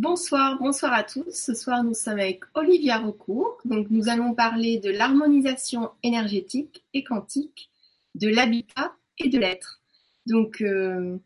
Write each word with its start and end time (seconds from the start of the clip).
Bonsoir, 0.00 0.56
bonsoir 0.60 0.92
à 0.92 1.02
tous. 1.02 1.24
Ce 1.32 1.54
soir, 1.54 1.82
nous 1.82 1.92
sommes 1.92 2.20
avec 2.20 2.42
Olivia 2.54 2.98
Recourt. 2.98 3.58
Donc, 3.64 3.88
nous 3.90 4.08
allons 4.08 4.32
parler 4.32 4.78
de 4.78 4.90
l'harmonisation 4.90 5.90
énergétique 6.04 6.84
et 6.94 7.02
quantique, 7.02 7.68
de 8.14 8.28
l'habitat 8.28 8.92
et 9.18 9.28
de 9.28 9.40
l'être. 9.40 9.82
Donc, 10.24 10.60
euh, 10.60 11.18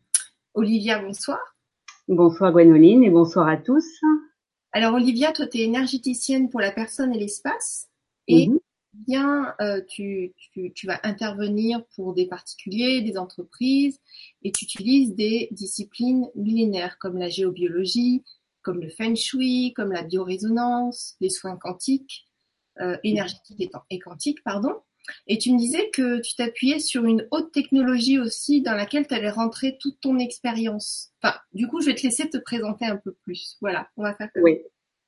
Olivia, 0.55 0.97
bonsoir. 0.97 1.37
Bonsoir 2.07 2.51
Gwenoline 2.51 3.03
et 3.03 3.11
bonsoir 3.11 3.47
à 3.47 3.57
tous. 3.57 3.85
Alors, 4.71 4.95
Olivia, 4.95 5.31
toi, 5.33 5.45
tu 5.45 5.59
es 5.59 5.65
énergéticienne 5.65 6.49
pour 6.49 6.59
la 6.59 6.71
personne 6.71 7.13
et 7.13 7.19
l'espace. 7.19 7.89
Et 8.27 8.47
mhm. 8.47 8.59
bien, 9.05 9.53
euh, 9.61 9.81
tu, 9.87 10.33
tu, 10.73 10.87
vas 10.87 10.99
intervenir 11.03 11.85
pour 11.95 12.15
des 12.15 12.25
particuliers, 12.25 13.03
des 13.03 13.19
entreprises, 13.19 13.99
et 14.41 14.51
tu 14.51 14.65
utilises 14.65 15.13
des 15.13 15.49
disciplines 15.51 16.27
millénaires 16.33 16.97
comme 16.97 17.19
la 17.19 17.29
géobiologie, 17.29 18.23
comme 18.63 18.81
le 18.81 18.89
feng 18.89 19.15
shui, 19.15 19.73
comme 19.75 19.91
la 19.91 20.03
biorésonance, 20.03 21.15
les 21.19 21.29
soins 21.29 21.57
quantiques, 21.57 22.25
euh, 22.81 22.97
énergétiques 23.03 23.69
et, 23.89 23.99
quantiques, 23.99 24.43
pardon. 24.43 24.73
Et 25.27 25.37
tu 25.37 25.51
me 25.51 25.59
disais 25.59 25.89
que 25.91 26.21
tu 26.21 26.35
t'appuyais 26.35 26.79
sur 26.79 27.05
une 27.05 27.27
haute 27.31 27.51
technologie 27.51 28.19
aussi 28.19 28.61
dans 28.61 28.73
laquelle 28.73 29.05
tu 29.05 29.13
allais 29.13 29.29
rentrer 29.29 29.77
toute 29.79 29.99
ton 29.99 30.17
expérience. 30.17 31.11
Enfin, 31.21 31.35
du 31.53 31.67
coup, 31.67 31.81
je 31.81 31.87
vais 31.87 31.95
te 31.95 32.03
laisser 32.03 32.29
te 32.29 32.37
présenter 32.37 32.85
un 32.85 32.95
peu 32.95 33.13
plus. 33.23 33.57
Voilà, 33.61 33.89
on 33.97 34.03
va 34.03 34.15
faire 34.15 34.29
ça. 34.33 34.41
Oui, 34.41 34.59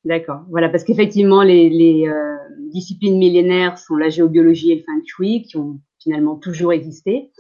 d'accord. 0.04 0.42
Voilà, 0.50 0.70
parce 0.70 0.84
qu'effectivement, 0.84 1.44
les, 1.44 2.08
euh, 2.08 2.36
disciplines 2.72 3.18
millénaires 3.18 3.80
sont 3.80 3.96
la 3.96 4.10
géobiologie 4.10 4.74
et 4.74 4.76
le 4.76 4.84
feng 4.84 5.02
shui 5.06 5.44
qui 5.44 5.58
ont 5.58 5.80
finalement 6.06 6.38
toujours 6.38 6.72
existé. 6.72 7.32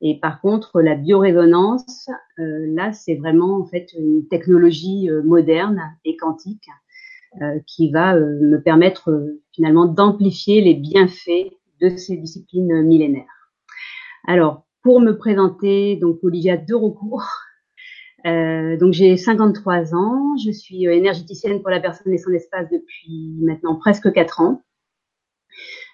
Et 0.00 0.18
par 0.18 0.40
contre, 0.40 0.80
la 0.80 0.94
biorésonance, 0.94 2.08
euh, 2.38 2.66
là, 2.74 2.92
c'est 2.92 3.16
vraiment 3.16 3.60
en 3.60 3.66
fait 3.66 3.92
une 3.98 4.26
technologie 4.28 5.10
euh, 5.10 5.22
moderne 5.22 5.80
et 6.04 6.16
quantique 6.16 6.68
euh, 7.40 7.60
qui 7.66 7.90
va 7.90 8.14
euh, 8.14 8.38
me 8.42 8.60
permettre 8.60 9.10
euh, 9.10 9.40
finalement 9.54 9.86
d'amplifier 9.86 10.60
les 10.60 10.74
bienfaits 10.74 11.50
de 11.80 11.96
ces 11.96 12.18
disciplines 12.18 12.82
millénaires. 12.82 13.24
Alors, 14.26 14.66
pour 14.82 15.00
me 15.00 15.16
présenter, 15.16 15.96
donc 15.96 16.18
Olivia 16.22 16.58
de 16.58 16.74
recours. 16.74 17.24
donc 18.24 18.92
j'ai 18.92 19.16
53 19.16 19.94
ans, 19.94 20.36
je 20.44 20.50
suis 20.50 20.84
énergéticienne 20.84 21.62
pour 21.62 21.70
la 21.70 21.80
personne 21.80 22.12
et 22.12 22.18
son 22.18 22.32
espace 22.32 22.68
depuis 22.70 23.38
maintenant 23.40 23.76
presque 23.76 24.12
4 24.12 24.40
ans. 24.42 24.62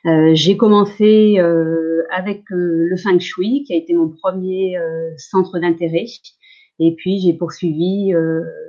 Euh, 0.08 0.30
j'ai 0.34 0.56
commencé 0.56 1.36
euh, 1.38 2.04
avec 2.10 2.50
euh, 2.50 2.86
le 2.88 2.96
feng 2.96 3.18
shui, 3.18 3.64
qui 3.64 3.74
a 3.74 3.76
été 3.76 3.92
mon 3.92 4.08
premier 4.08 4.76
centre 5.16 5.58
d'intérêt. 5.58 6.06
Et 6.80 6.94
puis 6.94 7.20
j'ai 7.20 7.32
poursuivi 7.32 8.12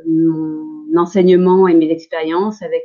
mon 0.07 0.97
enseignement 0.97 1.67
et 1.67 1.75
mes 1.75 1.91
expériences 1.91 2.61
avec 2.63 2.83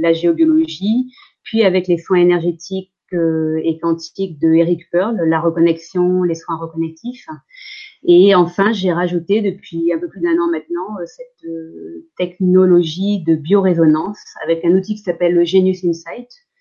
la 0.00 0.12
géobiologie, 0.12 1.12
puis 1.42 1.64
avec 1.64 1.88
les 1.88 1.98
soins 1.98 2.18
énergétiques 2.18 2.92
et 3.12 3.78
quantiques 3.82 4.40
de 4.40 4.52
Eric 4.52 4.88
Pearl, 4.90 5.16
la 5.26 5.40
reconnexion, 5.40 6.22
les 6.22 6.36
soins 6.36 6.56
reconnectifs. 6.56 7.26
Et 8.04 8.36
enfin, 8.36 8.72
j'ai 8.72 8.92
rajouté 8.92 9.42
depuis 9.42 9.92
un 9.92 9.98
peu 9.98 10.08
plus 10.08 10.20
d'un 10.20 10.38
an 10.38 10.48
maintenant 10.48 10.96
cette 11.06 11.50
technologie 12.16 13.24
de 13.24 13.34
biorésonance 13.34 14.22
avec 14.44 14.64
un 14.64 14.76
outil 14.76 14.94
qui 14.94 15.02
s'appelle 15.02 15.34
le 15.34 15.44
Genius 15.44 15.84
Insight, 15.84 16.28
euh, 16.28 16.51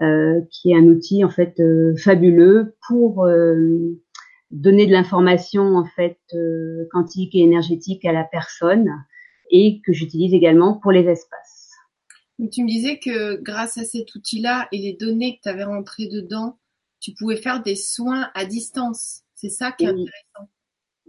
qui 0.00 0.70
est 0.70 0.76
un 0.76 0.84
outil 0.84 1.24
en 1.24 1.30
fait 1.30 1.58
euh, 1.60 1.96
fabuleux 1.96 2.76
pour 2.86 3.24
euh, 3.24 3.98
donner 4.50 4.86
de 4.86 4.92
l'information 4.92 5.76
en 5.76 5.84
fait 5.84 6.18
quantique 6.92 7.34
et 7.34 7.40
énergétique 7.40 8.04
à 8.04 8.12
la 8.12 8.24
personne 8.24 8.88
et 9.50 9.80
que 9.84 9.92
j'utilise 9.92 10.34
également 10.34 10.74
pour 10.74 10.92
les 10.92 11.08
espaces. 11.08 11.72
tu 12.52 12.62
me 12.62 12.68
disais 12.68 12.98
que 12.98 13.40
grâce 13.40 13.78
à 13.78 13.84
cet 13.84 14.14
outil-là 14.14 14.68
et 14.72 14.78
les 14.78 14.92
données 14.94 15.36
que 15.36 15.42
tu 15.42 15.48
avais 15.48 15.64
rentrées 15.64 16.08
dedans, 16.08 16.58
tu 17.00 17.12
pouvais 17.12 17.36
faire 17.36 17.62
des 17.62 17.76
soins 17.76 18.28
à 18.34 18.44
distance. 18.44 19.22
C'est 19.34 19.50
ça 19.50 19.72
qui 19.72 19.84
est 19.84 19.88
intéressant. 19.88 20.50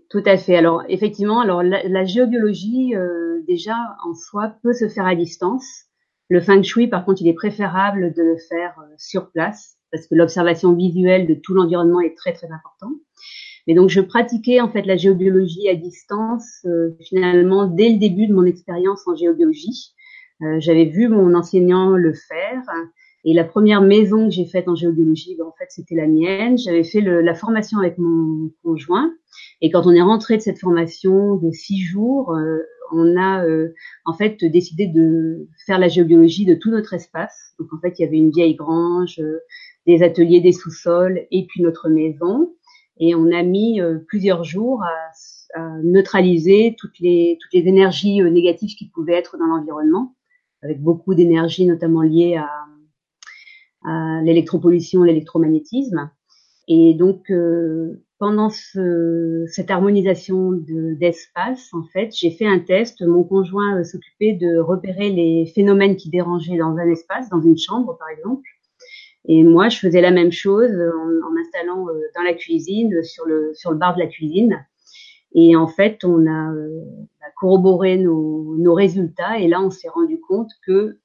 Tout 0.09 0.23
à 0.25 0.37
fait. 0.37 0.55
Alors 0.55 0.83
effectivement, 0.87 1.41
alors 1.41 1.63
la, 1.63 1.83
la 1.87 2.05
géobiologie 2.05 2.95
euh, 2.95 3.41
déjà 3.47 3.75
en 4.05 4.13
soi 4.13 4.55
peut 4.63 4.73
se 4.73 4.87
faire 4.87 5.05
à 5.05 5.15
distance. 5.15 5.86
Le 6.29 6.41
feng 6.41 6.61
shui, 6.61 6.87
par 6.87 7.05
contre, 7.05 7.21
il 7.21 7.27
est 7.27 7.33
préférable 7.33 8.13
de 8.13 8.21
le 8.21 8.37
faire 8.37 8.75
euh, 8.79 8.93
sur 8.97 9.31
place 9.31 9.77
parce 9.91 10.07
que 10.07 10.15
l'observation 10.15 10.73
visuelle 10.73 11.27
de 11.27 11.33
tout 11.33 11.53
l'environnement 11.53 12.01
est 12.01 12.15
très 12.15 12.33
très 12.33 12.47
important. 12.47 12.91
Mais 13.67 13.73
donc 13.73 13.89
je 13.89 14.01
pratiquais 14.01 14.61
en 14.61 14.69
fait 14.69 14.83
la 14.83 14.97
géobiologie 14.97 15.69
à 15.69 15.75
distance 15.75 16.65
euh, 16.65 16.91
finalement 17.01 17.67
dès 17.67 17.89
le 17.89 17.97
début 17.97 18.27
de 18.27 18.33
mon 18.33 18.45
expérience 18.45 19.07
en 19.07 19.15
géobiologie. 19.15 19.93
Euh, 20.41 20.59
J'avais 20.59 20.85
vu 20.85 21.07
mon 21.07 21.33
enseignant 21.33 21.91
le 21.91 22.13
faire 22.13 22.63
et 23.25 23.33
la 23.33 23.43
première 23.43 23.81
maison 23.81 24.25
que 24.25 24.33
j'ai 24.33 24.45
faite 24.45 24.67
en 24.67 24.75
géobiologie, 24.75 25.35
ben, 25.37 25.45
en 25.45 25.53
fait 25.57 25.67
c'était 25.69 25.95
la 25.95 26.07
mienne. 26.07 26.57
J'avais 26.57 26.83
fait 26.83 27.01
le, 27.01 27.21
la 27.21 27.35
formation 27.35 27.79
avec 27.79 27.97
mon 27.97 28.51
conjoint 28.63 29.11
et 29.61 29.71
quand 29.71 29.85
on 29.85 29.91
est 29.91 30.01
rentré 30.01 30.37
de 30.37 30.41
cette 30.41 30.59
formation 30.59 31.35
de 31.35 31.51
six 31.51 31.81
jours, 31.81 32.33
euh, 32.33 32.59
on 32.91 33.17
a 33.17 33.45
euh, 33.45 33.73
en 34.05 34.13
fait 34.13 34.43
décidé 34.45 34.87
de 34.87 35.47
faire 35.65 35.79
la 35.79 35.87
géobiologie 35.87 36.45
de 36.45 36.53
tout 36.53 36.69
notre 36.69 36.93
espace. 36.93 37.53
Donc 37.59 37.73
en 37.73 37.79
fait, 37.79 37.97
il 37.97 38.03
y 38.03 38.05
avait 38.05 38.17
une 38.17 38.31
vieille 38.31 38.55
grange, 38.55 39.19
euh, 39.19 39.39
des 39.85 40.03
ateliers, 40.03 40.41
des 40.41 40.51
sous-sols 40.51 41.25
et 41.31 41.45
puis 41.47 41.61
notre 41.61 41.89
maison. 41.89 42.53
Et 42.99 43.15
on 43.15 43.31
a 43.31 43.43
mis 43.43 43.81
euh, 43.81 43.99
plusieurs 44.07 44.43
jours 44.43 44.83
à, 44.83 45.11
neutraliser 45.81 46.75
toutes 46.77 46.99
les 46.99 47.37
toutes 47.41 47.53
les 47.53 47.67
énergies 47.69 48.21
négatives 48.21 48.75
qui 48.75 48.89
pouvaient 48.89 49.13
être 49.13 49.37
dans 49.37 49.45
l'environnement, 49.45 50.13
avec 50.61 50.81
beaucoup 50.81 51.15
d'énergie 51.15 51.65
notamment 51.65 52.01
liée 52.01 52.35
à, 52.35 52.43
à 52.43 52.76
l'électropollution, 54.23 55.03
l'électromagnétisme. 55.03 56.09
Et 56.67 56.93
donc 56.93 57.31
pendant 58.19 58.49
ce, 58.49 59.45
cette 59.47 59.69
harmonisation 59.69 60.51
d'espace, 60.51 61.69
en 61.73 61.83
fait, 61.93 62.15
j'ai 62.15 62.31
fait 62.31 62.47
un 62.47 62.59
test. 62.59 63.01
Mon 63.05 63.23
conjoint 63.23 63.79
euh, 63.79 63.83
s'occupait 63.83 64.33
de 64.33 64.57
repérer 64.57 65.09
les 65.09 65.45
phénomènes 65.53 65.95
qui 65.95 66.09
dérangeaient 66.09 66.57
dans 66.57 66.77
un 66.77 66.89
espace, 66.89 67.29
dans 67.29 67.41
une 67.41 67.57
chambre 67.57 67.95
par 67.97 68.09
exemple. 68.09 68.47
Et 69.25 69.43
moi, 69.43 69.69
je 69.69 69.77
faisais 69.77 70.01
la 70.01 70.11
même 70.11 70.31
chose 70.31 70.71
en, 70.71 71.27
en 71.27 71.31
m'installant 71.31 71.87
euh, 71.89 71.99
dans 72.15 72.23
la 72.23 72.33
cuisine, 72.33 73.03
sur 73.03 73.25
le, 73.25 73.51
sur 73.53 73.71
le 73.71 73.77
bar 73.77 73.93
de 73.93 73.99
la 73.99 74.07
cuisine. 74.07 74.65
Et 75.33 75.55
en 75.55 75.67
fait, 75.67 76.03
on 76.03 76.25
a, 76.25 76.53
euh, 76.53 76.83
corroboré 77.39 77.97
nos, 77.97 78.55
nos, 78.57 78.73
résultats. 78.73 79.37
Et 79.39 79.47
là, 79.47 79.61
on 79.61 79.69
s'est 79.69 79.89
rendu 79.89 80.19
compte 80.19 80.49
que 80.65 80.97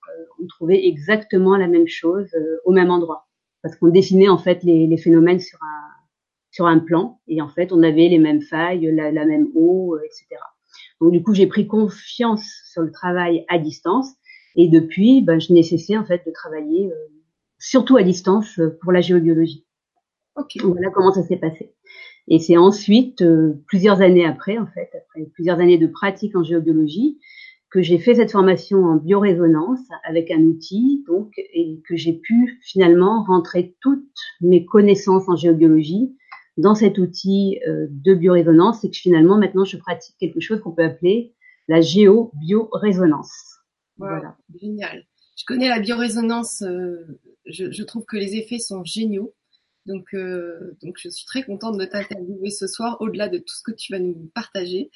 on 0.43 0.47
trouvait 0.47 0.87
exactement 0.87 1.57
la 1.57 1.69
même 1.69 1.87
chose 1.87 2.31
au 2.65 2.73
même 2.73 2.91
endroit, 2.91 3.29
parce 3.63 3.77
qu'on 3.77 3.89
dessinait 3.89 4.29
en 4.29 4.39
fait 4.39 4.63
les, 4.63 4.87
les 4.87 4.97
phénomènes 4.97 5.41
sur 5.41 5.59
un 5.63 5.93
sur 6.53 6.67
un 6.67 6.79
plan 6.79 7.19
et 7.27 7.43
en 7.43 7.49
fait 7.49 7.73
on 7.73 7.83
avait 7.83 8.09
les 8.09 8.19
mêmes 8.19 8.43
failles, 8.43 8.95
la, 8.95 9.11
la 9.11 9.25
même 9.25 9.49
eau, 9.55 9.97
euh, 9.97 10.05
etc. 10.05 10.41
Donc 11.01 11.11
du 11.11 11.23
coup 11.23 11.35
j'ai 11.35 11.47
pris 11.47 11.67
confiance 11.67 12.45
sur 12.71 12.83
le 12.83 12.93
travail 12.93 13.45
à 13.49 13.59
distance 13.59 14.09
et 14.55 14.69
depuis 14.69 15.23
ben, 15.23 15.41
je 15.41 15.53
nécessite 15.53 15.97
en 15.97 16.05
fait 16.05 16.23
de 16.27 16.31
travailler 16.31 16.93
euh, 16.93 17.09
surtout 17.59 17.97
à 17.97 18.03
distance 18.03 18.59
euh, 18.59 18.79
pour 18.83 18.93
la 18.93 19.01
géobiologie. 19.01 19.67
Okay. 20.37 20.61
Voilà 20.63 20.91
comment 20.91 21.13
ça 21.13 21.23
s'est 21.23 21.37
passé. 21.37 21.75
Et 22.29 22.39
c'est 22.39 22.57
ensuite 22.57 23.25
plusieurs 23.67 24.01
années 24.01 24.25
après 24.25 24.59
en 24.59 24.67
fait 24.67 24.91
après 24.95 25.27
plusieurs 25.35 25.59
années 25.59 25.79
de 25.79 25.87
pratique 25.87 26.37
en 26.37 26.45
géobiologie 26.45 27.19
que 27.73 27.81
j'ai 27.81 27.99
fait 27.99 28.15
cette 28.15 28.31
formation 28.31 28.85
en 28.85 28.97
biorésonance 28.97 29.81
avec 30.05 30.31
un 30.31 30.43
outil, 30.43 31.03
donc, 31.07 31.33
et 31.39 31.81
que 31.89 31.97
j'ai 31.97 32.13
pu 32.13 32.61
finalement 32.63 33.25
rentrer 33.25 33.75
toutes 33.81 34.05
mes 34.43 34.67
connaissances 34.67 35.29
en 35.29 35.37
géobiologie 35.37 36.15
dans 36.59 36.75
cet 36.75 36.99
outil 36.99 37.61
euh, 37.67 37.87
de 37.89 38.13
biorésonance, 38.13 38.83
c'est 38.83 38.91
que 38.91 38.97
finalement 38.97 39.39
maintenant 39.39 39.65
je 39.65 39.79
pratique 39.79 40.17
quelque 40.21 40.41
chose 40.41 40.61
qu'on 40.61 40.73
peut 40.73 40.85
appeler 40.85 41.35
la 41.67 41.81
géo-biorésonance. 41.81 43.61
voilà. 43.97 44.37
Génial. 44.61 45.07
Je 45.37 45.45
connais 45.47 45.69
la 45.69 45.81
biorésonance, 45.81 46.61
euh, 46.61 47.19
je, 47.47 47.71
je, 47.71 47.83
trouve 47.85 48.05
que 48.05 48.19
les 48.19 48.37
effets 48.37 48.59
sont 48.59 48.85
géniaux. 48.85 49.33
Donc, 49.87 50.15
euh, 50.15 50.77
donc 50.83 50.97
je 50.99 51.09
suis 51.09 51.27
très 51.27 51.43
contente 51.43 51.79
de 51.79 51.85
t'interviewer 51.85 52.51
ce 52.51 52.67
soir, 52.67 52.97
au-delà 53.01 53.29
de 53.29 53.39
tout 53.39 53.55
ce 53.55 53.63
que 53.65 53.73
tu 53.73 53.93
vas 53.93 53.99
nous 53.99 54.31
partager. 54.35 54.91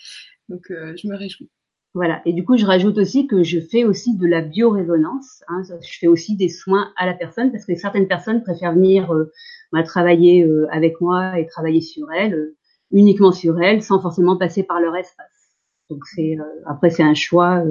Donc, 0.48 0.70
euh, 0.70 0.94
je 0.96 1.08
me 1.08 1.16
réjouis. 1.16 1.50
Voilà. 1.96 2.20
Et 2.26 2.34
du 2.34 2.44
coup, 2.44 2.58
je 2.58 2.66
rajoute 2.66 2.98
aussi 2.98 3.26
que 3.26 3.42
je 3.42 3.58
fais 3.58 3.84
aussi 3.84 4.14
de 4.18 4.26
la 4.26 4.42
biorésonance. 4.42 5.42
Hein. 5.48 5.62
Je 5.80 5.98
fais 5.98 6.06
aussi 6.06 6.36
des 6.36 6.50
soins 6.50 6.92
à 6.98 7.06
la 7.06 7.14
personne 7.14 7.50
parce 7.50 7.64
que 7.64 7.74
certaines 7.74 8.06
personnes 8.06 8.42
préfèrent 8.42 8.74
venir 8.74 9.10
euh, 9.14 9.32
bah, 9.72 9.82
travailler 9.82 10.44
euh, 10.44 10.66
avec 10.70 11.00
moi 11.00 11.38
et 11.38 11.46
travailler 11.46 11.80
sur 11.80 12.12
elle, 12.12 12.34
euh, 12.34 12.54
uniquement 12.90 13.32
sur 13.32 13.58
elle, 13.62 13.82
sans 13.82 13.98
forcément 13.98 14.36
passer 14.36 14.62
par 14.62 14.78
leur 14.78 14.94
espace. 14.94 15.54
Donc 15.88 16.04
c'est 16.14 16.36
après 16.66 16.90
c'est 16.90 17.02
un 17.02 17.14
choix. 17.14 17.64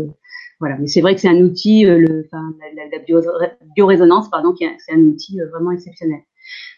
voilà. 0.59 0.77
Mais 0.79 0.87
c'est 0.87 1.01
vrai 1.01 1.13
que 1.13 1.21
c'est 1.21 1.29
un 1.29 1.41
outil, 1.41 1.83
le, 1.83 2.27
la, 2.31 2.39
la, 2.75 2.97
la 2.97 3.49
biorésonance, 3.75 4.31
pardon, 4.31 4.55
c'est 4.57 4.91
un 4.91 5.01
outil 5.01 5.39
vraiment 5.51 5.69
exceptionnel. 5.69 6.21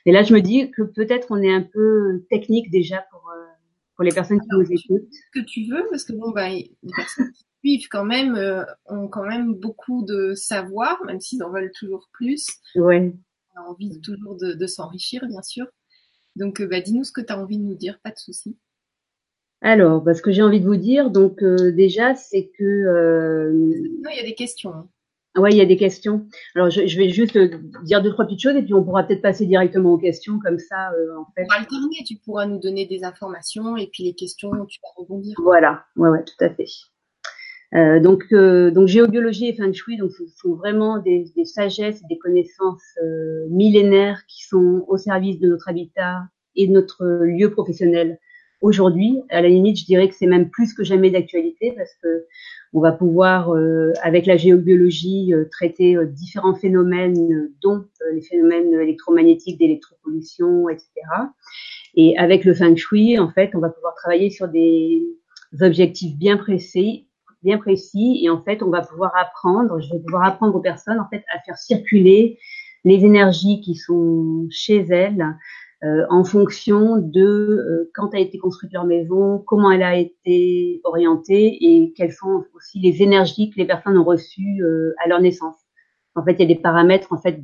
Et 0.06 0.12
là, 0.12 0.24
je 0.24 0.34
me 0.34 0.42
dis 0.42 0.72
que 0.72 0.82
peut-être 0.82 1.28
on 1.30 1.42
est 1.42 1.54
un 1.54 1.64
peu 1.64 2.26
technique 2.30 2.72
déjà 2.72 3.06
pour 3.12 3.32
pour 3.98 4.04
les 4.04 4.12
personnes 4.12 4.40
qui 4.40 4.48
nous 4.52 4.72
écoutent. 4.72 5.12
Ce 5.12 5.40
que 5.40 5.46
tu 5.46 5.66
veux, 5.66 5.84
parce 5.90 6.04
que 6.04 6.14
bon, 6.14 6.30
bah, 6.32 6.50
les 6.50 6.70
personnes 6.96 7.32
qui 7.34 7.46
suivent 7.60 7.88
quand 7.90 8.06
même 8.06 8.36
euh, 8.36 8.64
ont 8.86 9.08
quand 9.08 9.26
même 9.26 9.56
beaucoup 9.56 10.06
de 10.06 10.34
savoir, 10.36 11.04
même 11.06 11.20
s'ils 11.20 11.44
en 11.44 11.50
veulent 11.50 11.72
toujours 11.78 12.08
plus. 12.14 12.48
Ouais. 12.76 13.12
On 13.56 13.60
a 13.60 13.64
envie 13.64 14.00
toujours 14.02 14.38
de, 14.38 14.54
de 14.54 14.68
s'enrichir, 14.68 15.26
bien 15.28 15.42
sûr. 15.42 15.66
Donc, 16.36 16.62
euh, 16.62 16.68
bah, 16.68 16.80
dis-nous 16.80 17.04
ce 17.04 17.12
que 17.12 17.22
tu 17.22 17.34
as 17.34 17.40
envie 17.40 17.58
de 17.58 17.64
nous 17.64 17.76
dire, 17.76 18.00
pas 18.04 18.12
de 18.12 18.18
souci. 18.18 18.56
Alors, 19.62 20.02
bah, 20.04 20.14
ce 20.14 20.22
que 20.22 20.32
j'ai 20.32 20.44
envie 20.44 20.62
de 20.62 20.68
vous 20.68 20.76
dire, 20.76 21.10
donc 21.10 21.42
euh, 21.42 21.72
déjà, 21.72 22.14
c'est 22.14 22.52
que. 22.56 22.64
Euh... 22.64 23.52
Non, 23.52 24.12
il 24.12 24.18
y 24.18 24.22
a 24.22 24.26
des 24.26 24.36
questions. 24.36 24.88
Oui, 25.38 25.52
il 25.52 25.58
y 25.58 25.62
a 25.62 25.66
des 25.66 25.78
questions. 25.78 26.26
Alors, 26.56 26.70
je, 26.70 26.88
je, 26.88 26.98
vais 26.98 27.10
juste 27.10 27.36
euh, 27.36 27.50
dire 27.84 28.02
deux, 28.02 28.12
trois 28.12 28.26
petites 28.26 28.42
choses 28.42 28.56
et 28.56 28.64
puis 28.64 28.74
on 28.74 28.84
pourra 28.84 29.04
peut-être 29.04 29.22
passer 29.22 29.46
directement 29.46 29.92
aux 29.92 29.98
questions 29.98 30.40
comme 30.40 30.60
ça, 30.60 30.92
euh, 30.92 31.18
en 31.18 31.26
fait. 31.36 31.44
Pour 31.44 31.54
alterner, 31.54 32.04
tu 32.06 32.16
pourras 32.18 32.46
nous 32.46 32.60
donner 32.60 32.86
des 32.86 33.04
informations 33.04 33.78
et 33.78 33.88
puis 33.92 34.04
les 34.04 34.14
questions, 34.14 34.52
tu 34.68 34.80
vas 34.82 34.90
rebondir. 34.96 35.36
Voilà, 35.42 35.86
ouais, 35.96 36.10
ouais, 36.10 36.24
tout 36.24 36.44
à 36.44 36.50
fait. 36.50 36.66
Euh, 37.76 38.00
donc, 38.00 38.24
euh, 38.32 38.72
donc 38.72 38.88
géobiologie 38.88 39.48
et 39.50 39.54
feng 39.54 39.74
shui, 39.74 39.98
donc 39.98 40.12
ce 40.12 40.24
sont 40.42 40.56
vraiment 40.56 41.00
des, 41.00 41.26
des 41.36 41.46
sagesses 41.46 42.02
et 42.02 42.08
des 42.08 42.18
connaissances 42.18 42.84
euh, 43.04 43.46
millénaires 43.50 44.22
qui 44.28 44.46
sont 44.46 44.86
au 44.88 44.98
service 44.98 45.40
de 45.40 45.50
notre 45.50 45.68
habitat 45.68 46.24
et 46.56 46.68
de 46.68 46.72
notre 46.72 47.06
lieu 47.06 47.52
professionnel 47.52 48.20
aujourd'hui. 48.62 49.22
À 49.30 49.42
la 49.42 49.50
limite, 49.50 49.80
je 49.80 49.86
dirais 49.86 50.08
que 50.08 50.16
c'est 50.16 50.28
même 50.28 50.50
plus 50.50 50.74
que 50.74 50.84
jamais 50.84 51.12
d'actualité 51.12 51.74
parce 51.76 51.94
que 52.02 52.26
on 52.74 52.82
va 52.82 52.92
pouvoir, 52.92 53.54
euh, 53.54 53.94
avec 54.04 54.26
la 54.26 54.38
géobiologie, 54.38 55.34
euh, 55.34 55.46
traiter 55.50 55.96
euh, 55.96 56.06
différents 56.06 56.56
phénomènes, 56.56 57.50
dont 57.62 57.86
les 58.14 58.22
phénomènes 58.22 58.74
électromagnétiques, 58.74 59.58
d'électropollution, 59.58 60.70
etc. 60.70 60.90
Et 61.96 62.18
avec 62.18 62.46
le 62.46 62.54
feng 62.54 62.76
shui, 62.76 63.18
en 63.18 63.30
fait, 63.30 63.52
on 63.56 63.60
va 63.60 63.70
pouvoir 63.70 63.96
travailler 63.96 64.30
sur 64.30 64.48
des 64.48 65.04
objectifs 65.62 66.16
bien 66.18 66.38
précis, 66.38 67.08
bien 67.42 67.58
précis, 67.58 68.20
et 68.24 68.30
en 68.30 68.42
fait, 68.42 68.62
on 68.62 68.70
va 68.70 68.82
pouvoir 68.82 69.12
apprendre, 69.16 69.80
je 69.80 69.94
vais 69.94 70.00
pouvoir 70.00 70.26
apprendre 70.26 70.56
aux 70.56 70.62
personnes, 70.62 71.00
en 71.00 71.08
fait, 71.10 71.24
à 71.34 71.40
faire 71.40 71.58
circuler 71.58 72.38
les 72.84 73.06
énergies 73.06 73.62
qui 73.62 73.76
sont 73.76 74.48
chez 74.50 74.86
elles, 74.90 75.26
euh, 75.84 76.08
en 76.10 76.24
fonction 76.24 76.98
de 76.98 77.22
euh, 77.22 77.92
quand 77.94 78.16
a 78.16 78.20
été 78.20 78.40
construite 78.40 78.74
leur 78.74 78.86
maison, 78.86 79.44
comment 79.46 79.70
elle 79.70 79.84
a 79.84 79.96
été 79.96 80.82
orientée 80.84 81.56
et 81.64 81.94
quelles 81.96 82.14
sont 82.14 82.46
aussi 82.56 82.80
les 82.80 83.04
énergies 83.04 83.52
que 83.52 83.58
les 83.58 83.68
personnes 83.68 83.96
ont 83.96 84.04
reçues 84.04 84.64
euh, 84.64 84.96
à 85.04 85.08
leur 85.08 85.22
naissance. 85.22 85.56
En 86.16 86.24
fait, 86.24 86.34
il 86.34 86.40
y 86.40 86.44
a 86.46 86.48
des 86.48 86.60
paramètres 86.60 87.14
en 87.14 87.22
fait 87.22 87.40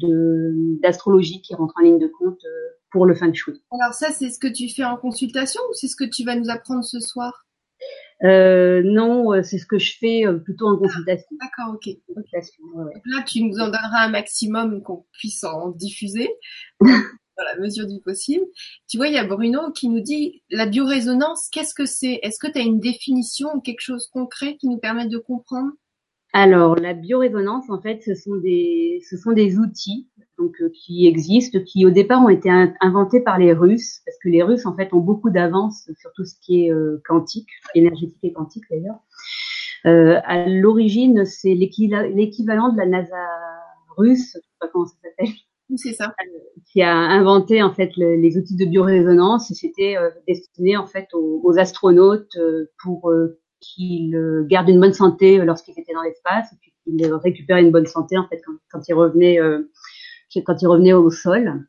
d'astrologie 0.82 1.44
qui 1.44 1.54
rentrent 1.54 1.76
en 1.78 1.84
ligne 1.84 2.00
de 2.00 2.08
compte 2.08 2.42
pour 2.90 3.06
le 3.06 3.14
feng 3.14 3.32
shui. 3.34 3.62
Alors 3.70 3.94
ça, 3.94 4.10
c'est 4.10 4.32
ce 4.32 4.40
que 4.40 4.48
tu 4.48 4.68
fais 4.68 4.84
en 4.84 4.98
consultation 4.98 5.62
ou 5.70 5.74
c'est 5.74 5.88
ce 5.88 5.96
que 5.96 6.10
tu 6.10 6.24
vas 6.24 6.36
nous 6.36 6.50
apprendre 6.50 6.84
ce 6.84 7.00
soir? 7.00 7.46
Euh, 8.24 8.82
non, 8.84 9.44
c'est 9.44 9.60
ce 9.60 9.68
que 9.68 9.78
je 9.78 9.96
fais 10.00 10.24
plutôt 10.44 10.70
en 10.70 10.78
consultation. 10.78 11.28
Ah, 11.40 11.46
D'accord, 11.46 11.76
ok. 11.76 11.88
Consultation, 12.08 12.64
ouais. 12.74 12.94
Là, 13.06 13.24
tu 13.28 13.44
nous 13.44 13.60
en 13.60 13.66
donneras 13.66 14.06
un 14.06 14.10
maximum 14.10 14.82
qu'on 14.82 15.06
puisse 15.12 15.44
en 15.44 15.70
diffuser. 15.70 16.30
dans 17.38 17.44
la 17.44 17.60
mesure 17.60 17.88
du 17.88 18.00
possible. 18.00 18.46
Tu 18.88 18.98
vois, 18.98 19.08
il 19.08 19.14
y 19.14 19.18
a 19.18 19.26
Bruno 19.26 19.72
qui 19.72 19.90
nous 19.90 20.02
dit 20.02 20.44
la 20.50 20.66
biorésonance, 20.66 21.50
qu'est-ce 21.52 21.74
que 21.74 21.86
c'est? 21.86 22.20
Est-ce 22.24 22.40
que 22.40 22.52
tu 22.52 22.60
as 22.60 22.64
une 22.64 22.80
définition 22.80 23.50
ou 23.56 23.62
quelque 23.62 23.82
chose 23.82 24.08
de 24.08 24.12
concret 24.12 24.58
qui 24.58 24.68
nous 24.68 24.78
permette 24.78 25.10
de 25.10 25.18
comprendre? 25.18 25.72
Alors, 26.36 26.76
la 26.76 26.96
biorésonance, 26.96 27.70
en 27.70 27.80
fait, 27.80 28.02
ce 28.04 28.16
sont 28.16 28.36
des, 28.38 29.02
ce 29.08 29.18
sont 29.18 29.34
des 29.34 29.60
outils 29.60 30.10
donc, 30.40 30.60
euh, 30.62 30.72
qui 30.74 31.06
existent, 31.06 31.60
qui 31.60 31.86
au 31.86 31.92
départ 31.92 32.24
ont 32.24 32.30
été 32.30 32.50
inventés 32.82 33.22
par 33.22 33.38
les 33.38 33.54
Russes, 33.54 34.02
parce 34.04 34.18
que 34.18 34.30
les 34.30 34.42
Russes, 34.42 34.66
en 34.66 34.76
fait, 34.76 34.92
ont 34.94 35.00
beaucoup 35.00 35.30
d'avance 35.30 35.88
sur 35.96 36.12
tout 36.14 36.26
ce 36.26 36.34
qui 36.42 36.66
est 36.66 36.72
euh, 36.72 37.02
quantique, 37.06 37.50
énergétique 37.76 38.18
et 38.24 38.34
quantique 38.34 38.64
d'ailleurs. 38.72 38.98
Euh, 39.86 40.20
à 40.26 40.48
l'origine, 40.48 41.24
c'est 41.26 41.54
l'équivalent 41.54 42.74
de 42.74 42.78
la 42.78 42.88
NASA 42.88 43.16
russe, 43.96 44.32
je 44.34 44.40
sais 44.40 44.56
pas 44.60 44.68
comment 44.70 44.86
ça 44.86 44.96
s'appelle, 45.04 45.34
c'est 45.76 45.94
ça. 45.94 46.08
Euh, 46.08 46.40
qui 46.72 46.82
a 46.82 46.96
inventé 46.96 47.64
en 47.64 47.74
fait 47.74 47.92
le, 47.98 48.16
les 48.16 48.38
outils 48.38 48.56
de 48.56 48.66
biorésonance 48.66 49.52
et 49.52 49.54
c'était 49.54 49.98
euh, 49.98 50.10
destiné 50.28 50.78
en 50.78 50.88
fait 50.88 51.08
aux, 51.14 51.58
astronautes 51.58 52.36
euh, 52.38 52.72
pour 52.82 53.12
qu'ils 53.60 54.18
gardent 54.48 54.70
une 54.70 54.80
bonne 54.80 54.94
santé 54.94 55.38
lorsqu'ils 55.38 55.80
étaient 55.80 55.94
dans 55.94 56.02
l'espace 56.02 56.52
et 56.52 56.58
qu'ils 56.92 57.14
récupèrent 57.14 57.58
une 57.58 57.72
bonne 57.72 57.86
santé 57.86 58.18
en 58.18 58.28
fait 58.28 58.42
quand, 58.46 58.54
quand 58.72 58.88
ils 58.88 58.94
revenaient 58.94 59.40
quand 60.46 60.62
ils 60.62 60.68
revenaient 60.68 60.94
au 60.94 61.10
sol. 61.10 61.66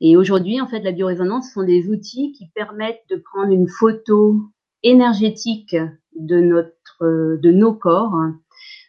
Et 0.00 0.16
aujourd'hui 0.16 0.60
en 0.60 0.68
fait 0.68 0.80
la 0.80 0.92
biorésonance 0.92 1.52
sont 1.52 1.64
des 1.64 1.88
outils 1.88 2.32
qui 2.32 2.48
permettent 2.54 3.02
de 3.10 3.16
prendre 3.16 3.52
une 3.52 3.68
photo 3.68 4.40
énergétique 4.82 5.76
de 6.18 6.40
notre 6.40 7.36
de 7.42 7.50
nos 7.50 7.74
corps 7.74 8.14
hein, 8.14 8.40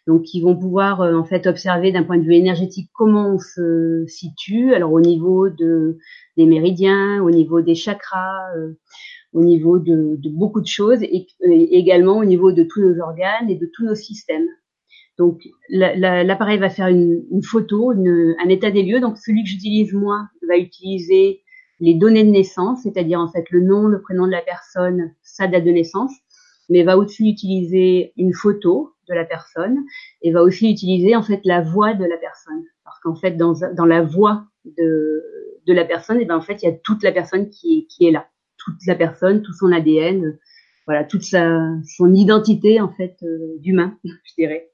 donc 0.08 0.34
ils 0.34 0.42
vont 0.42 0.56
pouvoir 0.56 1.02
euh, 1.02 1.14
en 1.16 1.26
fait 1.26 1.46
observer 1.48 1.92
d'un 1.92 2.04
point 2.04 2.18
de 2.18 2.24
vue 2.24 2.34
énergétique 2.34 2.90
comment 2.94 3.36
on 3.36 3.40
se 3.40 4.06
situe. 4.08 4.74
Alors 4.74 4.94
au 4.94 5.02
niveau 5.02 5.50
de 5.50 5.98
des 6.38 6.46
méridiens, 6.46 7.22
au 7.22 7.30
niveau 7.30 7.62
des 7.62 7.76
chakras, 7.76 8.56
euh, 8.56 8.74
au 9.34 9.44
niveau 9.44 9.80
de, 9.80 10.16
de, 10.18 10.30
beaucoup 10.30 10.62
de 10.62 10.68
choses, 10.68 11.04
et, 11.04 11.28
également 11.44 12.18
au 12.18 12.26
niveau 12.26 12.54
de 12.54 12.64
tous 12.64 12.82
nos 12.82 13.00
organes 13.02 13.50
et 13.50 13.56
de 13.56 13.70
tous 13.74 13.86
nos 13.86 13.96
systèmes. 13.96 14.48
Donc 15.18 15.42
l'appareil 15.70 16.60
va 16.60 16.70
faire 16.70 16.88
une, 16.88 17.24
une 17.32 17.44
photo, 17.44 17.92
une, 17.92 18.36
un 18.44 18.50
état 18.50 18.72
des 18.72 18.84
lieux. 18.84 19.02
Donc 19.02 19.18
celui 19.18 19.44
que 19.44 19.50
j'utilise 19.50 19.94
moi 19.94 20.30
va 20.48 20.58
utiliser 20.58 21.42
les 21.80 21.96
données 21.96 22.24
de 22.24 22.30
naissance, 22.30 22.84
c'est-à-dire 22.84 23.20
en 23.20 23.30
fait 23.30 23.46
le 23.50 23.62
nom, 23.62 23.88
le 23.88 24.02
prénom 24.02 24.26
de 24.26 24.32
la 24.32 24.42
personne, 24.42 25.12
sa 25.22 25.48
date 25.48 25.66
de 25.66 25.72
naissance, 25.72 26.14
mais 26.70 26.84
va 26.84 26.98
aussi 26.98 27.30
utiliser 27.30 28.14
une 28.16 28.34
photo 28.34 28.94
de 29.08 29.14
la 29.14 29.26
personne 29.26 29.84
et 30.22 30.32
va 30.32 30.42
aussi 30.42 30.72
utiliser 30.72 31.16
en 31.16 31.24
fait 31.24 31.42
la 31.44 31.62
voix 31.62 31.94
de 31.94 32.06
la 32.06 32.18
personne. 32.18 32.64
Parce 32.84 33.00
qu'en 33.00 33.16
fait 33.16 33.32
dans, 33.32 33.54
dans 33.76 33.86
la 33.86 34.02
voix 34.02 34.46
de, 34.66 35.24
de 35.66 35.74
la 35.74 35.86
personne 35.86 36.20
et 36.22 36.26
ben 36.26 36.38
en 36.38 36.42
fait 36.42 36.62
il 36.62 36.66
y 36.66 36.70
a 36.70 36.74
toute 36.74 37.04
la 37.04 37.12
personne 37.12 37.50
qui 37.50 37.80
est, 37.80 37.86
qui 37.88 38.08
est 38.08 38.12
là. 38.12 38.28
Toute 38.58 38.86
la 38.86 38.96
personne 38.96 39.42
tout 39.42 39.54
son 39.54 39.72
ADN 39.72 40.38
voilà 40.86 41.04
toute 41.04 41.24
sa 41.24 41.60
son 41.98 42.14
identité 42.14 42.82
en 42.82 42.92
fait 42.92 43.18
euh, 43.24 43.58
d'humain 43.60 43.98
je 44.04 44.34
dirais. 44.38 44.72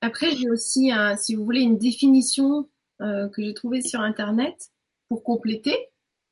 Après 0.00 0.30
j'ai 0.30 0.50
aussi 0.50 0.90
un, 0.90 1.16
si 1.16 1.34
vous 1.34 1.44
voulez 1.44 1.62
une 1.62 1.78
définition 1.78 2.68
euh, 3.00 3.28
que 3.28 3.42
j'ai 3.42 3.54
trouvée 3.54 3.82
sur 3.82 4.00
internet 4.00 4.70
pour 5.08 5.22
compléter. 5.22 5.76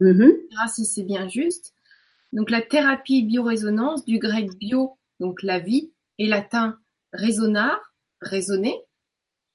Mm-hmm. 0.01 0.69
si 0.75 0.85
c'est 0.87 1.05
bien 1.05 1.29
juste. 1.29 1.73
Donc 2.33 2.51
la 2.51 2.61
thérapie 2.61 3.23
biorésonance 3.23 4.05
du 4.05 4.19
grec 4.19 4.51
bio 4.59 4.99
donc 5.21 5.43
la 5.43 5.59
vie 5.59 5.93
et 6.19 6.27
latin 6.27 6.79
Raisonar, 7.15 7.81
raisonner, 8.21 8.77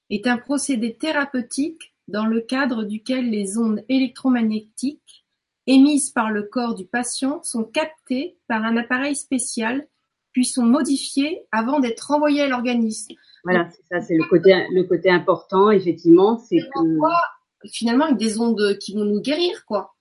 est 0.09 0.25
un 0.27 0.37
procédé 0.37 0.95
thérapeutique 0.95 1.93
dans 2.07 2.25
le 2.25 2.41
cadre 2.41 2.83
duquel 2.83 3.29
les 3.29 3.57
ondes 3.57 3.83
électromagnétiques 3.89 5.25
émises 5.67 6.09
par 6.09 6.31
le 6.31 6.43
corps 6.43 6.73
du 6.73 6.85
patient 6.85 7.43
sont 7.43 7.63
captées 7.63 8.37
par 8.47 8.63
un 8.63 8.75
appareil 8.77 9.15
spécial 9.15 9.87
puis 10.31 10.45
sont 10.45 10.65
modifiées 10.65 11.43
avant 11.51 11.79
d'être 11.79 12.11
envoyées 12.11 12.41
à 12.41 12.47
l'organisme. 12.47 13.13
Voilà, 13.43 13.69
c'est 13.69 13.83
ça, 13.89 14.01
c'est 14.01 14.15
le 14.15 14.27
côté, 14.29 14.53
le 14.71 14.83
côté 14.83 15.09
important, 15.09 15.71
effectivement, 15.71 16.37
c'est 16.37 16.57
que... 16.59 17.67
Finalement, 17.73 18.05
avec 18.05 18.17
des 18.17 18.39
ondes 18.39 18.77
qui 18.79 18.95
vont 18.95 19.03
nous 19.03 19.19
guérir, 19.19 19.65
quoi? 19.65 19.93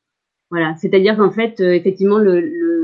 Voilà, 0.50 0.76
c'est-à-dire 0.76 1.16
qu'en 1.16 1.32
fait, 1.32 1.60
euh, 1.60 1.74
effectivement, 1.74 2.18
le, 2.18 2.40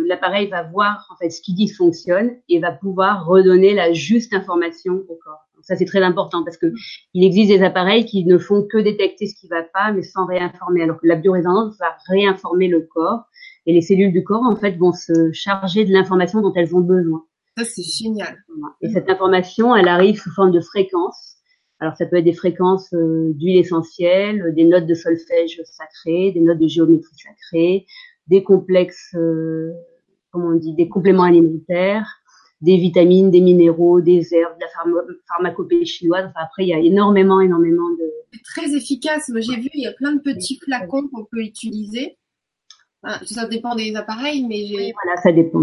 va 0.08 0.62
voir 0.64 1.06
en 1.10 1.16
fait 1.16 1.30
ce 1.30 1.40
qui 1.40 1.54
dysfonctionne 1.54 2.32
et 2.48 2.58
va 2.58 2.72
pouvoir 2.72 3.26
redonner 3.26 3.74
la 3.74 3.92
juste 3.92 4.34
information 4.34 5.02
au 5.08 5.18
corps. 5.22 5.46
Donc 5.54 5.64
ça, 5.64 5.76
c'est 5.76 5.84
très 5.84 6.02
important 6.02 6.44
parce 6.44 6.56
que 6.56 6.72
il 7.14 7.24
existe 7.24 7.50
des 7.50 7.62
appareils 7.62 8.04
qui 8.04 8.24
ne 8.24 8.38
font 8.38 8.66
que 8.66 8.78
détecter 8.78 9.26
ce 9.26 9.34
qui 9.34 9.48
va 9.48 9.62
pas, 9.62 9.92
mais 9.92 10.02
sans 10.02 10.26
réinformer. 10.26 10.82
Alors 10.82 11.00
que 11.00 11.06
la 11.06 11.16
biorésonance 11.16 11.76
va 11.78 11.96
réinformer 12.08 12.68
le 12.68 12.80
corps 12.80 13.24
et 13.66 13.72
les 13.72 13.80
cellules 13.80 14.12
du 14.12 14.24
corps 14.24 14.42
en 14.42 14.56
fait 14.56 14.76
vont 14.76 14.92
se 14.92 15.32
charger 15.32 15.84
de 15.84 15.92
l'information 15.92 16.40
dont 16.40 16.52
elles 16.54 16.74
ont 16.74 16.80
besoin. 16.80 17.24
Ça, 17.56 17.64
c'est 17.64 17.82
génial. 17.82 18.44
Et 18.80 18.88
cette 18.88 19.08
information, 19.08 19.76
elle 19.76 19.88
arrive 19.88 20.18
sous 20.18 20.30
forme 20.32 20.50
de 20.50 20.60
fréquence 20.60 21.34
alors 21.80 21.96
ça 21.96 22.06
peut 22.06 22.16
être 22.16 22.24
des 22.24 22.32
fréquences 22.32 22.92
euh, 22.94 23.32
d'huile 23.34 23.58
essentielle, 23.58 24.54
des 24.54 24.64
notes 24.64 24.86
de 24.86 24.94
solfège 24.94 25.60
sacré, 25.64 26.32
des 26.32 26.40
notes 26.40 26.58
de 26.58 26.68
géométrie 26.68 27.16
sacrée, 27.16 27.86
des 28.26 28.42
complexes, 28.42 29.14
euh, 29.14 29.72
comment 30.34 30.48
on 30.48 30.56
dit, 30.56 30.74
des 30.74 30.88
compléments 30.88 31.22
alimentaires, 31.22 32.06
des 32.60 32.76
vitamines, 32.76 33.30
des 33.30 33.40
minéraux, 33.40 34.00
des 34.00 34.34
herbes, 34.34 34.56
de 34.56 34.60
la 34.60 35.16
pharmacopée 35.28 35.84
chinoise. 35.84 36.26
Enfin, 36.26 36.44
après, 36.44 36.64
il 36.64 36.68
y 36.68 36.74
a 36.74 36.78
énormément, 36.78 37.40
énormément 37.40 37.88
de. 37.90 38.12
C'est 38.32 38.42
très 38.42 38.74
efficace. 38.74 39.28
Moi, 39.28 39.40
j'ai 39.40 39.56
vu, 39.56 39.70
il 39.74 39.82
y 39.82 39.86
a 39.86 39.92
plein 39.92 40.12
de 40.12 40.20
petits 40.20 40.58
flacons 40.62 41.08
qu'on 41.08 41.24
peut 41.24 41.40
utiliser. 41.40 42.18
ça 43.24 43.46
dépend 43.46 43.76
des 43.76 43.94
appareils, 43.94 44.44
mais 44.44 44.66
j'ai. 44.66 44.76
Oui, 44.76 44.92
voilà, 45.02 45.20
ça 45.22 45.32
dépend. 45.32 45.62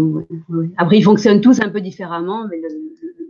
Après, 0.78 0.98
ils 0.98 1.04
fonctionnent 1.04 1.40
tous 1.40 1.60
un 1.60 1.68
peu 1.68 1.80
différemment, 1.80 2.48
mais 2.48 2.60
le, 2.60 2.68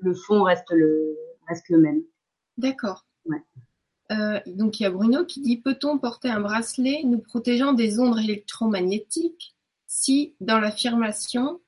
le 0.00 0.14
fond 0.14 0.42
reste 0.44 0.70
le 0.70 1.16
reste 1.48 1.68
le 1.68 1.78
même. 1.78 2.02
D'accord. 2.56 3.04
Euh, 4.10 4.40
donc 4.46 4.78
il 4.78 4.82
y 4.82 4.86
a 4.86 4.90
Bruno 4.90 5.24
qui 5.24 5.40
dit 5.40 5.58
peut-on 5.58 5.98
porter 5.98 6.28
un 6.28 6.40
bracelet 6.40 7.02
nous 7.04 7.20
protégeant 7.20 7.72
des 7.72 7.98
ondes 7.98 8.18
électromagnétiques? 8.18 9.54
Si 9.94 10.34
dans 10.40 10.58
l'affirmation 10.58 11.60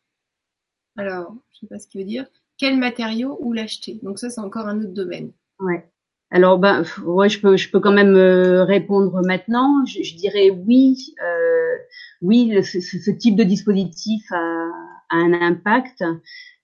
alors, 0.96 1.34
je 1.52 1.60
sais 1.60 1.66
pas 1.66 1.78
ce 1.78 1.88
qu'il 1.88 2.00
veut 2.00 2.06
dire, 2.06 2.26
quel 2.56 2.78
matériau 2.78 3.36
ou 3.40 3.52
l'acheter? 3.52 3.98
Donc 4.02 4.18
ça, 4.18 4.30
c'est 4.30 4.40
encore 4.40 4.68
un 4.68 4.78
autre 4.78 4.94
domaine. 4.94 5.32
Ouais. 5.58 5.84
Alors 6.30 6.58
ben 6.58 6.84
ouais, 7.04 7.28
je 7.28 7.40
peux 7.40 7.56
je 7.56 7.70
peux 7.70 7.80
quand 7.80 7.92
même 7.92 8.16
euh, 8.16 8.64
répondre 8.64 9.20
maintenant. 9.24 9.84
Je, 9.86 10.16
dirais 10.16 10.50
oui, 10.50 11.14
euh, 11.22 11.76
oui, 12.22 12.62
ce, 12.64 13.10
type 13.10 13.36
de 13.36 13.44
dispositif 13.44 14.24
a, 14.32 14.68
a 15.10 15.16
un 15.16 15.32
impact. 15.32 16.02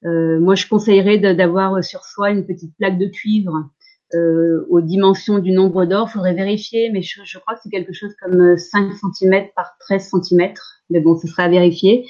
Euh, 0.04 0.40
moi, 0.40 0.54
je 0.54 0.66
conseillerais 0.66 1.18
d'avoir 1.18 1.84
sur 1.84 2.04
soi 2.04 2.30
une 2.30 2.46
petite 2.46 2.74
plaque 2.78 2.98
de 2.98 3.06
cuivre 3.06 3.68
euh, 4.14 4.66
aux 4.68 4.80
dimensions 4.80 5.38
du 5.38 5.52
nombre 5.52 5.84
d'or. 5.84 6.10
Faudrait 6.10 6.34
vérifier, 6.34 6.90
mais 6.90 7.02
je, 7.02 7.20
je 7.24 7.38
crois 7.38 7.54
que 7.54 7.60
c'est 7.62 7.70
quelque 7.70 7.92
chose 7.92 8.14
comme 8.22 8.56
5 8.56 8.92
cm 8.92 9.48
par 9.54 9.76
13 9.80 10.10
cm. 10.10 10.54
Mais 10.90 11.00
bon, 11.00 11.16
ce 11.16 11.28
sera 11.28 11.44
à 11.44 11.48
vérifier. 11.48 12.06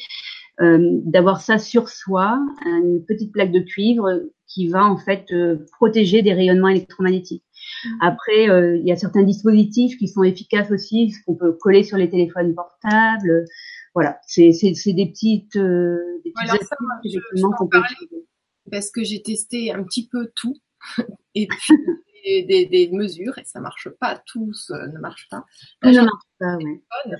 Euh, 0.61 1.01
d'avoir 1.05 1.41
ça 1.41 1.59
sur 1.59 1.89
soi, 1.89 2.39
une 2.67 3.03
petite 3.07 3.33
plaque 3.33 3.51
de 3.51 3.61
cuivre 3.61 4.25
qui 4.47 4.69
va 4.69 4.85
en 4.85 4.99
fait 4.99 5.25
euh, 5.33 5.65
protéger 5.73 6.21
des 6.21 6.35
rayonnements 6.35 6.69
électromagnétiques. 6.69 7.45
Mmh. 7.85 7.89
Après, 8.03 8.51
euh, 8.51 8.77
il 8.77 8.87
y 8.87 8.93
a 8.93 8.97
certains 8.97 9.23
dispositifs 9.23 9.97
qui 9.97 10.07
sont 10.07 10.23
efficaces 10.23 10.71
aussi, 10.71 11.13
ce 11.13 11.25
qu'on 11.25 11.35
peut 11.35 11.53
coller 11.53 11.83
sur 11.83 11.97
les 11.97 12.11
téléphones 12.11 12.55
portables. 12.55 13.47
Voilà, 13.95 14.21
c'est 14.27 14.51
des 14.51 15.07
petites, 15.07 15.57
des 15.57 16.31
petites 16.31 16.35
voilà, 16.35 16.59
ça, 16.63 16.77
parce 18.71 18.91
que 18.91 19.03
j'ai 19.03 19.23
testé 19.23 19.73
un 19.73 19.83
petit 19.83 20.09
peu 20.09 20.31
tout 20.37 20.57
et 21.35 21.47
puis 21.47 22.45
des, 22.47 22.67
des, 22.67 22.91
mesures 22.93 23.39
et 23.39 23.45
ça 23.45 23.61
marche 23.61 23.89
pas, 23.89 24.23
tous 24.27 24.71
ne 24.71 24.99
marchent 24.99 25.29
pas. 25.31 25.45
Ça 25.83 25.91
ne 25.91 26.01
marche 26.01 26.27
pas, 26.39 26.57
ouais. 26.57 27.17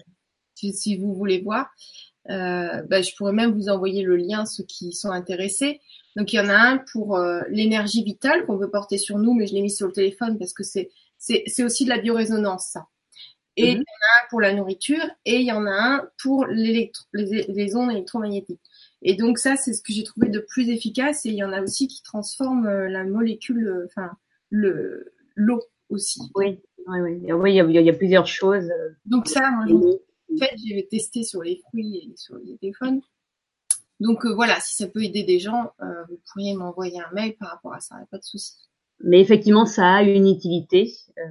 Si, 0.55 0.75
si, 0.75 0.99
vous 0.99 1.15
voulez 1.15 1.41
voir, 1.41 1.71
euh, 2.29 2.83
bah, 2.89 3.01
je 3.01 3.15
pourrais 3.17 3.33
même 3.33 3.53
vous 3.53 3.69
envoyer 3.69 4.03
le 4.03 4.17
lien, 4.17 4.45
ceux 4.45 4.65
qui 4.65 4.93
sont 4.93 5.11
intéressés. 5.11 5.81
Donc 6.17 6.33
il 6.33 6.37
y 6.37 6.41
en 6.41 6.49
a 6.49 6.55
un 6.55 6.79
pour 6.93 7.17
euh, 7.17 7.41
l'énergie 7.49 8.05
vitale 8.05 8.45
qu'on 8.45 8.57
veut 8.57 8.71
porter 8.71 8.99
sur 8.99 9.19
nous, 9.19 9.33
mais 9.33 9.47
je 9.47 9.55
l'ai 9.55 9.63
mis 9.63 9.71
sur 9.71 9.87
le 9.87 9.93
téléphone 9.93 10.39
parce 10.39 10.53
que 10.53 10.63
c'est 10.63 10.91
c'est 11.19 11.63
aussi 11.63 11.85
de 11.85 11.91
la 11.91 11.99
biorésonance 11.99 12.69
ça. 12.73 12.87
Et 13.57 13.73
il 13.73 13.77
y 13.77 13.79
en 13.79 13.81
a 13.81 14.25
un 14.25 14.29
pour 14.31 14.41
la 14.41 14.55
nourriture 14.55 15.05
et 15.27 15.37
il 15.37 15.47
y 15.47 15.53
en 15.53 15.67
a 15.67 15.71
un 15.71 16.09
pour 16.23 16.47
les, 16.47 16.93
les 17.13 17.77
ondes 17.77 17.91
électromagnétiques. 17.91 18.61
Et 19.03 19.15
donc 19.15 19.39
ça, 19.39 19.57
c'est 19.57 19.73
ce 19.73 19.83
que 19.83 19.93
j'ai 19.93 20.05
trouvé 20.05 20.29
de 20.29 20.41
plus 20.41 20.69
efficace. 20.69 21.25
Et 21.27 21.31
il 21.31 21.37
y 21.37 21.45
en 21.45 21.53
a 21.53 21.63
aussi 21.63 21.89
qui 21.89 22.03
transforment 22.03 22.67
euh, 22.67 22.89
la 22.89 23.05
molécule, 23.05 23.87
enfin 23.87 24.11
le 24.51 25.13
l'eau 25.35 25.63
aussi. 25.89 26.21
Oui, 26.35 26.61
oui, 26.87 27.01
oui. 27.01 27.33
oui 27.33 27.53
il, 27.53 27.57
y 27.57 27.61
a, 27.61 27.65
il 27.65 27.87
y 27.87 27.91
a 27.91 27.95
plusieurs 27.95 28.27
choses. 28.27 28.69
Donc 29.07 29.29
ça, 29.29 29.51
moi, 29.51 29.67
en 29.67 30.37
fait, 30.39 30.55
j'ai 30.65 30.87
testé 30.89 31.23
sur 31.23 31.43
les 31.43 31.61
fruits 31.69 32.11
et 32.13 32.17
sur 32.17 32.37
les 32.37 32.57
téléphones. 32.59 33.01
Donc 34.01 34.25
euh, 34.25 34.33
voilà, 34.35 34.59
si 34.61 34.77
ça 34.77 34.89
peut 34.89 35.05
aider 35.05 35.23
des 35.23 35.39
gens, 35.39 35.73
euh, 35.83 36.05
vous 36.09 36.19
pourriez 36.33 36.55
m'envoyer 36.55 36.99
un 37.01 37.13
mail 37.13 37.37
par 37.37 37.51
rapport 37.51 37.75
à 37.75 37.81
ça, 37.81 37.97
pas 38.11 38.19
de 38.19 38.25
souci. 38.25 38.55
Mais 39.03 39.21
effectivement, 39.21 39.67
ça 39.67 39.95
a 39.97 40.03
une 40.03 40.27
utilité. 40.27 40.95
Euh, 41.19 41.23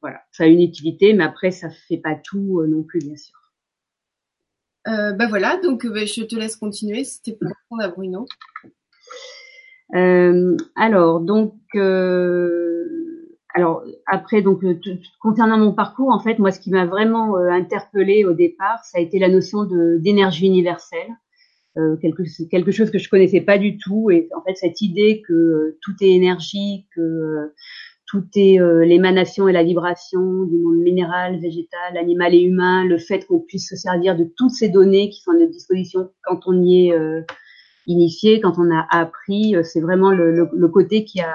voilà, 0.00 0.22
ça 0.32 0.44
a 0.44 0.46
une 0.46 0.62
utilité, 0.62 1.12
mais 1.12 1.24
après, 1.24 1.50
ça 1.50 1.68
fait 1.70 1.98
pas 1.98 2.14
tout 2.14 2.64
non 2.66 2.82
plus, 2.82 3.00
bien 3.00 3.16
sûr. 3.16 3.34
Ben 4.86 5.28
voilà, 5.28 5.58
donc 5.62 5.86
ben, 5.86 6.06
je 6.06 6.22
te 6.22 6.36
laisse 6.36 6.56
continuer. 6.56 7.04
C'était 7.04 7.32
pour 7.32 7.48
répondre 7.48 7.82
à 7.82 7.88
Bruno. 7.88 8.26
alors, 10.76 11.20
donc, 11.20 11.54
alors 13.56 13.84
après, 14.06 14.42
donc 14.42 14.62
euh, 14.64 14.78
concernant 15.18 15.56
mon 15.56 15.72
parcours, 15.72 16.10
en 16.10 16.20
fait, 16.20 16.38
moi, 16.38 16.52
ce 16.52 16.60
qui 16.60 16.70
m'a 16.70 16.84
vraiment 16.84 17.38
euh, 17.38 17.48
interpellée 17.48 18.26
au 18.26 18.34
départ, 18.34 18.84
ça 18.84 18.98
a 18.98 19.00
été 19.00 19.18
la 19.18 19.30
notion 19.30 19.66
d'énergie 19.98 20.46
universelle, 20.46 21.08
euh, 21.78 21.96
quelque 21.96 22.22
quelque 22.50 22.70
chose 22.70 22.90
que 22.90 22.98
je 22.98 23.08
connaissais 23.08 23.40
pas 23.40 23.56
du 23.56 23.78
tout, 23.78 24.10
et 24.10 24.28
en 24.36 24.42
fait 24.42 24.56
cette 24.56 24.82
idée 24.82 25.22
que 25.26 25.78
tout 25.80 25.94
est 26.02 26.10
énergie, 26.10 26.86
que 26.94 27.50
tout 28.06 28.24
est 28.36 28.58
l'émanation 28.84 29.48
et 29.48 29.52
la 29.52 29.64
vibration 29.64 30.44
du 30.44 30.56
monde 30.58 30.78
minéral, 30.78 31.40
végétal, 31.40 31.96
animal 31.96 32.34
et 32.34 32.40
humain, 32.40 32.84
le 32.84 32.98
fait 32.98 33.26
qu'on 33.26 33.40
puisse 33.40 33.68
se 33.68 33.76
servir 33.76 34.16
de 34.16 34.30
toutes 34.36 34.52
ces 34.52 34.68
données 34.68 35.10
qui 35.10 35.20
sont 35.20 35.32
à 35.32 35.34
notre 35.34 35.50
disposition 35.50 36.10
quand 36.22 36.40
on 36.46 36.62
y 36.62 36.88
est 36.88 36.94
initié, 37.86 38.40
quand 38.40 38.58
on 38.58 38.70
a 38.70 38.86
appris, 38.90 39.56
c'est 39.64 39.80
vraiment 39.80 40.10
le, 40.10 40.68
côté 40.68 41.04
qui 41.04 41.20
a 41.20 41.34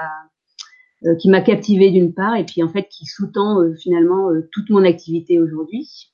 euh, 1.04 1.16
qui 1.16 1.28
m'a 1.28 1.40
captivé 1.40 1.90
d'une 1.90 2.14
part 2.14 2.36
et 2.36 2.46
puis 2.46 2.62
en 2.62 2.68
fait 2.68 2.86
qui 2.88 3.06
sous-tend 3.06 3.60
euh, 3.60 3.74
finalement 3.74 4.30
euh, 4.30 4.48
toute 4.52 4.70
mon 4.70 4.84
activité 4.84 5.40
aujourd'hui. 5.40 6.11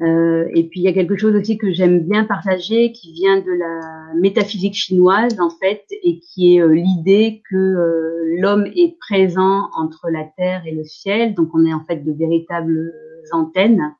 Et 0.00 0.68
puis 0.70 0.80
il 0.80 0.82
y 0.82 0.88
a 0.88 0.92
quelque 0.92 1.16
chose 1.16 1.34
aussi 1.34 1.56
que 1.56 1.72
j'aime 1.72 2.00
bien 2.00 2.24
partager 2.24 2.92
qui 2.92 3.12
vient 3.12 3.38
de 3.38 3.50
la 3.50 4.14
métaphysique 4.14 4.74
chinoise 4.74 5.40
en 5.40 5.48
fait 5.48 5.84
et 5.90 6.20
qui 6.20 6.56
est 6.56 6.68
l'idée 6.68 7.42
que 7.48 8.36
l'homme 8.38 8.66
est 8.66 8.98
présent 8.98 9.70
entre 9.74 10.10
la 10.10 10.24
terre 10.36 10.62
et 10.66 10.72
le 10.72 10.84
ciel, 10.84 11.34
donc 11.34 11.48
on 11.54 11.64
est 11.64 11.72
en 11.72 11.84
fait 11.84 12.04
de 12.04 12.12
véritables 12.12 12.92
antennes. 13.32 13.94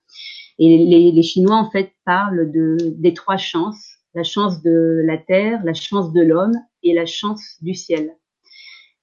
Et 0.58 0.78
les, 0.78 1.12
les 1.12 1.22
Chinois 1.22 1.56
en 1.56 1.70
fait 1.70 1.92
parlent 2.04 2.50
de 2.50 2.76
des 2.98 3.14
trois 3.14 3.38
chances 3.38 3.96
la 4.16 4.24
chance 4.24 4.62
de 4.62 5.02
la 5.04 5.18
terre, 5.18 5.62
la 5.62 5.74
chance 5.74 6.12
de 6.12 6.22
l'homme 6.22 6.54
et 6.82 6.94
la 6.94 7.04
chance 7.04 7.58
du 7.60 7.74
ciel. 7.74 8.16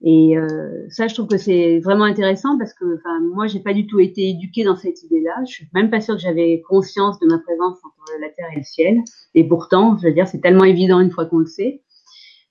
Et 0.06 0.38
euh, 0.38 0.86
ça, 0.90 1.08
je 1.08 1.14
trouve 1.14 1.28
que 1.28 1.38
c'est 1.38 1.80
vraiment 1.80 2.04
intéressant 2.04 2.58
parce 2.58 2.74
que, 2.74 3.00
moi, 3.34 3.48
j'ai 3.48 3.62
pas 3.62 3.74
du 3.74 3.88
tout 3.88 4.02
été 4.02 4.30
éduquée 4.30 4.66
dans 4.66 4.76
cette 4.76 5.02
idée-là. 5.02 5.44
Je 5.48 5.54
suis 5.54 5.68
même 5.74 5.90
pas 5.90 6.02
sûre 6.02 6.16
que 6.16 6.22
j'avais 6.22 6.62
conscience 6.68 7.20
de 7.20 7.28
ma 7.28 7.40
présence 7.40 7.78
entre 7.86 8.20
la 8.20 8.28
terre 8.28 8.50
et 8.54 8.58
le 8.58 8.64
ciel. 8.64 9.02
Et 9.34 9.48
pourtant, 9.48 9.98
je 9.98 10.08
veux 10.08 10.14
dire, 10.14 10.28
c'est 10.28 10.42
tellement 10.42 10.66
évident 10.66 11.00
une 11.00 11.10
fois 11.10 11.26
qu'on 11.26 11.38
le 11.38 11.46
sait. 11.46 11.82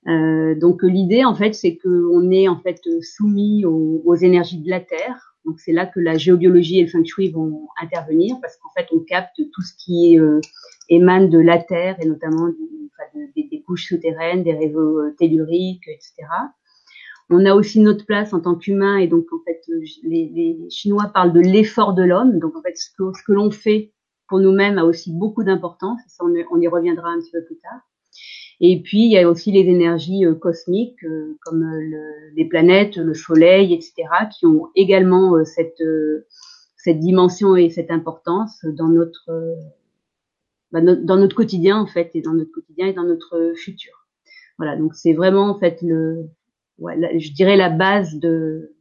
Euh, 0.09 0.55
donc, 0.55 0.83
l'idée, 0.83 1.27
en 1.27 1.35
fait, 1.35 1.53
c'est 1.55 1.77
qu'on 1.77 2.31
est 2.31 2.49
en 2.49 2.59
fait 2.59 2.81
soumis 3.03 3.67
aux, 3.67 4.15
énergies 4.15 4.63
de 4.63 4.71
la 4.71 4.81
terre. 4.81 5.37
Donc, 5.45 5.61
c'est 5.61 5.73
là 5.73 5.85
que 5.85 6.01
la 6.01 6.17
géobiologie 6.17 6.79
et 6.79 6.85
le 6.85 6.89
feng 6.89 7.05
shui 7.05 7.31
vont 7.31 7.69
intervenir 7.83 8.37
parce 8.41 8.57
qu'en 8.57 8.71
fait, 8.71 8.87
on 8.93 9.01
capte 9.01 9.37
tout 9.37 9.63
ce 9.63 9.75
qui 9.77 10.19
euh, 10.19 10.41
émane 10.89 11.29
de 11.29 11.39
la 11.39 11.59
terre 11.59 11.97
et 12.01 12.07
notamment 12.07 12.49
des 13.37 13.63
couches 13.67 13.89
souterraines, 13.89 14.43
des 14.43 14.55
réseaux 14.55 15.01
euh, 15.01 15.15
telluriques, 15.19 15.87
etc. 15.89 16.15
On 17.33 17.47
a 17.47 17.55
aussi 17.55 17.81
notre 17.81 18.05
place 18.05 18.35
en 18.35 18.41
tant 18.41 18.55
qu'humain 18.55 18.99
et 18.99 19.07
donc 19.07 19.25
en 19.33 19.43
fait 19.45 19.63
les, 20.03 20.31
les 20.35 20.71
Chinois 20.71 21.11
parlent 21.15 21.33
de 21.33 21.41
l'effort 21.41 21.95
de 21.95 22.03
l'homme. 22.03 22.39
Donc 22.39 22.55
en 22.57 22.63
fait 22.63 22.77
ce 22.77 22.91
que, 22.91 23.33
l'on 23.33 23.51
fait 23.51 23.93
pour 24.29 24.39
nous-mêmes 24.39 24.77
a 24.79 24.85
aussi 24.85 25.11
beaucoup 25.13 25.43
d'importance. 25.43 25.99
Ça 26.09 26.25
on, 26.25 26.61
y 26.61 26.69
reviendra 26.69 27.09
un 27.09 27.21
petit 27.21 27.31
peu 27.31 27.43
plus 27.45 27.57
tard. 27.57 27.81
Et 28.61 28.83
puis 28.83 29.05
il 29.05 29.11
y 29.11 29.19
a 29.19 29.29
aussi 29.29 29.51
les 29.51 29.61
énergies 29.61 30.27
euh, 30.27 30.35
cosmiques 30.35 31.03
euh, 31.05 31.39
comme 31.41 31.63
euh, 31.63 31.81
le, 31.81 32.35
les 32.37 32.45
planètes, 32.45 32.97
le 32.97 33.15
Soleil, 33.15 33.73
etc. 33.73 33.95
qui 34.31 34.45
ont 34.45 34.69
également 34.77 35.43
cette 35.45 35.81
dimension 37.01 37.57
et 37.57 37.71
cette 37.71 37.91
importance 37.91 38.63
bah, 40.71 40.81
dans 40.81 41.17
notre 41.17 41.35
quotidien 41.35 41.79
en 41.79 41.87
fait 41.87 42.11
et 42.15 42.21
dans 42.21 42.35
notre 42.35 42.53
quotidien 42.53 42.89
et 42.89 42.93
dans 42.93 43.05
notre 43.05 43.55
futur. 43.57 44.07
Voilà, 44.59 44.77
donc 44.77 44.95
c'est 44.95 45.15
vraiment 45.15 45.49
en 45.49 45.59
fait 45.59 45.81
le 45.83 46.29
je 46.79 47.33
dirais 47.33 47.57
la 47.57 47.71
base 47.71 48.15
de 48.17 48.75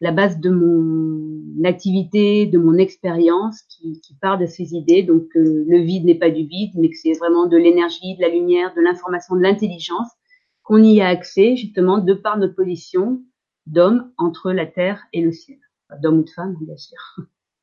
la 0.00 0.12
base 0.12 0.38
de 0.38 0.50
mon 0.50 1.64
activité, 1.64 2.46
de 2.46 2.58
mon 2.58 2.76
expérience 2.76 3.62
qui, 3.62 4.00
qui, 4.00 4.14
part 4.20 4.38
de 4.38 4.46
ces 4.46 4.74
idées. 4.74 5.02
Donc 5.02 5.24
euh, 5.36 5.64
le 5.66 5.78
vide 5.78 6.04
n'est 6.04 6.18
pas 6.18 6.30
du 6.30 6.44
vide, 6.44 6.72
mais 6.74 6.90
que 6.90 6.96
c'est 6.96 7.14
vraiment 7.14 7.46
de 7.46 7.56
l'énergie, 7.56 8.16
de 8.16 8.22
la 8.22 8.28
lumière, 8.28 8.74
de 8.74 8.82
l'information, 8.82 9.36
de 9.36 9.40
l'intelligence 9.40 10.08
qu'on 10.62 10.82
y 10.82 11.00
a 11.00 11.08
accès 11.08 11.56
justement 11.56 11.98
de 11.98 12.14
par 12.14 12.38
notre 12.38 12.54
position 12.54 13.22
d'homme 13.66 14.10
entre 14.18 14.52
la 14.52 14.66
terre 14.66 15.02
et 15.12 15.22
le 15.22 15.32
ciel, 15.32 15.58
d'homme 16.02 16.18
ou 16.18 16.24
de 16.24 16.30
femme 16.30 16.56
bien 16.60 16.76
sûr. 16.76 16.98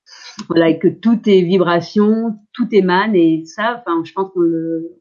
voilà, 0.49 0.69
et 0.69 0.79
que 0.79 0.87
tout 0.87 1.19
est 1.27 1.41
vibration, 1.41 2.37
tout 2.53 2.67
émane 2.71 3.15
et 3.15 3.43
ça, 3.45 3.79
enfin, 3.79 4.03
je 4.03 4.13
pense 4.13 4.31
qu'on 4.31 4.39
le, 4.39 4.99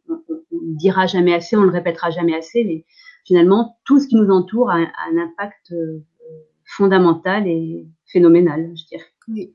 dira 0.50 1.07
jamais 1.07 1.35
assez, 1.35 1.57
on 1.57 1.62
le 1.62 1.71
répétera 1.71 2.11
jamais 2.11 2.35
assez, 2.35 2.64
mais 2.64 2.85
finalement, 3.24 3.78
tout 3.84 4.00
ce 4.00 4.08
qui 4.08 4.16
nous 4.16 4.30
entoure 4.30 4.70
a 4.70 4.76
un, 4.76 5.18
impact 5.18 5.72
euh, 5.72 6.04
fondamental 6.64 7.46
et 7.46 7.86
phénoménal, 8.06 8.72
je 8.76 8.84
dirais. 8.86 9.12
Oui. 9.28 9.54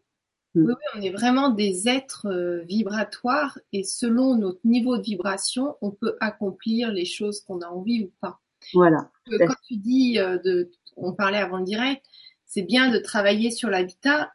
Mm. 0.56 0.66
Oui, 0.68 0.74
on 0.96 1.02
est 1.02 1.12
vraiment 1.12 1.50
des 1.50 1.88
êtres 1.88 2.28
euh, 2.28 2.62
vibratoires 2.64 3.60
et 3.74 3.84
selon 3.84 4.36
notre 4.36 4.62
niveau 4.64 4.98
de 4.98 5.04
vibration, 5.04 5.76
on 5.82 5.92
peut 5.92 6.16
accomplir 6.22 6.92
les 6.92 7.06
choses 7.06 7.42
qu'on 7.42 7.62
a 7.62 7.68
envie 7.68 8.04
ou 8.04 8.12
pas. 8.22 8.40
Voilà. 8.74 9.12
Quand 9.30 9.56
tu 9.68 9.78
dis, 9.78 10.18
euh, 10.20 10.38
de, 10.40 10.72
on 10.96 11.14
parlait 11.14 11.38
avant 11.38 11.58
le 11.58 11.66
direct, 11.66 12.06
c'est 12.46 12.64
bien 12.64 12.90
de 12.90 12.98
travailler 12.98 13.52
sur 13.52 13.70
l'habitat, 13.70 14.32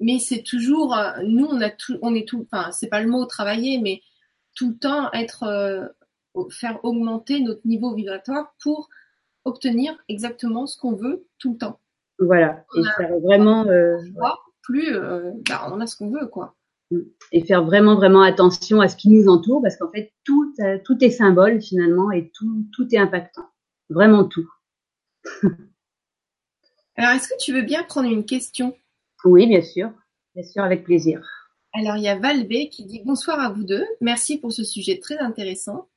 mais 0.00 0.18
c'est 0.18 0.42
toujours, 0.42 0.96
nous 1.24 1.46
on 1.46 1.60
a 1.60 1.70
tout, 1.70 1.98
on 2.02 2.14
est 2.14 2.26
tout, 2.26 2.46
enfin 2.50 2.72
c'est 2.72 2.88
pas 2.88 3.00
le 3.00 3.08
mot 3.08 3.24
travailler, 3.26 3.78
mais 3.78 4.00
tout 4.54 4.70
le 4.70 4.76
temps 4.76 5.12
être 5.12 5.44
faire 6.50 6.84
augmenter 6.84 7.40
notre 7.40 7.66
niveau 7.66 7.94
vibratoire 7.94 8.54
pour 8.62 8.88
obtenir 9.44 9.94
exactement 10.08 10.66
ce 10.66 10.78
qu'on 10.78 10.94
veut 10.94 11.26
tout 11.38 11.52
le 11.52 11.58
temps. 11.58 11.80
Voilà. 12.18 12.64
Et 12.76 12.82
faire 12.96 13.18
vraiment. 13.20 13.66
Euh, 13.66 13.98
plus, 14.62 14.94
euh, 14.96 15.30
bah, 15.48 15.68
on 15.70 15.80
a 15.80 15.86
ce 15.86 15.96
qu'on 15.96 16.10
veut, 16.10 16.26
quoi. 16.26 16.56
Et 17.32 17.44
faire 17.44 17.64
vraiment, 17.64 17.96
vraiment 17.96 18.22
attention 18.22 18.80
à 18.80 18.88
ce 18.88 18.96
qui 18.96 19.08
nous 19.08 19.28
entoure, 19.28 19.62
parce 19.62 19.76
qu'en 19.76 19.90
fait, 19.90 20.12
tout, 20.24 20.54
euh, 20.60 20.78
tout 20.84 21.02
est 21.04 21.10
symbole 21.10 21.60
finalement 21.60 22.10
et 22.10 22.30
tout, 22.34 22.66
tout 22.72 22.86
est 22.94 22.98
impactant. 22.98 23.46
Vraiment 23.90 24.24
tout. 24.24 24.50
Alors, 26.96 27.10
est-ce 27.10 27.28
que 27.28 27.38
tu 27.38 27.52
veux 27.52 27.62
bien 27.62 27.82
prendre 27.82 28.08
une 28.08 28.24
question? 28.24 28.76
Oui, 29.24 29.46
bien 29.46 29.62
sûr. 29.62 29.92
Bien 30.34 30.44
sûr, 30.44 30.62
avec 30.62 30.84
plaisir. 30.84 31.22
Alors, 31.72 31.96
il 31.96 32.04
y 32.04 32.08
a 32.08 32.18
Valbé 32.18 32.68
qui 32.68 32.84
dit 32.84 33.02
bonsoir 33.04 33.40
à 33.40 33.50
vous 33.50 33.64
deux. 33.64 33.84
Merci 34.00 34.38
pour 34.38 34.52
ce 34.52 34.62
sujet 34.62 34.98
très 34.98 35.18
intéressant. 35.18 35.88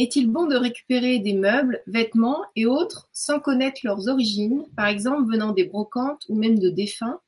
Est-il 0.00 0.30
bon 0.30 0.46
de 0.46 0.56
récupérer 0.56 1.18
des 1.18 1.34
meubles, 1.34 1.82
vêtements 1.86 2.42
et 2.56 2.64
autres 2.64 3.10
sans 3.12 3.38
connaître 3.38 3.82
leurs 3.84 4.08
origines, 4.08 4.64
par 4.74 4.86
exemple 4.86 5.30
venant 5.30 5.52
des 5.52 5.64
brocantes 5.64 6.24
ou 6.30 6.38
même 6.38 6.58
de 6.58 6.70
défunts? 6.70 7.20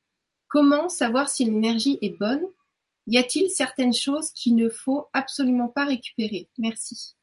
Comment 0.48 0.88
savoir 0.88 1.28
si 1.28 1.44
l'énergie 1.44 1.98
est 2.00 2.18
bonne? 2.18 2.40
Y 3.08 3.18
a-t-il 3.18 3.50
certaines 3.50 3.92
choses 3.92 4.30
qu'il 4.30 4.56
ne 4.56 4.70
faut 4.70 5.08
absolument 5.12 5.68
pas 5.68 5.84
récupérer? 5.84 6.48
Merci. 6.56 7.14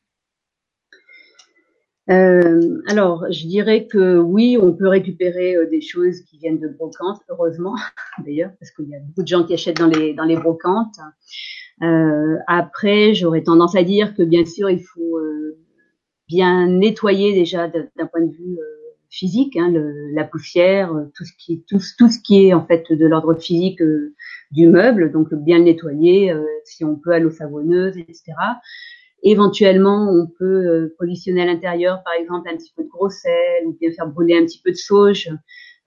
Euh, 2.12 2.84
alors, 2.88 3.26
je 3.32 3.48
dirais 3.48 3.88
que 3.88 4.20
oui, 4.20 4.56
on 4.62 4.72
peut 4.72 4.88
récupérer 4.88 5.56
euh, 5.56 5.68
des 5.68 5.82
choses 5.82 6.22
qui 6.22 6.38
viennent 6.38 6.60
de 6.60 6.68
brocantes, 6.68 7.22
heureusement 7.28 7.76
d'ailleurs, 8.24 8.52
parce 8.60 8.70
qu'il 8.70 8.88
y 8.88 8.96
a 8.96 9.00
beaucoup 9.00 9.24
de 9.24 9.28
gens 9.28 9.44
qui 9.44 9.56
achètent 9.56 9.78
dans 9.78 9.88
les 9.88 10.14
dans 10.14 10.26
les 10.26 10.38
brocantes. 10.38 11.00
Euh, 11.82 12.38
après, 12.48 13.14
j'aurais 13.14 13.44
tendance 13.44 13.76
à 13.76 13.84
dire 13.84 14.16
que 14.16 14.24
bien 14.24 14.46
sûr, 14.46 14.70
il 14.70 14.82
faut 14.82 15.18
euh, 15.18 15.58
bien 16.28 16.68
nettoyer 16.68 17.34
déjà 17.34 17.68
d'un 17.68 18.06
point 18.08 18.22
de 18.22 18.32
vue 18.32 18.58
euh, 18.60 18.80
physique, 19.10 19.56
hein, 19.56 19.72
le, 19.72 20.14
la 20.14 20.24
poussière, 20.24 20.94
tout 21.16 21.26
ce 21.26 21.32
qui 21.38 21.64
tout, 21.68 21.80
ce 21.80 22.20
qui 22.20 22.48
est 22.48 22.54
en 22.54 22.66
fait 22.66 22.92
de 22.92 23.06
l'ordre 23.06 23.36
physique 23.36 23.82
du 24.52 24.68
meuble, 24.68 25.12
donc 25.12 25.34
bien 25.34 25.58
le 25.58 25.64
nettoyer, 25.64 26.34
si 26.64 26.84
on 26.84 26.96
peut 26.96 27.12
à 27.12 27.20
l'eau 27.20 27.32
savonneuse, 27.32 27.98
etc. 27.98 28.34
Éventuellement, 29.24 30.12
on 30.12 30.28
peut 30.28 30.94
positionner 31.00 31.42
à 31.42 31.46
l'intérieur, 31.46 32.04
par 32.04 32.14
exemple, 32.14 32.50
un 32.50 32.56
petit 32.56 32.72
peu 32.76 32.84
de 32.84 32.90
gros 32.90 33.10
sel 33.10 33.66
ou 33.66 33.76
bien 33.80 33.92
faire 33.92 34.08
brûler 34.08 34.38
un 34.38 34.46
petit 34.46 34.62
peu 34.64 34.70
de 34.72 34.76
sauge. 34.78 35.30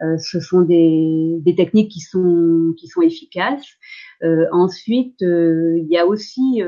Euh, 0.03 0.19
ce 0.19 0.41
sont 0.41 0.63
des, 0.63 1.55
techniques 1.57 1.91
qui 1.91 2.01
sont 2.01 2.75
efficaces. 3.03 3.67
Euh, 4.23 4.47
ensuite, 4.53 5.23
euh, 5.23 5.79
il 5.79 5.87
y 5.89 5.99
a 5.99 6.07
aussi 6.07 6.63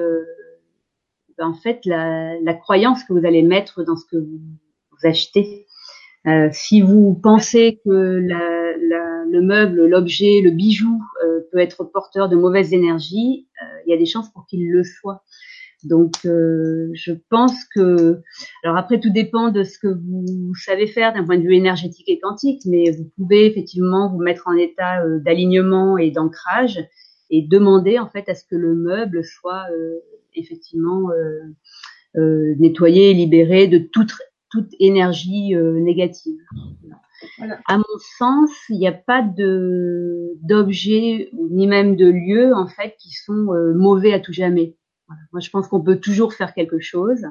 en 1.38 1.55
fait 1.55 1.81
la, 1.85 2.55
croyance 2.55 3.05
que 3.05 3.12
vous 3.12 3.26
allez 3.26 3.43
mettre 3.43 3.83
dans 3.85 3.97
ce 3.97 4.07
que 4.07 4.17
vous, 4.17 4.41
achetez. 5.03 5.67
Si 6.53 6.81
vous 6.81 7.14
pensez 7.23 7.81
que 7.85 7.91
le 7.91 9.41
meuble, 9.43 9.87
l'objet, 9.87 10.41
le 10.43 10.50
bijou 10.50 11.00
peut 11.55 11.61
être 11.61 11.85
porteur 11.85 12.29
de 12.29 12.37
mauvaises 12.37 12.73
énergies, 12.73 13.47
euh, 13.62 13.81
il 13.87 13.91
y 13.91 13.95
a 13.95 13.97
des 13.97 14.07
chances 14.07 14.29
pour 14.33 14.45
qu'il 14.47 14.71
le 14.71 14.83
soit. 14.83 15.23
Donc, 15.85 16.25
euh, 16.25 16.91
je 16.95 17.12
pense 17.29 17.64
que, 17.75 18.21
alors 18.62 18.76
après, 18.76 19.00
tout 19.00 19.11
dépend 19.11 19.50
de 19.50 19.64
ce 19.64 19.79
que 19.79 19.88
vous 19.88 20.55
savez 20.55 20.87
faire 20.87 21.12
d'un 21.12 21.25
point 21.25 21.38
de 21.38 21.43
vue 21.43 21.55
énergétique 21.55 22.09
et 22.09 22.19
quantique, 22.19 22.62
mais 22.67 22.91
vous 22.91 23.11
pouvez 23.17 23.47
effectivement 23.47 24.11
vous 24.11 24.19
mettre 24.19 24.49
en 24.49 24.57
état 24.57 25.05
euh, 25.05 25.19
d'alignement 25.21 25.99
et 25.99 26.11
d'ancrage 26.11 26.81
et 27.31 27.43
demander 27.43 27.99
en 27.99 28.09
fait 28.09 28.29
à 28.29 28.35
ce 28.35 28.45
que 28.45 28.57
le 28.57 28.75
meuble 28.75 29.25
soit 29.25 29.64
euh, 29.73 30.00
effectivement 30.35 31.11
nettoyé 32.17 33.11
et 33.11 33.14
libéré 33.14 33.69
de 33.69 33.79
toute 33.79 34.12
toute 34.50 34.71
énergie 34.79 35.55
négative. 35.57 36.38
Voilà. 37.38 37.59
À 37.67 37.76
mon 37.76 37.99
sens, 38.19 38.50
il 38.69 38.79
n'y 38.79 38.87
a 38.87 38.93
pas 38.93 39.23
de 39.23 40.33
d'objets 40.43 41.31
ni 41.50 41.67
même 41.67 41.97
de 41.97 42.07
lieux 42.07 42.55
en 42.55 42.69
fait 42.69 42.97
qui 42.99 43.11
sont 43.11 43.47
mauvais 43.75 44.12
à 44.12 44.21
tout 44.21 44.33
jamais. 44.33 44.76
Moi, 45.32 45.40
je 45.40 45.50
pense 45.50 45.68
qu'on 45.68 45.82
peut 45.82 45.99
toujours 45.99 46.32
faire 46.32 46.54
quelque 46.54 46.80
chose. 46.80 47.26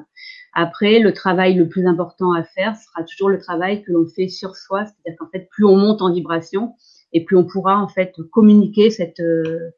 Après, 0.52 1.00
le 1.00 1.12
travail 1.12 1.54
le 1.54 1.68
plus 1.68 1.86
important 1.86 2.32
à 2.32 2.44
faire 2.44 2.76
sera 2.76 3.02
toujours 3.02 3.28
le 3.28 3.38
travail 3.38 3.82
que 3.82 3.92
l'on 3.92 4.06
fait 4.06 4.28
sur 4.28 4.56
soi, 4.56 4.84
c'est-à-dire 4.84 5.18
qu'en 5.18 5.28
fait, 5.28 5.48
plus 5.50 5.64
on 5.64 5.76
monte 5.76 6.00
en 6.00 6.12
vibration 6.12 6.74
et 7.12 7.24
plus 7.24 7.36
on 7.36 7.44
pourra 7.44 7.80
en 7.80 7.88
fait 7.88 8.14
communiquer 8.30 8.90
cette 8.90 9.20
euh, 9.20 9.70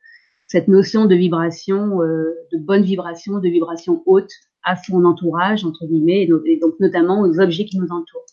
cette 0.49 0.69
notion 0.69 1.07
de 1.07 1.15
vibration, 1.15 2.03
euh, 2.03 2.35
de 2.53 2.59
bonne 2.59 2.83
vibration, 2.83 3.39
de 3.39 3.49
vibration 3.49 4.03
haute 4.07 4.31
à 4.63 4.77
son 4.77 5.05
entourage 5.05 5.65
entre 5.65 5.87
guillemets 5.87 6.29
et 6.47 6.59
donc, 6.59 6.75
notamment 6.81 7.23
aux 7.23 7.41
objets 7.41 7.65
qui 7.65 7.79
nous 7.79 7.89
entourent. 7.91 8.27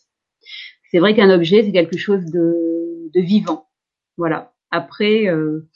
C'est 0.90 0.98
vrai 0.98 1.14
qu'un 1.14 1.30
objet 1.30 1.64
c'est 1.64 1.72
quelque 1.72 1.96
chose 1.96 2.24
de, 2.26 3.10
de 3.12 3.20
vivant, 3.20 3.68
voilà. 4.16 4.52
Après, 4.70 5.28
euh, 5.28 5.68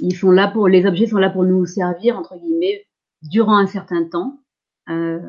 ils 0.00 0.16
sont 0.16 0.30
là 0.30 0.48
pour 0.48 0.68
les 0.68 0.86
objets 0.86 1.06
sont 1.06 1.18
là 1.18 1.30
pour 1.30 1.44
nous 1.44 1.66
servir 1.66 2.18
entre 2.18 2.36
guillemets 2.36 2.86
durant 3.22 3.56
un 3.56 3.66
certain 3.66 4.04
temps. 4.04 4.40
Euh, 4.88 5.20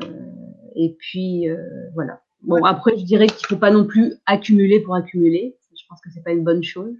et 0.74 0.96
puis 0.98 1.48
euh, 1.48 1.56
voilà. 1.94 2.22
Bon 2.42 2.64
après 2.64 2.96
je 2.96 3.04
dirais 3.04 3.26
qu'il 3.26 3.46
faut 3.46 3.56
pas 3.56 3.70
non 3.70 3.84
plus 3.84 4.14
accumuler 4.26 4.80
pour 4.80 4.94
accumuler. 4.94 5.56
Je 5.74 5.82
pense 5.88 6.00
que 6.00 6.10
c'est 6.10 6.22
pas 6.22 6.32
une 6.32 6.44
bonne 6.44 6.62
chose. 6.62 6.96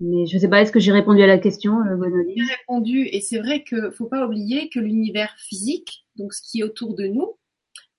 Mais 0.00 0.26
je 0.26 0.36
sais 0.38 0.48
pas, 0.48 0.60
est-ce 0.60 0.72
que 0.72 0.80
j'ai 0.80 0.92
répondu 0.92 1.22
à 1.22 1.26
la 1.26 1.38
question, 1.38 1.80
euh, 1.80 1.96
J'ai 2.36 2.42
répondu, 2.42 3.06
et 3.06 3.20
c'est 3.22 3.38
vrai 3.38 3.62
que 3.62 3.90
faut 3.90 4.06
pas 4.06 4.26
oublier 4.26 4.68
que 4.68 4.78
l'univers 4.78 5.34
physique, 5.38 6.06
donc 6.16 6.34
ce 6.34 6.42
qui 6.42 6.60
est 6.60 6.64
autour 6.64 6.94
de 6.94 7.06
nous, 7.06 7.38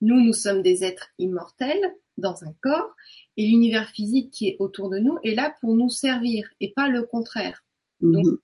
nous, 0.00 0.20
nous 0.20 0.32
sommes 0.32 0.62
des 0.62 0.84
êtres 0.84 1.08
immortels 1.18 1.92
dans 2.16 2.44
un 2.44 2.54
corps, 2.62 2.94
et 3.36 3.46
l'univers 3.46 3.88
physique 3.88 4.30
qui 4.30 4.48
est 4.48 4.56
autour 4.60 4.90
de 4.90 4.98
nous 4.98 5.18
est 5.24 5.34
là 5.34 5.54
pour 5.60 5.74
nous 5.74 5.88
servir, 5.88 6.48
et 6.60 6.72
pas 6.72 6.88
le 6.88 7.02
contraire. 7.02 7.64
Donc, 8.00 8.26
mhm. 8.26 8.38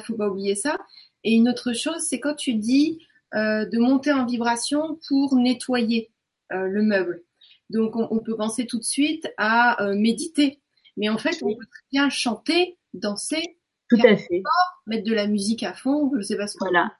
Ça 0.00 0.06
faut 0.06 0.16
pas 0.16 0.28
oublier 0.28 0.54
ça. 0.54 0.78
Et 1.24 1.32
une 1.32 1.48
autre 1.48 1.72
chose, 1.72 2.00
c'est 2.00 2.20
quand 2.20 2.34
tu 2.34 2.54
dis 2.54 3.06
euh, 3.34 3.64
de 3.66 3.78
monter 3.78 4.12
en 4.12 4.24
vibration 4.24 4.98
pour 5.08 5.36
nettoyer 5.36 6.10
euh, 6.52 6.68
le 6.68 6.82
meuble. 6.82 7.22
Donc 7.70 7.96
on, 7.96 8.20
peut 8.20 8.36
penser 8.36 8.66
tout 8.66 8.78
de 8.78 8.84
suite 8.84 9.28
à 9.36 9.82
euh, 9.82 9.96
méditer, 9.96 10.60
mais 10.96 11.08
en 11.08 11.18
fait 11.18 11.42
on 11.42 11.48
peut 11.48 11.66
très 11.66 11.82
bien 11.90 12.08
chanter, 12.08 12.78
danser, 12.94 13.58
tout 13.88 13.98
à 14.04 14.16
fait, 14.16 14.44
mettre 14.86 15.02
de 15.02 15.12
la 15.12 15.26
musique 15.26 15.64
à 15.64 15.74
fond, 15.74 16.12
je 16.16 16.22
sais 16.22 16.36
pas 16.36 16.46
ce 16.46 16.54
que. 16.54 16.64
Voilà. 16.64 16.92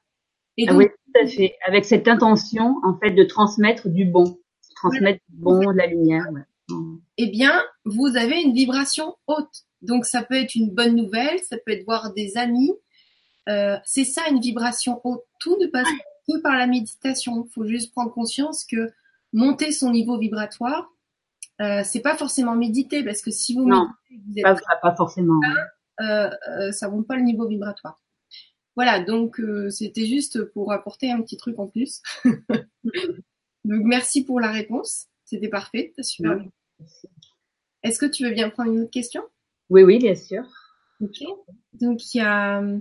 Et 0.57 0.65
ah 0.67 0.71
donc, 0.71 0.79
oui, 0.79 0.87
tout 0.89 1.21
à 1.23 1.27
fait. 1.27 1.55
Avec 1.65 1.85
cette 1.85 2.09
intention 2.09 2.75
en 2.83 2.99
fait 2.99 3.11
de 3.11 3.23
transmettre 3.23 3.87
du 3.87 4.03
bon, 4.03 4.37
transmettre 4.75 5.21
du 5.29 5.37
bon, 5.37 5.71
de 5.71 5.77
la 5.77 5.87
lumière. 5.87 6.25
Ouais. 6.33 6.41
Eh 7.17 7.27
bien, 7.27 7.63
vous 7.85 8.17
avez 8.17 8.41
une 8.41 8.53
vibration 8.53 9.15
haute. 9.27 9.63
Donc 9.81 10.05
ça 10.05 10.21
peut 10.23 10.35
être 10.35 10.55
une 10.55 10.71
bonne 10.71 10.95
nouvelle, 10.95 11.39
ça 11.39 11.57
peut 11.57 11.71
être 11.71 11.85
voir 11.85 12.13
des 12.13 12.35
amis, 12.35 12.73
euh, 13.47 13.77
c'est 13.85 14.03
ça 14.03 14.23
une 14.29 14.39
vibration 14.39 15.01
haute. 15.03 15.23
Tout 15.39 15.57
ne 15.59 15.67
passe 15.67 15.87
que 16.27 16.41
par 16.41 16.55
la 16.55 16.67
méditation. 16.67 17.45
Il 17.45 17.53
faut 17.53 17.65
juste 17.65 17.91
prendre 17.91 18.11
conscience 18.11 18.65
que 18.65 18.91
monter 19.33 19.71
son 19.71 19.91
niveau 19.91 20.17
vibratoire, 20.17 20.91
euh, 21.61 21.81
c'est 21.83 22.01
pas 22.01 22.15
forcément 22.15 22.55
méditer 22.55 23.03
parce 23.03 23.21
que 23.21 23.31
si 23.31 23.55
vous 23.55 23.67
non, 23.67 23.87
méditez, 24.09 24.43
vous 24.43 24.51
êtes 24.51 24.63
pas, 24.65 24.75
pas 24.81 24.95
forcément. 24.95 25.39
Euh, 25.99 26.29
euh, 26.49 26.71
ça 26.71 26.89
monte 26.89 27.07
pas 27.07 27.15
le 27.15 27.23
niveau 27.23 27.47
vibratoire. 27.47 27.99
Voilà, 28.75 28.99
donc 28.99 29.39
euh, 29.39 29.71
c'était 29.71 30.05
juste 30.05 30.43
pour 30.51 30.71
apporter 30.71 31.11
un 31.11 31.21
petit 31.21 31.37
truc 31.37 31.57
en 31.57 31.67
plus. 31.67 32.01
donc 32.23 33.81
merci 33.85 34.23
pour 34.23 34.39
la 34.39 34.51
réponse, 34.51 35.07
c'était 35.25 35.47
parfait, 35.47 35.93
super. 36.01 36.39
Est-ce 37.81 37.97
que 37.97 38.05
tu 38.05 38.23
veux 38.23 38.33
bien 38.33 38.49
prendre 38.49 38.71
une 38.71 38.81
autre 38.81 38.91
question? 38.91 39.23
Oui, 39.69 39.81
oui, 39.81 39.97
bien 39.97 40.15
sûr. 40.15 40.43
Ok. 41.01 41.23
Donc 41.73 42.13
il 42.13 42.17
y 42.19 42.21
a 42.21 42.61
euh, 42.61 42.79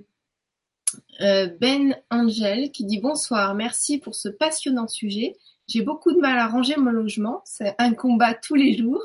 Ben 1.18 1.96
Angel 2.11 2.70
qui 2.70 2.85
dit 2.85 3.00
bonsoir, 3.00 3.54
merci 3.54 3.98
pour 3.98 4.14
ce 4.14 4.28
passionnant 4.28 4.88
sujet. 4.88 5.37
J'ai 5.68 5.82
beaucoup 5.82 6.12
de 6.12 6.20
mal 6.20 6.38
à 6.38 6.46
ranger 6.46 6.76
mon 6.76 6.90
logement, 6.90 7.42
c'est 7.44 7.74
un 7.78 7.94
combat 7.94 8.35
tous 8.35 8.54
les 8.54 8.76
jours. 8.76 9.02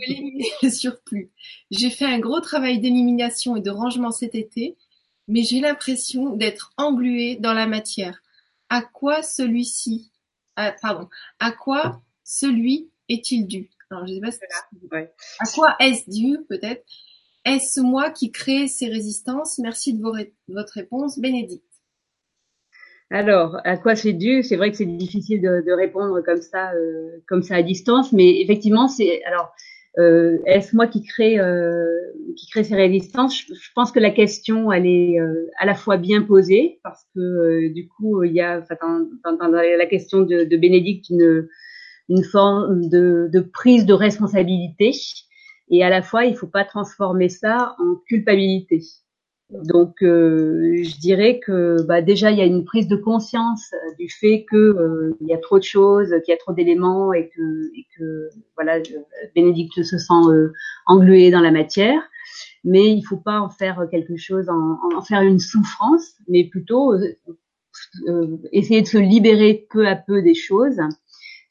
éliminer 0.00 0.50
le 0.62 0.70
surplus. 0.70 1.30
J'ai 1.70 1.90
fait 1.90 2.04
un 2.04 2.18
gros 2.18 2.40
travail 2.40 2.80
d'élimination 2.80 3.56
et 3.56 3.60
de 3.60 3.70
rangement 3.70 4.10
cet 4.10 4.34
été, 4.34 4.76
mais 5.28 5.42
j'ai 5.42 5.60
l'impression 5.60 6.30
d'être 6.36 6.72
engluée 6.76 7.36
dans 7.36 7.54
la 7.54 7.66
matière. 7.66 8.22
À 8.68 8.82
quoi 8.82 9.22
celui-ci, 9.22 10.10
ah, 10.56 10.74
pardon, 10.82 11.08
à 11.38 11.52
quoi 11.52 12.02
celui 12.24 12.90
est-il 13.08 13.46
dû? 13.46 13.70
Alors 13.90 14.06
je 14.06 14.14
sais 14.14 14.20
pas. 14.20 14.98
À 15.38 15.46
quoi 15.54 15.76
est-ce 15.78 16.10
dû 16.10 16.38
peut-être? 16.48 16.84
Est-ce 17.44 17.80
moi 17.80 18.10
qui 18.10 18.32
crée 18.32 18.68
ces 18.68 18.88
résistances? 18.88 19.58
Merci 19.58 19.94
de, 19.94 20.02
votre 20.48 20.72
réponse, 20.72 21.18
Bénédicte. 21.18 21.64
Alors, 23.10 23.58
à 23.64 23.76
quoi 23.76 23.96
c'est 23.96 24.14
dû? 24.14 24.42
C'est 24.42 24.56
vrai 24.56 24.70
que 24.70 24.76
c'est 24.76 24.86
difficile 24.86 25.40
de, 25.40 25.72
répondre 25.72 26.20
comme 26.22 26.40
ça, 26.40 26.72
euh, 26.72 27.22
comme 27.28 27.42
ça 27.42 27.56
à 27.56 27.62
distance, 27.62 28.12
mais 28.12 28.40
effectivement, 28.40 28.88
c'est 28.88 29.22
alors. 29.24 29.52
Euh, 29.96 30.38
est-ce 30.44 30.74
moi 30.74 30.88
qui 30.88 31.04
crée 31.04 31.38
euh, 31.38 31.86
qui 32.36 32.48
crée 32.48 32.64
ces 32.64 32.74
résistances? 32.74 33.38
Je, 33.38 33.70
pense 33.76 33.92
que 33.92 34.00
la 34.00 34.10
question 34.10 34.72
elle 34.72 34.86
est 34.86 35.18
à 35.56 35.66
la 35.66 35.76
fois 35.76 35.98
bien 35.98 36.22
posée 36.22 36.80
parce 36.82 37.06
que 37.14 37.72
du 37.72 37.86
coup 37.86 38.24
il 38.24 38.32
y 38.32 38.40
a 38.40 38.60
dans, 38.80 39.48
la 39.52 39.86
question 39.86 40.22
de, 40.22 40.42
de 40.42 40.56
Bénédicte 40.56 41.10
une 41.10 41.46
une 42.08 42.24
forme 42.24 42.88
de, 42.88 43.28
de 43.32 43.40
prise 43.40 43.86
de 43.86 43.94
responsabilité 43.94 44.92
et 45.76 45.84
à 45.84 45.90
la 45.90 46.02
fois 46.02 46.24
il 46.24 46.36
faut 46.36 46.46
pas 46.46 46.64
transformer 46.64 47.28
ça 47.28 47.76
en 47.78 47.96
culpabilité. 48.06 48.82
Donc, 49.50 50.02
euh, 50.02 50.82
je 50.82 50.98
dirais 50.98 51.38
que 51.38 51.82
bah, 51.86 52.00
déjà 52.00 52.30
il 52.30 52.38
y 52.38 52.40
a 52.40 52.46
une 52.46 52.64
prise 52.64 52.88
de 52.88 52.96
conscience 52.96 53.72
euh, 53.74 53.94
du 53.98 54.08
fait 54.08 54.44
que 54.50 54.56
euh, 54.56 55.16
il 55.20 55.28
y 55.28 55.34
a 55.34 55.38
trop 55.38 55.58
de 55.58 55.64
choses, 55.64 56.08
qu'il 56.24 56.32
y 56.32 56.34
a 56.34 56.38
trop 56.38 56.52
d'éléments 56.52 57.12
et 57.12 57.28
que, 57.28 57.70
et 57.76 57.86
que 57.96 58.30
voilà, 58.56 58.80
Bénédicte 59.34 59.82
se 59.82 59.98
sent 59.98 60.50
englué 60.86 61.30
dans 61.30 61.40
la 61.40 61.50
matière. 61.50 62.00
Mais 62.64 62.90
il 62.90 63.02
faut 63.02 63.18
pas 63.18 63.40
en 63.40 63.50
faire 63.50 63.86
quelque 63.90 64.16
chose, 64.16 64.48
en, 64.48 65.02
faire 65.02 65.20
une 65.20 65.38
souffrance, 65.38 66.14
mais 66.26 66.44
plutôt 66.44 66.94
essayer 68.50 68.80
de 68.80 68.86
se 68.86 68.98
libérer 68.98 69.66
peu 69.70 69.86
à 69.86 69.94
peu 69.94 70.22
des 70.22 70.34
choses. 70.34 70.80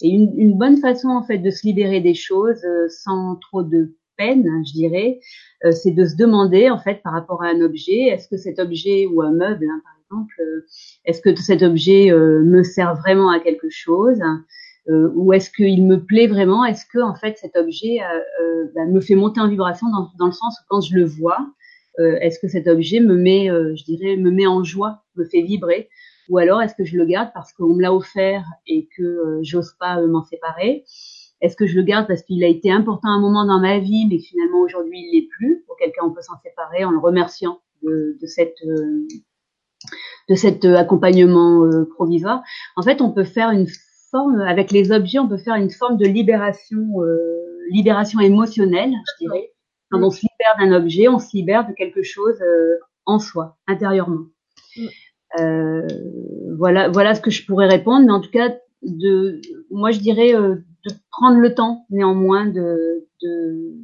Et 0.02 0.10
une, 0.10 0.34
une, 0.38 0.58
bonne 0.58 0.78
façon 0.78 1.10
en 1.10 1.24
fait 1.24 1.38
de 1.38 1.52
se 1.52 1.68
libérer 1.68 2.02
des 2.02 2.16
choses 2.16 2.66
sans 2.90 3.36
trop 3.36 3.62
de 3.62 3.96
peine, 4.18 4.48
je 4.66 4.74
dirais, 4.74 5.20
euh, 5.66 5.72
c'est 5.72 5.92
de 5.92 6.06
se 6.06 6.16
demander 6.16 6.70
en 6.70 6.80
fait 6.80 7.02
par 7.04 7.14
rapport 7.14 7.44
à 7.44 7.48
un 7.48 7.62
objet, 7.62 8.04
est-ce 8.08 8.28
que 8.28 8.38
cet 8.38 8.60
objet 8.60 9.06
ou 9.06 9.22
un 9.22 9.32
meuble, 9.32 9.66
hein, 9.70 9.82
par 9.84 9.94
exemple, 10.06 10.34
euh, 10.42 10.66
est-ce 11.06 11.22
que 11.22 11.36
cet 11.36 11.62
objet 11.62 12.12
euh, 12.12 12.42
me 12.44 12.64
sert 12.64 12.96
vraiment 12.96 13.30
à 13.30 13.40
quelque 13.40 13.70
chose 13.70 14.20
ou 15.16 15.32
est-ce 15.32 15.50
qu'il 15.50 15.88
me 15.88 16.04
plaît 16.04 16.28
vraiment 16.28 16.66
Est-ce 16.66 16.86
que 16.86 17.00
en 17.00 17.16
fait 17.16 17.38
cet 17.38 17.56
objet 17.56 18.00
bah, 18.76 18.86
me 18.86 19.00
fait 19.00 19.16
monter 19.16 19.40
en 19.40 19.48
vibration 19.48 19.88
dans, 19.90 20.10
dans, 20.20 20.26
le 20.26 20.34
sens 20.34 20.60
où 20.60 20.64
quand 20.68 20.82
je 20.82 20.96
le 20.96 21.06
vois, 21.06 21.38
est-ce 22.00 22.38
que 22.38 22.50
cet 22.50 22.68
objet 22.68 23.00
me 23.00 23.16
met, 23.16 23.48
je 23.48 23.84
dirais, 23.86 24.18
me 24.18 24.30
met 24.30 24.46
en 24.46 24.66
joie, 24.66 25.04
me 25.16 25.24
fait 25.24 25.42
vibrer 25.42 25.88
ou 26.28 26.38
alors 26.38 26.62
est-ce 26.62 26.76
que 26.76 26.84
je 26.84 26.98
le 26.98 27.06
garde 27.06 27.30
parce 27.34 27.54
qu'on 27.54 27.76
me 27.76 27.82
l'a 27.82 27.94
offert 27.94 28.44
et 28.68 28.90
que 28.98 29.40
j'ose 29.42 29.74
pas 29.80 30.02
m'en 30.06 30.26
séparer? 30.26 30.84
Est-ce 31.44 31.58
que 31.58 31.68
je 31.68 31.76
le 31.76 31.84
garde 31.84 32.08
parce 32.08 32.24
qu'il 32.24 32.42
a 32.44 32.48
été 32.48 32.72
important 32.72 33.10
à 33.10 33.12
un 33.12 33.20
moment 33.20 33.46
dans 33.46 33.60
ma 33.60 33.78
vie, 33.78 34.08
mais 34.10 34.18
finalement 34.18 34.62
aujourd'hui 34.62 34.98
il 34.98 35.12
l'est 35.14 35.28
plus? 35.28 35.62
Pour 35.68 35.76
quelqu'un, 35.76 36.04
on 36.06 36.12
peut 36.12 36.22
s'en 36.22 36.40
séparer 36.42 36.86
en 36.86 36.92
le 36.92 37.00
remerciant 37.00 37.60
de, 37.84 38.18
de 38.20 38.26
cette 38.26 38.56
euh, 38.66 39.06
de 40.30 40.36
cet 40.36 40.64
euh, 40.64 40.78
accompagnement 40.78 41.66
euh, 41.66 41.84
provisoire. 41.84 42.44
En 42.78 42.82
fait, 42.82 43.02
on 43.02 43.12
peut 43.12 43.26
faire 43.26 43.50
une 43.52 43.68
forme 44.10 44.40
avec 44.40 44.72
les 44.72 44.94
objets, 44.94 45.20
on 45.20 45.28
peut 45.28 45.38
faire 45.38 45.56
une 45.56 45.70
forme 45.70 45.98
de 45.98 46.06
libération, 46.06 46.82
libération 47.72 48.20
émotionnelle, 48.20 48.92
je 48.92 49.26
dirais. 49.26 49.52
Quand 49.90 50.02
on 50.02 50.12
se 50.12 50.22
libère 50.22 50.56
d'un 50.60 50.78
objet, 50.78 51.08
on 51.08 51.18
se 51.18 51.36
libère 51.36 51.68
de 51.68 51.74
quelque 51.74 52.04
chose 52.04 52.40
en 53.06 53.18
soi, 53.18 53.58
intérieurement. 53.68 54.28
Euh, 55.40 55.88
voilà, 56.58 56.90
voilà 56.90 57.16
ce 57.16 57.22
que 57.22 57.32
je 57.32 57.44
pourrais 57.44 57.68
répondre. 57.68 58.06
Mais 58.06 58.12
en 58.12 58.22
tout 58.22 58.30
cas, 58.30 58.56
de, 58.84 59.42
moi 59.72 59.90
je 59.90 60.00
dirais 60.00 60.34
de 60.86 60.94
prendre 61.12 61.40
le 61.40 61.54
temps 61.54 61.86
néanmoins 61.90 62.46
de, 62.46 63.08
de, 63.22 63.76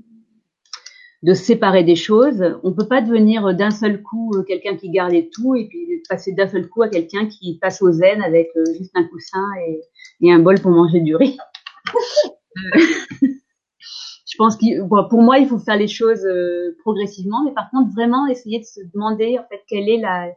de 1.24 1.34
séparer 1.34 1.84
des 1.84 1.96
choses. 1.96 2.44
On 2.64 2.74
peut 2.74 2.88
pas 2.88 3.02
devenir 3.02 3.54
d'un 3.56 3.72
seul 3.72 4.02
coup 4.02 4.32
euh, 4.36 4.44
quelqu'un 4.44 4.76
qui 4.76 4.90
gardait 4.90 5.30
tout 5.34 5.56
et 5.56 5.68
puis 5.68 6.02
passer 6.10 6.34
d'un 6.34 6.48
seul 6.48 6.68
coup 6.68 6.82
à 6.82 6.90
quelqu'un 6.90 7.28
qui 7.28 7.58
passe 7.60 7.82
au 7.82 7.92
zen 7.92 8.22
avec 8.22 8.50
euh, 8.56 8.64
juste 8.78 8.92
un 8.96 9.04
coussin 9.06 9.46
et, 9.68 9.82
et 10.22 10.32
un 10.32 10.40
bol 10.40 10.60
pour 10.60 10.72
manger 10.72 11.02
du 11.02 11.16
riz. 11.16 11.38
je 13.22 14.38
pense 14.38 14.56
que 14.58 14.82
bon, 14.82 15.08
pour 15.10 15.22
moi, 15.22 15.40
il 15.40 15.48
faut 15.48 15.60
faire 15.60 15.78
les 15.78 15.88
choses 15.88 16.26
euh, 16.26 16.76
progressivement, 16.80 17.44
mais 17.44 17.54
par 17.54 17.70
contre, 17.72 17.92
vraiment 17.94 18.28
essayer 18.28 18.60
de 18.60 18.66
se 18.66 18.80
demander 18.94 19.38
en 19.40 19.44
fait 19.50 19.62
quelle 19.68 19.90
est 19.90 19.98
la, 19.98 20.30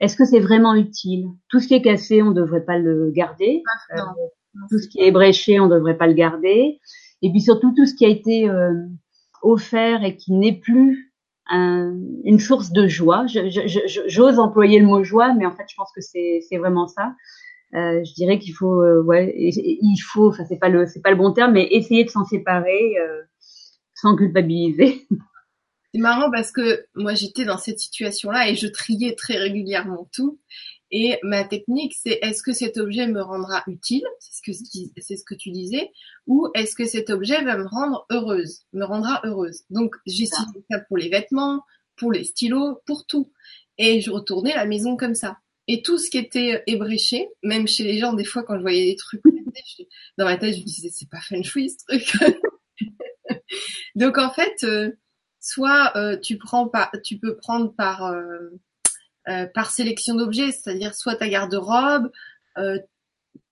est-ce 0.00 0.16
que 0.16 0.24
c'est 0.24 0.40
vraiment 0.40 0.74
utile? 0.74 1.28
Tout 1.48 1.60
ce 1.60 1.68
qui 1.68 1.74
est 1.74 1.82
cassé, 1.82 2.22
on 2.22 2.30
ne 2.30 2.34
devrait 2.34 2.64
pas 2.64 2.78
le 2.78 3.10
garder. 3.10 3.62
Ah, 3.90 4.12
tout 4.70 4.78
ce 4.78 4.88
qui 4.88 5.00
est 5.00 5.10
bréché, 5.10 5.60
on 5.60 5.66
ne 5.66 5.74
devrait 5.74 5.96
pas 5.96 6.06
le 6.06 6.14
garder. 6.14 6.80
Et 7.22 7.30
puis 7.30 7.40
surtout 7.40 7.72
tout 7.74 7.86
ce 7.86 7.94
qui 7.94 8.04
a 8.04 8.08
été 8.08 8.48
euh, 8.48 8.72
offert 9.42 10.04
et 10.04 10.16
qui 10.16 10.32
n'est 10.32 10.58
plus 10.58 11.12
un, 11.48 11.94
une 12.24 12.38
source 12.38 12.70
de 12.72 12.86
joie. 12.86 13.26
J'ose 13.26 14.38
employer 14.38 14.78
le 14.78 14.86
mot 14.86 15.04
joie, 15.04 15.34
mais 15.34 15.46
en 15.46 15.52
fait, 15.52 15.64
je 15.68 15.74
pense 15.76 15.90
que 15.94 16.00
c'est 16.00 16.58
vraiment 16.58 16.86
ça. 16.86 17.14
Euh, 17.74 18.04
je 18.04 18.14
dirais 18.14 18.38
qu'il 18.38 18.54
faut, 18.54 18.82
euh, 18.82 19.02
ouais, 19.02 19.34
il 19.36 19.98
faut, 19.98 20.28
enfin 20.28 20.44
c'est 20.48 20.58
pas 20.58 20.68
le, 20.68 20.86
c'est 20.86 21.02
pas 21.02 21.10
le 21.10 21.16
bon 21.16 21.32
terme, 21.32 21.52
mais 21.52 21.66
essayer 21.72 22.04
de 22.04 22.10
s'en 22.10 22.24
séparer 22.24 22.98
euh, 23.00 23.22
sans 23.94 24.14
culpabiliser. 24.16 25.06
C'est 25.92 26.00
marrant 26.00 26.30
parce 26.30 26.52
que 26.52 26.86
moi 26.94 27.14
j'étais 27.14 27.44
dans 27.44 27.58
cette 27.58 27.80
situation-là 27.80 28.48
et 28.48 28.54
je 28.54 28.66
triais 28.68 29.14
très 29.16 29.38
régulièrement 29.38 30.08
tout. 30.12 30.40
Et 30.96 31.18
ma 31.24 31.42
technique, 31.42 31.92
c'est 32.00 32.20
est-ce 32.22 32.40
que 32.40 32.52
cet 32.52 32.76
objet 32.78 33.08
me 33.08 33.20
rendra 33.20 33.64
utile, 33.66 34.04
c'est 34.20 34.32
ce 34.32 34.40
que 34.40 34.52
ce 34.52 35.24
que 35.24 35.34
tu 35.34 35.50
disais, 35.50 35.90
ou 36.28 36.46
est-ce 36.54 36.76
que 36.76 36.84
cet 36.84 37.10
objet 37.10 37.42
va 37.42 37.56
me 37.56 37.66
rendre 37.66 38.06
heureuse, 38.12 38.60
me 38.72 38.84
rendra 38.84 39.20
heureuse? 39.24 39.64
Donc 39.70 39.96
j'ai 40.06 40.26
ça 40.26 40.44
pour 40.86 40.96
les 40.96 41.08
vêtements, 41.08 41.64
pour 41.96 42.12
les 42.12 42.22
stylos, 42.22 42.78
pour 42.86 43.06
tout. 43.06 43.32
Et 43.76 44.00
je 44.00 44.12
retournais 44.12 44.54
la 44.54 44.66
maison 44.66 44.96
comme 44.96 45.16
ça. 45.16 45.38
Et 45.66 45.82
tout 45.82 45.98
ce 45.98 46.08
qui 46.08 46.18
était 46.18 46.62
ébréché, 46.68 47.28
même 47.42 47.66
chez 47.66 47.82
les 47.82 47.98
gens, 47.98 48.12
des 48.12 48.24
fois 48.24 48.44
quand 48.44 48.54
je 48.56 48.62
voyais 48.62 48.92
des 48.92 48.96
trucs 48.96 49.22
dans 50.16 50.26
ma 50.26 50.36
tête, 50.36 50.54
je 50.54 50.60
me 50.60 50.64
disais 50.64 50.90
c'est 50.92 51.10
pas 51.10 51.20
feng 51.20 51.42
shui 51.42 51.70
ce 51.70 51.98
truc. 51.98 52.40
Donc 53.96 54.16
en 54.16 54.30
fait, 54.30 54.62
euh, 54.62 54.92
soit 55.40 55.90
euh, 55.96 56.16
tu 56.16 56.38
prends 56.38 56.68
pas, 56.68 56.92
tu 57.02 57.18
peux 57.18 57.34
prendre 57.36 57.74
par 57.74 58.04
euh, 58.04 58.50
euh, 59.28 59.46
par 59.46 59.70
sélection 59.70 60.14
d'objets, 60.14 60.52
c'est-à-dire 60.52 60.94
soit 60.94 61.16
ta 61.16 61.28
garde-robe, 61.28 62.10
euh, 62.58 62.78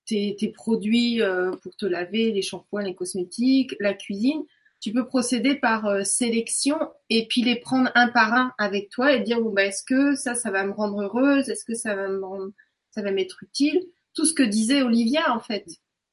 tes, 0.07 0.53
produits 0.55 1.23
euh, 1.23 1.53
pour 1.63 1.75
te 1.77 1.87
laver, 1.87 2.33
les 2.33 2.43
shampoings, 2.43 2.83
les 2.83 2.95
cosmétiques, 2.95 3.75
la 3.81 3.95
cuisine. 3.95 4.43
Tu 4.81 4.93
peux 4.93 5.07
procéder 5.07 5.55
par 5.55 6.05
sélection 6.05 6.77
et 7.09 7.27
puis 7.29 7.43
les 7.43 7.57
prendre 7.57 7.91
un 7.95 8.09
par 8.09 8.35
un 8.35 8.53
avec 8.59 8.91
toi 8.91 9.13
et 9.13 9.21
dire 9.21 9.41
bon 9.41 9.51
bah 9.51 9.65
est-ce 9.65 9.85
que 9.85 10.17
ça 10.17 10.35
ça 10.35 10.51
va 10.51 10.65
me 10.65 10.73
rendre 10.73 11.03
heureuse, 11.03 11.49
est-ce 11.49 11.65
que 11.65 11.75
ça 11.75 11.95
va 11.95 12.09
me 12.09 12.25
rendre, 12.25 12.51
ça 12.91 13.01
va 13.01 13.13
m'être 13.13 13.45
utile, 13.45 13.81
tout 14.13 14.25
ce 14.27 14.35
que 14.35 14.43
disait 14.43 14.83
Olivia 14.83 15.33
en 15.33 15.39
fait. 15.39 15.65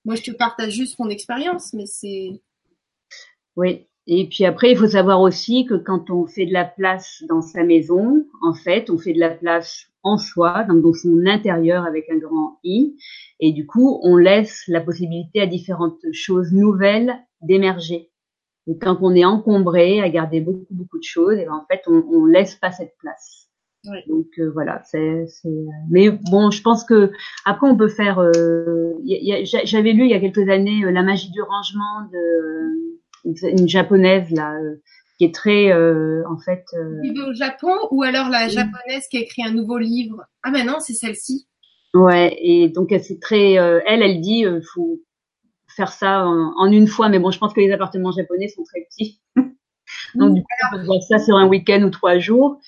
Moi 0.06 0.15
je 0.15 0.22
te 0.22 0.32
partage 0.32 0.74
juste 0.74 1.00
mon 1.00 1.10
expérience, 1.10 1.74
mais 1.74 1.88
c'est 1.88 2.39
oui, 3.56 3.88
et 4.12 4.28
puis 4.28 4.43
après, 4.43 4.72
il 4.72 4.78
faut 4.78 4.88
savoir 4.88 5.22
aussi 5.22 5.65
que 5.65 5.76
quand 5.76 6.10
on 6.10 6.26
fait 6.26 6.48
de 6.48 6.54
la 6.54 6.65
place 6.65 7.24
dans 7.30 7.43
sa 7.43 7.63
maison, 7.63 8.26
en 8.41 8.56
fait, 8.56 8.89
on 8.89 8.98
fait 8.98 9.13
de 9.13 9.19
la 9.19 9.30
place 9.30 9.86
en 10.02 10.17
soi, 10.17 10.63
donc 10.63 10.82
dans 10.82 10.93
son 10.93 11.28
intérieur 11.28 11.86
avec 11.86 12.10
un 12.10 12.17
grand 12.17 12.58
I, 12.63 12.95
et 13.39 13.54
du 13.54 13.67
coup, 13.67 14.00
on 14.02 14.17
laisse 14.17 14.63
la 14.67 14.82
possibilité 14.82 15.41
à 15.41 15.45
différentes 15.45 16.02
choses 16.12 16.52
nouvelles 16.52 17.13
d'émerger. 17.41 18.10
Et 18.65 18.80
quand 18.80 18.98
on 19.02 19.13
est 19.13 19.26
encombré 19.26 20.02
à 20.02 20.10
garder 20.10 20.41
beaucoup 20.41 20.65
beaucoup 20.72 20.98
de 20.98 21.04
choses, 21.04 21.38
et 21.38 21.45
ben, 21.45 21.54
en 21.54 21.65
fait, 21.69 21.84
on, 21.86 22.04
on 22.12 22.26
laisse 22.26 22.56
pas 22.56 22.72
cette 22.72 22.98
place. 22.98 23.48
Donc 24.08 24.28
euh, 24.39 24.50
voilà, 24.52 24.82
c'est. 24.84 25.26
Mais 25.89 26.10
bon, 26.10 26.52
je 26.52 26.62
pense 26.62 26.84
que 26.84 27.12
après 27.45 27.67
on 27.67 27.78
peut 27.78 27.88
faire. 27.88 28.19
Euh, 28.19 28.93
J'avais 29.43 29.93
lu 29.93 30.04
il 30.04 30.10
y 30.10 30.13
a 30.13 30.19
quelques 30.19 30.50
années 30.50 30.84
euh, 30.84 30.91
la 30.91 31.02
magie 31.02 31.32
du 31.32 31.41
rangement 31.41 32.02
de 32.12 32.98
une 33.25 33.67
japonaise 33.67 34.29
là 34.32 34.53
euh, 34.53 34.82
qui 35.19 35.25
est 35.25 35.36
très 35.36 35.71
euh, 35.71 36.23
en 36.29 36.38
fait. 36.39 36.63
Euh... 36.73 37.29
au 37.29 37.34
Japon 37.34 37.73
ou 37.91 38.03
alors 38.03 38.29
la 38.29 38.47
japonaise 38.47 39.08
qui 39.12 39.17
a 39.17 39.21
écrit 39.21 39.43
un 39.43 39.51
nouveau 39.51 39.77
livre. 39.77 40.23
Ah 40.43 40.51
ben 40.51 40.65
non, 40.65 40.77
c'est 40.79 40.93
celle-ci. 40.93 41.47
Ouais, 41.93 42.38
et 42.41 42.69
donc 42.69 42.93
c'est 43.01 43.19
très. 43.19 43.58
Euh, 43.58 43.82
elle, 43.86 44.01
elle 44.01 44.21
dit, 44.21 44.45
euh, 44.45 44.62
faut 44.73 45.01
faire 45.75 45.91
ça 45.91 46.25
en, 46.25 46.71
une 46.71 46.88
fois, 46.88 47.10
mais 47.10 47.19
bon, 47.19 47.32
je 47.32 47.39
pense 47.39 47.53
que 47.53 47.60
les 47.60 47.71
appartements 47.71 48.12
japonais 48.12 48.47
sont 48.47 48.63
très 48.63 48.82
petits. 48.82 49.21
donc 50.15 50.36
du 50.36 50.41
coup, 50.41 50.47
on 50.73 50.77
peut 50.77 50.86
faire 50.86 51.03
ça 51.03 51.19
sur 51.19 51.36
un 51.36 51.47
week-end 51.47 51.82
ou 51.84 51.89
trois 51.89 52.19
jours. 52.19 52.60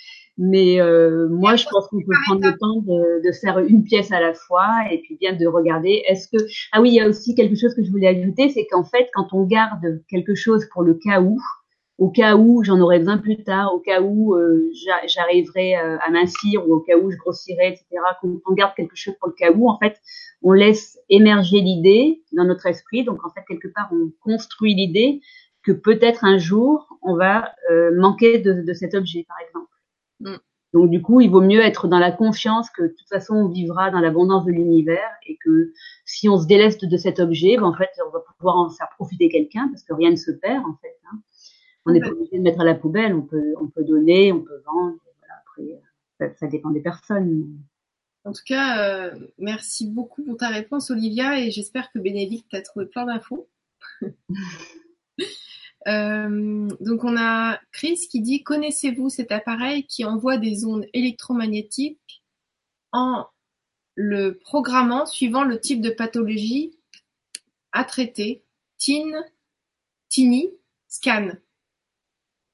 Mais 0.43 0.81
euh, 0.81 1.27
moi, 1.29 1.55
je 1.55 1.67
pense 1.69 1.87
qu'on 1.87 1.99
peut 1.99 2.15
prendre 2.25 2.43
le 2.43 2.57
temps 2.57 2.81
de, 2.81 3.23
de, 3.23 3.31
faire 3.31 3.59
une 3.59 3.83
pièce 3.83 4.11
à 4.11 4.19
la 4.19 4.33
fois 4.33 4.71
et 4.89 4.97
puis 4.97 5.15
bien 5.15 5.33
de 5.33 5.45
regarder. 5.45 6.01
Est-ce 6.07 6.27
que 6.27 6.43
ah 6.71 6.81
oui, 6.81 6.89
il 6.89 6.95
y 6.95 6.99
a 6.99 7.07
aussi 7.07 7.35
quelque 7.35 7.55
chose 7.55 7.75
que 7.75 7.83
je 7.83 7.91
voulais 7.91 8.07
ajouter, 8.07 8.49
c'est 8.49 8.65
qu'en 8.65 8.83
fait, 8.83 9.07
quand 9.13 9.33
on 9.33 9.43
garde 9.43 10.01
quelque 10.09 10.33
chose 10.33 10.67
pour 10.73 10.81
le 10.81 10.95
cas 10.95 11.21
où, 11.21 11.39
au 11.99 12.09
cas 12.09 12.35
où 12.35 12.63
j'en 12.63 12.79
aurais 12.79 12.97
besoin 12.97 13.19
plus 13.19 13.43
tard, 13.43 13.71
au 13.71 13.79
cas 13.81 14.01
où 14.01 14.33
euh, 14.33 14.67
j'arriverai 15.05 15.77
euh, 15.77 15.99
à 15.99 16.09
mincir 16.09 16.67
ou 16.67 16.73
au 16.73 16.79
cas 16.79 16.97
où 16.97 17.11
je 17.11 17.17
grossirai, 17.17 17.67
etc. 17.67 17.85
Quand 18.19 18.29
on 18.49 18.53
garde 18.55 18.73
quelque 18.75 18.95
chose 18.95 19.13
pour 19.19 19.29
le 19.29 19.35
cas 19.35 19.51
où, 19.51 19.69
en 19.69 19.77
fait, 19.77 20.01
on 20.41 20.53
laisse 20.53 20.97
émerger 21.09 21.61
l'idée 21.61 22.23
dans 22.31 22.45
notre 22.45 22.65
esprit. 22.65 23.03
Donc 23.03 23.23
en 23.23 23.29
fait, 23.29 23.41
quelque 23.47 23.67
part, 23.67 23.91
on 23.91 24.11
construit 24.23 24.73
l'idée 24.73 25.21
que 25.63 25.71
peut-être 25.71 26.25
un 26.25 26.39
jour 26.39 26.87
on 27.03 27.15
va 27.15 27.53
euh, 27.69 27.91
manquer 27.95 28.39
de, 28.39 28.63
de 28.63 28.73
cet 28.73 28.95
objet, 28.95 29.23
par 29.27 29.37
exemple. 29.47 29.70
Mm. 30.21 30.37
Donc 30.73 30.89
du 30.89 31.01
coup, 31.01 31.19
il 31.19 31.29
vaut 31.29 31.41
mieux 31.41 31.59
être 31.59 31.87
dans 31.87 31.99
la 31.99 32.11
confiance 32.11 32.69
que 32.69 32.83
de 32.83 32.87
toute 32.87 33.09
façon 33.09 33.35
on 33.35 33.47
vivra 33.49 33.91
dans 33.91 33.99
l'abondance 33.99 34.45
de 34.45 34.51
l'univers 34.51 35.11
et 35.27 35.37
que 35.43 35.73
si 36.05 36.29
on 36.29 36.39
se 36.39 36.47
déleste 36.47 36.85
de 36.85 36.97
cet 36.97 37.19
objet, 37.19 37.57
ben, 37.57 37.63
en 37.63 37.73
fait, 37.73 37.89
on 38.07 38.09
va 38.11 38.23
pouvoir 38.37 38.57
en 38.57 38.69
faire 38.69 38.89
profiter 38.95 39.27
quelqu'un 39.29 39.67
parce 39.67 39.83
que 39.83 39.93
rien 39.93 40.11
ne 40.11 40.15
se 40.15 40.31
perd 40.31 40.65
en 40.65 40.75
fait. 40.81 40.97
Hein. 41.11 41.19
On 41.85 41.91
n'est 41.91 41.99
pas 41.99 42.09
obligé 42.09 42.37
de 42.37 42.43
mettre 42.43 42.61
à 42.61 42.63
la 42.63 42.75
poubelle, 42.75 43.13
on 43.13 43.23
peut, 43.23 43.55
on 43.59 43.67
peut 43.67 43.83
donner, 43.83 44.31
on 44.31 44.41
peut 44.41 44.61
vendre. 44.65 44.97
Voilà, 45.19 45.33
après, 45.41 46.35
ça, 46.37 46.47
dépend 46.47 46.69
des 46.69 46.79
personnes. 46.79 47.57
En 48.23 48.31
tout 48.33 48.43
cas, 48.45 48.77
euh, 48.83 49.11
merci 49.39 49.89
beaucoup 49.89 50.23
pour 50.23 50.37
ta 50.37 50.49
réponse, 50.49 50.91
Olivia, 50.91 51.39
et 51.39 51.49
j'espère 51.49 51.91
que 51.91 51.97
Bénédicte 51.97 52.51
t'a 52.51 52.61
trouvé 52.61 52.85
plein 52.85 53.05
d'infos. 53.05 53.49
Euh, 55.87 56.67
donc 56.79 57.03
on 57.03 57.17
a 57.17 57.59
Chris 57.71 57.99
qui 58.11 58.21
dit 58.21 58.43
connaissez-vous 58.43 59.09
cet 59.09 59.31
appareil 59.31 59.85
qui 59.87 60.05
envoie 60.05 60.37
des 60.37 60.63
ondes 60.65 60.85
électromagnétiques 60.93 62.23
en 62.91 63.25
le 63.95 64.37
programmant 64.37 65.05
suivant 65.05 65.43
le 65.43 65.59
type 65.59 65.81
de 65.81 65.89
pathologie 65.89 66.77
à 67.71 67.83
traiter? 67.83 68.43
TIN, 68.77 69.11
TINI, 70.09 70.49
SCAN. 70.87 71.29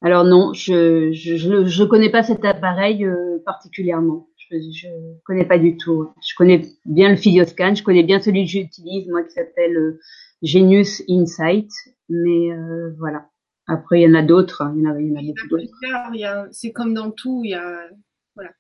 Alors 0.02 0.26
non, 0.26 0.54
je 0.54 1.12
je 1.14 1.84
connais 1.84 2.12
pas 2.12 2.24
cet 2.24 2.46
appareil 2.46 3.04
euh, 3.06 3.40
particulièrement. 3.46 4.28
Je, 4.38 4.58
je 4.58 4.88
connais 5.26 5.46
pas 5.46 5.58
du 5.58 5.78
tout. 5.78 6.10
Je 6.22 6.36
connais 6.36 6.62
bien 6.86 7.10
le 7.10 7.16
Physioscan, 7.16 7.76
je 7.76 7.84
connais 7.84 8.04
bien 8.04 8.20
celui 8.20 8.46
que 8.46 8.52
j'utilise 8.52 9.08
moi 9.10 9.24
qui 9.24 9.32
s'appelle 9.32 9.76
euh, 9.76 10.00
Genius 10.44 11.02
Insight, 11.10 11.72
mais 12.10 12.52
euh, 12.52 12.94
voilà. 12.98 13.30
Après 13.68 14.02
il 14.02 14.04
y 14.04 14.12
en 14.12 14.16
a 14.16 14.24
d'autres, 14.24 14.64
il 14.76 14.84
y 14.84 14.88
en 14.88 14.92
a, 14.92 15.02
il 15.02 15.08
y 15.08 15.14
en 15.14 15.20
a 15.20 15.24
beaucoup 15.24 15.48
d'autres. 15.50 16.48
C'est 16.52 16.72
comme 16.72 16.94
dans 16.94 17.12
tout, 17.12 17.42
il 17.44 17.52
y 17.52 17.56
a 17.56 17.90
voilà. 18.36 18.52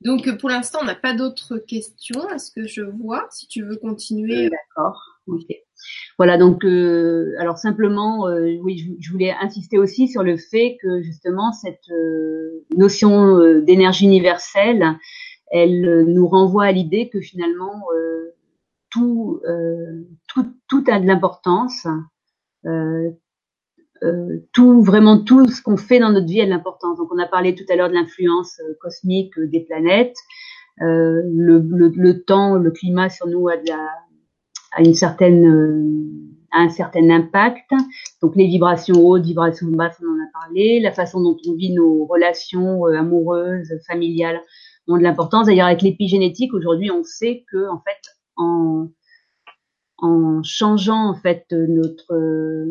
Donc 0.00 0.38
pour 0.38 0.48
l'instant 0.48 0.80
on 0.82 0.84
n'a 0.84 0.94
pas 0.94 1.14
d'autres 1.14 1.58
questions. 1.58 2.28
Est-ce 2.30 2.52
que 2.52 2.66
je 2.66 2.82
vois 2.82 3.26
Si 3.30 3.46
tu 3.48 3.64
veux 3.64 3.76
continuer? 3.76 4.50
D'accord. 4.50 5.00
Ok. 5.26 5.46
Voilà, 6.18 6.38
donc 6.38 6.64
euh, 6.64 7.34
alors 7.38 7.58
simplement, 7.58 8.28
euh, 8.28 8.56
oui, 8.62 8.96
je, 9.00 9.10
voulais 9.10 9.34
insister 9.40 9.78
aussi 9.78 10.08
sur 10.08 10.22
le 10.22 10.36
fait 10.36 10.78
que 10.80 11.02
justement 11.02 11.52
cette 11.52 11.88
euh, 11.90 12.64
notion 12.76 13.60
d'énergie 13.60 14.04
universelle, 14.04 14.98
elle 15.50 16.04
nous 16.06 16.28
renvoie 16.28 16.64
à 16.64 16.72
l'idée 16.72 17.08
que 17.08 17.20
finalement 17.20 17.82
tout, 18.90 19.40
tout, 20.34 20.46
tout 20.68 20.84
a 20.88 20.98
de 21.00 21.06
l'importance. 21.06 21.86
tout 24.52 24.82
vraiment 24.82 25.22
tout 25.22 25.48
ce 25.48 25.62
qu'on 25.62 25.76
fait 25.76 26.00
dans 26.00 26.10
notre 26.10 26.26
vie 26.26 26.40
a 26.40 26.44
de 26.44 26.50
l'importance. 26.50 26.98
Donc 26.98 27.08
on 27.12 27.18
a 27.18 27.26
parlé 27.26 27.54
tout 27.54 27.64
à 27.70 27.76
l'heure 27.76 27.88
de 27.88 27.94
l'influence 27.94 28.60
cosmique 28.80 29.38
des 29.38 29.60
planètes, 29.60 30.16
le, 30.78 31.22
le, 31.58 31.92
le, 31.94 32.22
temps, 32.22 32.56
le 32.56 32.70
climat 32.70 33.10
sur 33.10 33.26
nous 33.26 33.48
a 33.48 33.56
de 33.56 33.68
la, 33.68 33.88
à 34.72 34.82
une 34.82 34.94
certaine 34.94 35.46
euh, 35.46 36.12
un 36.52 36.68
certain 36.68 37.08
impact. 37.10 37.70
Donc 38.20 38.36
les 38.36 38.46
vibrations 38.46 38.96
hautes, 39.06 39.24
vibrations 39.24 39.68
basses, 39.68 39.98
on 40.02 40.06
en 40.06 40.22
a 40.22 40.30
parlé. 40.32 40.80
La 40.80 40.92
façon 40.92 41.22
dont 41.22 41.36
on 41.46 41.54
vit 41.54 41.72
nos 41.72 42.04
relations 42.06 42.86
euh, 42.86 42.98
amoureuses, 42.98 43.72
familiales 43.86 44.40
ont 44.88 44.98
de 44.98 45.02
l'importance. 45.02 45.46
D'ailleurs, 45.46 45.68
avec 45.68 45.82
l'épigénétique, 45.82 46.52
aujourd'hui, 46.52 46.90
on 46.90 47.04
sait 47.04 47.44
que 47.50 47.68
en 47.70 47.80
fait, 47.80 48.00
en 48.36 48.88
en 50.02 50.42
changeant 50.42 51.08
en 51.08 51.14
fait 51.14 51.46
notre 51.52 52.12
euh, 52.12 52.66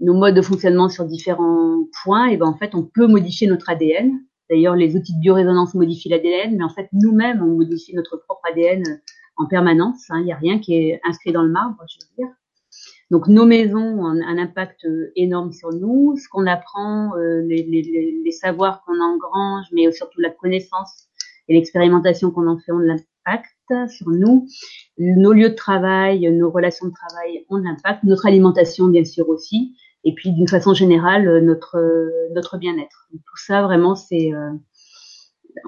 nos 0.00 0.14
modes 0.14 0.34
de 0.34 0.42
fonctionnement 0.42 0.88
sur 0.88 1.04
différents 1.04 1.84
points, 2.02 2.26
et 2.26 2.36
ben 2.36 2.46
en 2.46 2.56
fait, 2.56 2.74
on 2.74 2.82
peut 2.82 3.06
modifier 3.06 3.46
notre 3.46 3.68
ADN. 3.68 4.20
D'ailleurs, 4.48 4.76
les 4.76 4.96
outils 4.96 5.14
de 5.14 5.20
biorésonance 5.20 5.74
modifient 5.74 6.08
l'ADN, 6.08 6.56
mais 6.56 6.64
en 6.64 6.68
fait, 6.68 6.88
nous-mêmes, 6.92 7.42
on 7.42 7.56
modifie 7.56 7.94
notre 7.94 8.16
propre 8.16 8.42
ADN 8.50 8.82
en 9.36 9.46
permanence. 9.46 10.04
Hein. 10.10 10.20
Il 10.20 10.24
n'y 10.24 10.32
a 10.32 10.36
rien 10.36 10.58
qui 10.58 10.74
est 10.74 11.00
inscrit 11.04 11.32
dans 11.32 11.42
le 11.42 11.50
marbre, 11.50 11.82
je 11.88 11.96
veux 12.04 12.26
dire. 12.26 12.34
Donc 13.10 13.28
nos 13.28 13.44
maisons 13.44 14.00
ont 14.00 14.06
un, 14.06 14.38
impact 14.38 14.84
euh, 14.84 15.12
énorme 15.16 15.52
sur 15.52 15.70
nous. 15.70 16.16
Ce 16.16 16.28
qu'on 16.28 16.46
apprend, 16.46 17.14
euh, 17.16 17.42
les, 17.42 17.62
les, 17.62 18.20
les, 18.24 18.30
savoirs 18.30 18.82
qu'on 18.84 19.00
engrange, 19.00 19.66
mais 19.72 19.90
surtout 19.92 20.20
la 20.20 20.30
connaissance 20.30 21.08
et 21.48 21.54
l'expérimentation 21.54 22.30
qu'on 22.30 22.46
en 22.46 22.58
fait 22.58 22.72
ont 22.72 22.78
de 23.26 23.30
l'impact 23.30 23.90
sur 23.90 24.08
nous. 24.08 24.46
Nos 24.98 25.32
lieux 25.32 25.50
de 25.50 25.54
travail, 25.54 26.30
nos 26.32 26.50
relations 26.50 26.86
de 26.86 26.92
travail 26.92 27.44
ont 27.48 27.58
de 27.58 27.64
l'impact. 27.64 28.04
Notre 28.04 28.26
alimentation, 28.26 28.88
bien 28.88 29.04
sûr 29.04 29.28
aussi. 29.28 29.76
Et 30.04 30.14
puis 30.14 30.32
d'une 30.32 30.48
façon 30.48 30.74
générale, 30.74 31.44
notre 31.44 31.78
notre 32.34 32.58
bien-être. 32.58 33.08
Tout 33.12 33.36
ça, 33.36 33.62
vraiment, 33.62 33.94
c'est 33.94 34.32
euh, 34.32 34.50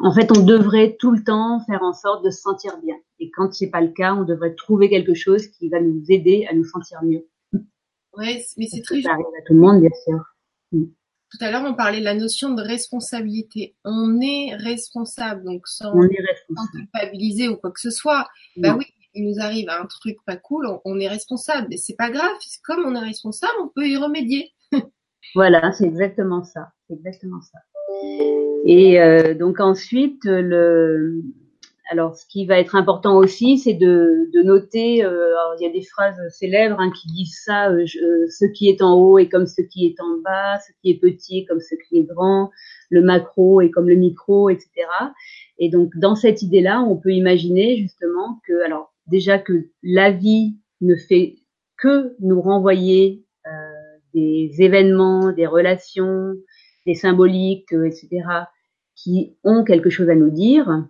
en 0.03 0.13
fait, 0.13 0.31
on 0.37 0.43
devrait 0.43 0.97
tout 0.99 1.11
le 1.11 1.23
temps 1.23 1.61
faire 1.67 1.83
en 1.83 1.93
sorte 1.93 2.25
de 2.25 2.31
se 2.31 2.41
sentir 2.41 2.79
bien. 2.83 2.97
Et 3.21 3.31
quand 3.31 3.53
c'est 3.53 3.71
pas 3.71 3.81
le 3.81 3.93
cas, 3.93 4.15
on 4.15 4.25
devrait 4.25 4.55
trouver 4.55 4.89
quelque 4.89 5.15
chose 5.15 5.47
qui 5.49 5.69
va 5.69 5.81
nous 5.81 6.03
aider 6.09 6.47
à 6.51 6.55
nous 6.55 6.65
sentir 6.65 7.03
mieux. 7.03 7.27
Ouais, 8.17 8.45
mais 8.57 8.67
c'est 8.67 8.83
très. 8.83 9.03
Ça 9.03 9.13
arrive 9.13 9.27
à 9.27 9.43
tout 9.47 9.55
le 9.55 9.61
monde, 9.61 9.81
bien 9.81 9.91
sûr. 10.05 10.89
Mm. 11.35 11.39
Tout 11.39 11.45
à 11.45 11.51
l'heure, 11.51 11.65
on 11.65 11.75
parlait 11.75 12.01
de 12.01 12.05
la 12.05 12.15
notion 12.15 12.55
de 12.55 12.63
responsabilité. 12.63 13.75
On 13.85 14.21
est 14.21 14.55
responsable, 14.55 15.45
donc 15.45 15.67
sans, 15.67 15.93
culpabiliser 16.73 17.49
ou 17.49 17.57
quoi 17.57 17.71
que 17.71 17.81
ce 17.81 17.91
soit. 17.91 18.29
Bah 18.57 18.77
oui, 18.77 18.87
il 19.15 19.27
nous 19.27 19.41
arrive 19.41 19.69
un 19.69 19.87
truc 19.87 20.17
pas 20.27 20.37
cool, 20.37 20.67
on, 20.85 20.99
est 20.99 21.09
responsable. 21.09 21.69
Mais 21.71 21.77
c'est 21.77 21.97
pas 21.97 22.11
grave, 22.11 22.33
comme 22.65 22.85
on 22.85 22.95
est 22.95 23.05
responsable, 23.05 23.55
on 23.63 23.69
peut 23.69 23.87
y 23.89 23.97
remédier. 23.97 24.53
voilà, 25.35 25.73
c'est 25.73 25.87
exactement 25.87 26.45
ça. 26.45 26.73
C'est 26.89 26.95
exactement 26.95 27.41
ça. 27.41 27.59
Et 28.67 29.01
euh, 29.01 29.35
donc 29.35 29.61
ensuite, 29.61 30.25
le, 30.25 31.23
alors 31.91 32.17
ce 32.17 32.25
qui 32.27 32.47
va 32.47 32.59
être 32.59 32.75
important 32.75 33.17
aussi, 33.17 33.59
c'est 33.59 33.75
de, 33.75 34.31
de, 34.33 34.43
noter. 34.43 35.05
Euh, 35.05 35.35
il 35.59 35.65
y 35.65 35.69
a 35.69 35.73
des 35.73 35.83
phrases 35.83 36.17
célèbres 36.31 36.81
hein, 36.81 36.91
qui 36.91 37.09
disent 37.09 37.41
ça 37.45 37.71
euh, 37.71 37.85
ce 37.87 38.47
qui 38.47 38.69
est 38.69 38.83
en 38.83 38.95
haut 38.95 39.19
est 39.19 39.29
comme 39.29 39.47
ce 39.47 39.61
qui 39.61 39.87
est 39.87 40.01
en 40.01 40.19
bas, 40.25 40.59
ce 40.61 40.73
qui 40.81 40.91
est 40.91 40.99
petit 40.99 41.41
est 41.41 41.45
comme 41.45 41.61
ce 41.61 41.75
qui 41.87 41.99
est 41.99 42.05
grand, 42.05 42.51
le 42.91 43.03
macro 43.03 43.61
est 43.61 43.71
comme 43.71 43.89
le 43.89 43.97
micro, 43.97 44.49
etc. 44.49 44.71
Et 45.59 45.69
donc 45.69 45.97
dans 45.97 46.15
cette 46.15 46.43
idée-là, 46.43 46.81
on 46.81 46.97
peut 46.97 47.13
imaginer 47.13 47.77
justement 47.77 48.41
que, 48.47 48.65
alors 48.65 48.95
déjà 49.07 49.39
que 49.39 49.69
la 49.83 50.11
vie 50.11 50.57
ne 50.81 50.97
fait 50.97 51.37
que 51.77 52.15
nous 52.21 52.41
renvoyer 52.41 53.25
euh, 53.47 53.51
des 54.15 54.51
événements, 54.59 55.33
des 55.33 55.47
relations, 55.47 56.33
des 56.87 56.95
symboliques, 56.95 57.73
etc 57.73 58.23
qui 58.95 59.37
ont 59.45 59.65
quelque 59.65 59.91
chose 59.91 60.09
à 60.09 60.15
nous 60.15 60.31
dire, 60.31 60.69
euh, 60.71 60.81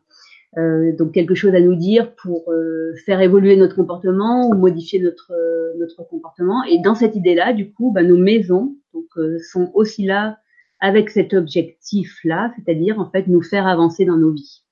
donc 0.56 1.12
quelque 1.12 1.34
chose 1.34 1.54
à 1.54 1.60
nous 1.60 1.74
dire 1.74 2.14
pour 2.14 2.50
euh, 2.50 2.94
faire 3.04 3.20
évoluer 3.20 3.56
notre 3.56 3.76
comportement 3.76 4.48
ou 4.48 4.54
modifier 4.54 5.00
notre 5.00 5.32
euh, 5.32 5.72
notre 5.78 6.04
comportement. 6.04 6.62
Et 6.64 6.78
dans 6.78 6.94
cette 6.94 7.16
idée-là, 7.16 7.52
du 7.52 7.72
coup, 7.72 7.90
bah, 7.92 8.02
nos 8.02 8.16
maisons 8.16 8.76
donc, 8.92 9.06
euh, 9.16 9.38
sont 9.50 9.70
aussi 9.74 10.04
là 10.04 10.38
avec 10.80 11.10
cet 11.10 11.34
objectif-là, 11.34 12.52
c'est-à-dire 12.56 13.00
en 13.00 13.10
fait 13.10 13.26
nous 13.26 13.42
faire 13.42 13.66
avancer 13.66 14.04
dans 14.04 14.16
nos 14.16 14.32
vies. 14.32 14.62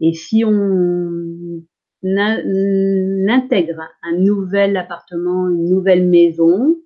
Et 0.00 0.12
si 0.14 0.44
on 0.44 1.62
intègre 2.02 3.82
un 4.02 4.16
nouvel 4.16 4.76
appartement, 4.76 5.48
une 5.48 5.68
nouvelle 5.68 6.06
maison, 6.06 6.76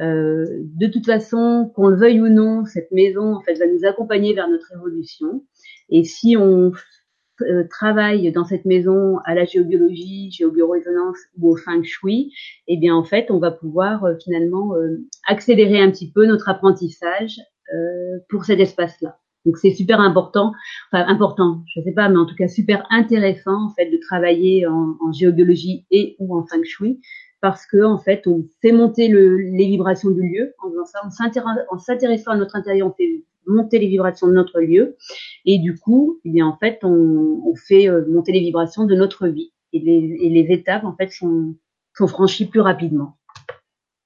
euh, 0.00 0.46
de 0.62 0.86
toute 0.86 1.06
façon, 1.06 1.70
qu'on 1.74 1.88
le 1.88 1.96
veuille 1.96 2.20
ou 2.20 2.28
non, 2.28 2.64
cette 2.64 2.90
maison 2.90 3.34
en 3.34 3.40
fait 3.42 3.54
va 3.54 3.66
nous 3.66 3.84
accompagner 3.84 4.34
vers 4.34 4.48
notre 4.48 4.72
évolution. 4.72 5.44
Et 5.90 6.04
si 6.04 6.36
on 6.36 6.72
euh, 7.42 7.64
travaille 7.68 8.30
dans 8.32 8.44
cette 8.44 8.64
maison 8.64 9.18
à 9.24 9.34
la 9.34 9.44
géobiologie, 9.44 10.30
géobiorésonance 10.30 11.18
ou 11.38 11.50
au 11.52 11.56
feng 11.56 11.82
shui, 11.82 12.32
eh 12.68 12.76
bien 12.76 12.94
en 12.94 13.04
fait, 13.04 13.30
on 13.30 13.38
va 13.38 13.50
pouvoir 13.50 14.04
euh, 14.04 14.14
finalement 14.22 14.74
accélérer 15.26 15.80
un 15.80 15.90
petit 15.90 16.10
peu 16.10 16.26
notre 16.26 16.48
apprentissage 16.48 17.36
pour 18.28 18.44
cet 18.44 18.58
espace-là. 18.58 19.16
Donc 19.46 19.56
c'est 19.56 19.70
super 19.70 20.00
important, 20.00 20.52
enfin 20.92 21.06
important, 21.06 21.62
je 21.72 21.80
sais 21.82 21.92
pas, 21.92 22.08
mais 22.08 22.18
en 22.18 22.26
tout 22.26 22.34
cas 22.34 22.48
super 22.48 22.84
intéressant 22.90 23.66
en 23.66 23.70
fait 23.70 23.88
de 23.88 23.96
travailler 23.96 24.66
en, 24.66 24.96
en 25.00 25.12
géobiologie 25.12 25.86
et 25.92 26.16
ou 26.18 26.36
en 26.36 26.44
feng 26.44 26.64
shui 26.64 27.00
parce 27.40 27.66
que 27.66 27.82
en 27.82 27.98
fait, 27.98 28.26
on 28.26 28.44
fait 28.60 28.72
monter 28.72 29.08
le, 29.08 29.36
les 29.36 29.66
vibrations 29.66 30.10
du 30.10 30.22
lieu 30.22 30.52
en 30.62 30.70
faisant 30.70 30.84
ça, 30.84 31.00
en 31.70 31.78
s'intéressant 31.78 32.32
à 32.32 32.36
notre 32.36 32.56
intérieur, 32.56 32.88
on 32.88 32.92
fait 32.92 33.24
monter 33.50 33.78
les 33.78 33.88
vibrations 33.88 34.26
de 34.26 34.32
notre 34.32 34.60
lieu, 34.60 34.96
et 35.44 35.58
du 35.58 35.76
coup, 35.78 36.20
eh 36.24 36.30
bien 36.30 36.46
en 36.46 36.56
fait, 36.56 36.80
on, 36.82 37.54
fait 37.66 37.88
euh, 37.88 38.06
monter 38.08 38.32
les 38.32 38.40
vibrations 38.40 38.84
de 38.84 38.94
notre 38.94 39.28
vie, 39.28 39.52
et 39.72 39.80
les, 39.80 40.18
et 40.20 40.28
les 40.28 40.54
étapes 40.54 40.84
en 40.84 40.96
fait 40.96 41.10
sont, 41.10 41.56
sont 41.96 42.06
franchies 42.06 42.46
plus 42.46 42.60
rapidement. 42.60 43.16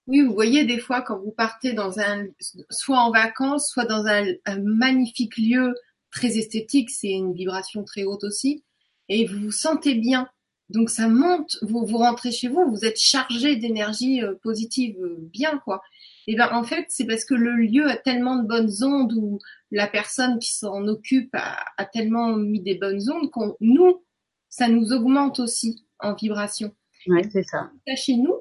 Oui, 0.07 0.23
vous 0.23 0.35
voyez 0.35 0.65
des 0.65 0.79
fois 0.79 1.01
quand 1.03 1.19
vous 1.19 1.33
partez 1.33 1.73
dans 1.73 1.99
un, 1.99 2.27
soit 2.71 2.99
en 2.99 3.11
vacances, 3.11 3.71
soit 3.71 3.87
dans 3.87 4.07
un, 4.07 4.25
un 4.45 4.61
magnifique 4.61 5.37
lieu 5.39 5.75
très 6.11 6.37
esthétique, 6.39 6.91
c'est 6.91 7.13
une 7.13 7.33
vibration 7.33 7.85
très 7.85 8.05
haute 8.05 8.25
aussi, 8.25 8.65
et 9.09 9.27
vous 9.27 9.39
vous 9.45 9.51
sentez 9.51 9.95
bien 9.95 10.29
donc 10.71 10.89
ça 10.89 11.09
monte, 11.09 11.59
vous, 11.63 11.85
vous 11.85 11.99
rentrez 11.99 12.33
chez 12.33 12.49
vous, 12.49 12.69
vous 12.71 12.85
êtes 12.85 12.99
chargé 12.99 13.57
d'énergie 13.57 14.23
euh, 14.23 14.35
positive, 14.43 14.97
euh, 15.01 15.17
bien 15.21 15.59
quoi. 15.59 15.83
Et 16.27 16.37
ben 16.37 16.49
en 16.53 16.65
fait 16.65 16.87
c'est 16.89 17.07
parce 17.07 17.25
que 17.25 17.35
le 17.35 17.53
lieu 17.53 17.89
a 17.89 17.97
tellement 17.97 18.37
de 18.37 18.47
bonnes 18.47 18.73
ondes 18.83 19.13
ou 19.13 19.39
la 19.71 19.87
personne 19.87 20.39
qui 20.39 20.53
s'en 20.55 20.87
occupe 20.87 21.35
a, 21.35 21.85
tellement 21.93 22.37
mis 22.37 22.61
des 22.61 22.77
bonnes 22.77 23.11
ondes 23.11 23.31
qu'on 23.31 23.57
nous 23.61 24.03
ça 24.49 24.69
nous 24.69 24.93
augmente 24.93 25.41
aussi 25.41 25.85
en 25.99 26.15
vibration. 26.15 26.75
Oui 27.07 27.23
c'est 27.31 27.43
ça. 27.43 27.71
Chez 27.97 28.17
nous, 28.17 28.37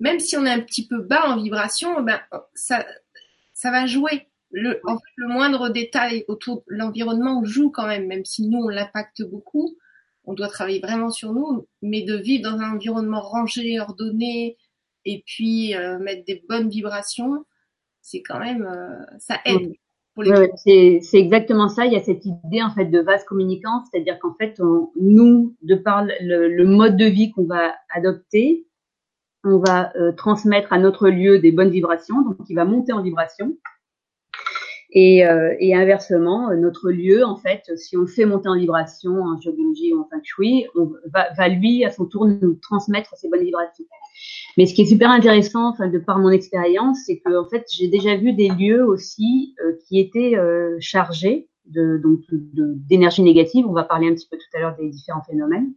même 0.00 0.18
si 0.20 0.36
on 0.36 0.44
est 0.44 0.50
un 0.50 0.60
petit 0.60 0.86
peu 0.86 1.02
bas 1.02 1.28
en 1.28 1.40
vibration, 1.40 2.02
ben 2.02 2.20
ça 2.54 2.86
ça 3.52 3.70
va 3.70 3.86
jouer. 3.86 4.26
Le, 4.52 4.80
en 4.84 4.96
fait, 4.96 5.12
le 5.14 5.28
moindre 5.28 5.68
détail 5.68 6.24
autour 6.26 6.64
de 6.68 6.74
l'environnement 6.74 7.44
joue 7.44 7.70
quand 7.70 7.86
même, 7.86 8.08
même 8.08 8.24
si 8.24 8.48
nous 8.48 8.58
on 8.58 8.68
l'impacte 8.68 9.22
beaucoup 9.22 9.76
on 10.24 10.34
doit 10.34 10.48
travailler 10.48 10.80
vraiment 10.80 11.10
sur 11.10 11.32
nous, 11.32 11.66
mais 11.82 12.02
de 12.02 12.14
vivre 12.14 12.50
dans 12.50 12.58
un 12.58 12.72
environnement 12.72 13.20
rangé, 13.20 13.80
ordonné, 13.80 14.56
et 15.04 15.22
puis 15.26 15.74
euh, 15.74 15.98
mettre 15.98 16.24
des 16.24 16.42
bonnes 16.48 16.68
vibrations, 16.68 17.44
c'est 18.02 18.22
quand 18.22 18.38
même, 18.38 18.66
ça 19.18 19.40
aide. 19.44 19.72
c'est 20.56 21.00
exactement 21.12 21.68
ça. 21.68 21.84
Il 21.84 21.92
y 21.92 21.96
a 21.96 22.02
cette 22.02 22.24
idée 22.24 22.62
en 22.62 22.70
fait 22.70 22.86
de 22.86 23.00
vase 23.00 23.24
communicant, 23.24 23.84
c'est-à-dire 23.84 24.18
qu'en 24.18 24.34
fait, 24.34 24.60
nous, 25.00 25.54
de 25.62 25.74
par 25.74 26.04
le, 26.04 26.64
mode 26.64 26.96
de 26.96 27.04
vie 27.04 27.30
qu'on 27.30 27.44
va 27.44 27.74
adopter, 27.94 28.66
on 29.44 29.58
va 29.58 29.92
transmettre 30.16 30.72
à 30.72 30.78
notre 30.78 31.08
lieu 31.08 31.40
des 31.40 31.52
bonnes 31.52 31.70
vibrations, 31.70 32.22
donc 32.22 32.38
il 32.48 32.54
va 32.54 32.64
monter 32.64 32.92
en 32.92 33.02
vibration. 33.02 33.54
Et, 34.92 35.24
euh, 35.24 35.54
et, 35.60 35.74
inversement, 35.74 36.54
notre 36.56 36.90
lieu, 36.90 37.24
en 37.24 37.36
fait, 37.36 37.62
si 37.76 37.96
on 37.96 38.00
le 38.00 38.06
fait 38.06 38.24
monter 38.24 38.48
en 38.48 38.56
vibration 38.56 39.22
en 39.22 39.40
géologie 39.40 39.92
ou 39.94 40.00
en 40.00 40.08
feng 40.08 40.20
shui, 40.22 40.66
on 40.74 40.90
va, 41.14 41.32
va, 41.36 41.48
lui, 41.48 41.84
à 41.84 41.90
son 41.90 42.06
tour, 42.06 42.26
nous 42.26 42.54
transmettre 42.54 43.16
ces 43.16 43.28
bonnes 43.28 43.44
vibrations. 43.44 43.84
Mais 44.56 44.66
ce 44.66 44.74
qui 44.74 44.82
est 44.82 44.86
super 44.86 45.10
intéressant, 45.10 45.68
enfin, 45.68 45.88
de 45.88 45.98
par 45.98 46.18
mon 46.18 46.30
expérience, 46.30 46.98
c'est 47.06 47.20
que 47.20 47.38
en 47.38 47.48
fait, 47.48 47.66
j'ai 47.70 47.88
déjà 47.88 48.16
vu 48.16 48.32
des 48.32 48.48
lieux 48.48 48.84
aussi 48.84 49.54
euh, 49.64 49.72
qui 49.86 50.00
étaient 50.00 50.36
euh, 50.36 50.76
chargés 50.80 51.48
de 51.66 51.98
donc 52.02 52.20
d'énergie 52.30 53.22
négative. 53.22 53.66
On 53.68 53.72
va 53.72 53.84
parler 53.84 54.08
un 54.08 54.14
petit 54.14 54.28
peu 54.28 54.36
tout 54.36 54.56
à 54.56 54.60
l'heure 54.60 54.76
des 54.76 54.88
différents 54.88 55.22
phénomènes. 55.22 55.72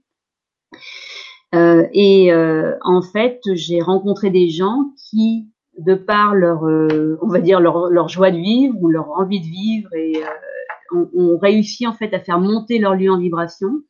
Euh, 1.54 1.88
et 1.94 2.34
en 2.34 3.02
fait, 3.04 3.40
j'ai 3.54 3.80
rencontré 3.80 4.32
des 4.32 4.50
gens 4.50 4.92
qui 4.98 5.53
de 5.78 5.96
par 5.96 6.36
leur, 6.36 6.66
euh, 6.66 7.18
on 7.22 7.28
va 7.28 7.40
dire 7.40 7.60
leur, 7.60 7.90
leur, 7.90 8.08
joie 8.08 8.32
de 8.32 8.38
vivre 8.38 8.76
ou 8.80 8.90
leur 8.90 9.12
envie 9.12 9.40
de 9.40 9.46
vivre 9.46 9.94
et 9.94 10.18
euh, 10.18 11.06
on, 11.16 11.38
réussit 11.38 11.88
en 11.88 11.94
fait 11.94 12.14
à 12.14 12.20
faire 12.20 12.40
monter 12.40 12.78
leur 12.78 12.96
lieu 12.96 13.10
en 13.10 13.18
vibration. 13.18 13.82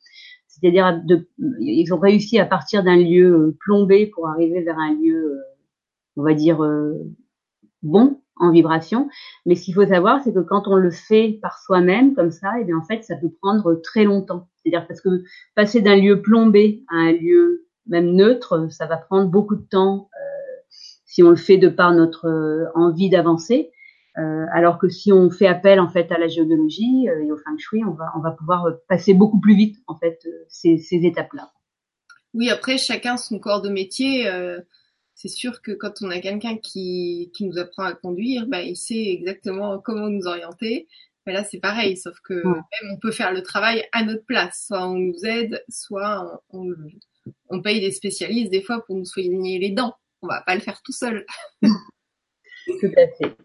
C'est-à-dire, 0.47 1.01
ils 1.59 1.93
ont 1.93 1.99
réussi 1.99 2.39
à 2.39 2.45
partir 2.45 2.83
d'un 2.83 2.95
lieu 2.95 3.33
euh, 3.33 3.57
plombé 3.59 4.07
pour 4.07 4.29
arriver 4.29 4.61
vers 4.61 4.77
un 4.77 4.93
lieu, 4.93 5.41
on 6.15 6.23
va 6.23 6.33
dire 6.33 6.59
bon 7.81 8.21
en 8.37 8.51
vibration. 8.51 9.09
Mais 9.45 9.55
ce 9.55 9.65
qu'il 9.65 9.73
faut 9.73 9.85
savoir, 9.85 10.23
c'est 10.23 10.33
que 10.33 10.39
quand 10.39 10.67
on 10.67 10.75
le 10.75 10.91
fait 10.91 11.39
par 11.41 11.59
soi-même 11.59 12.13
comme 12.13 12.31
ça, 12.31 12.57
et 12.57 12.61
eh 12.61 12.63
bien 12.63 12.77
en 12.77 12.83
fait, 12.85 13.03
ça 13.03 13.17
peut 13.17 13.31
prendre 13.41 13.73
très 13.83 14.05
longtemps. 14.05 14.47
C'est-à-dire 14.57 14.87
parce 14.87 15.01
que 15.01 15.23
passer 15.55 15.81
d'un 15.81 15.97
lieu 15.97 16.21
plombé 16.21 16.85
à 16.89 16.95
un 16.95 17.11
lieu 17.11 17.65
même 17.87 18.13
neutre, 18.13 18.67
ça 18.69 18.85
va 18.85 18.95
prendre 18.95 19.29
beaucoup 19.29 19.55
de 19.55 19.65
temps 19.69 20.09
si 21.13 21.21
on 21.21 21.29
le 21.29 21.35
fait 21.35 21.57
de 21.57 21.69
par 21.69 21.93
notre 21.93 22.25
euh, 22.25 22.65
envie 22.73 23.09
d'avancer. 23.09 23.69
Euh, 24.17 24.45
alors 24.51 24.79
que 24.79 24.89
si 24.89 25.11
on 25.11 25.29
fait 25.29 25.45
appel 25.45 25.79
en 25.79 25.89
fait 25.89 26.11
à 26.11 26.17
la 26.17 26.27
géologie 26.27 27.07
euh, 27.07 27.23
et 27.23 27.31
au 27.31 27.37
feng 27.37 27.57
shui, 27.57 27.83
on 27.83 27.91
va 27.91 28.11
on 28.15 28.19
va 28.19 28.31
pouvoir 28.31 28.65
passer 28.87 29.13
beaucoup 29.13 29.39
plus 29.39 29.55
vite 29.55 29.77
en 29.85 29.95
fait 29.95 30.27
ces, 30.49 30.77
ces 30.77 31.05
étapes-là. 31.05 31.51
Oui, 32.33 32.49
après 32.49 32.79
chacun 32.79 33.17
son 33.17 33.37
corps 33.37 33.61
de 33.61 33.69
métier. 33.69 34.27
c'est 35.13 35.27
sûr 35.27 35.61
que 35.61 35.71
quand 35.71 36.01
on 36.01 36.09
a 36.09 36.19
quelqu'un 36.19 36.57
qui, 36.57 37.31
qui 37.35 37.45
nous 37.45 37.59
apprend 37.59 37.83
à 37.83 37.93
conduire, 37.93 38.47
bah, 38.47 38.63
il 38.63 38.75
sait 38.75 39.09
exactement 39.09 39.79
comment 39.79 40.09
nous 40.09 40.25
orienter. 40.25 40.87
Là, 41.27 41.43
c'est 41.43 41.59
pareil, 41.59 41.95
sauf 41.95 42.19
que 42.23 42.33
même 42.33 42.91
on 42.91 42.97
peut 42.97 43.11
faire 43.11 43.31
le 43.31 43.43
travail 43.43 43.85
à 43.91 44.03
notre 44.03 44.25
place. 44.25 44.65
Soit 44.67 44.87
on 44.87 44.95
nous 44.95 45.25
aide, 45.25 45.63
soit 45.69 46.41
on, 46.49 46.73
on 47.49 47.61
paye 47.61 47.81
des 47.81 47.91
spécialistes 47.91 48.51
des 48.51 48.63
fois 48.63 48.83
pour 48.83 48.95
nous 48.95 49.05
soigner 49.05 49.59
les 49.59 49.69
dents 49.69 49.95
on 50.23 50.27
va 50.27 50.41
pas 50.45 50.55
le 50.55 50.61
faire 50.61 50.81
tout 50.83 50.91
seul. 50.91 51.25
tout 51.61 52.91
à 52.97 53.07
fait. 53.07 53.37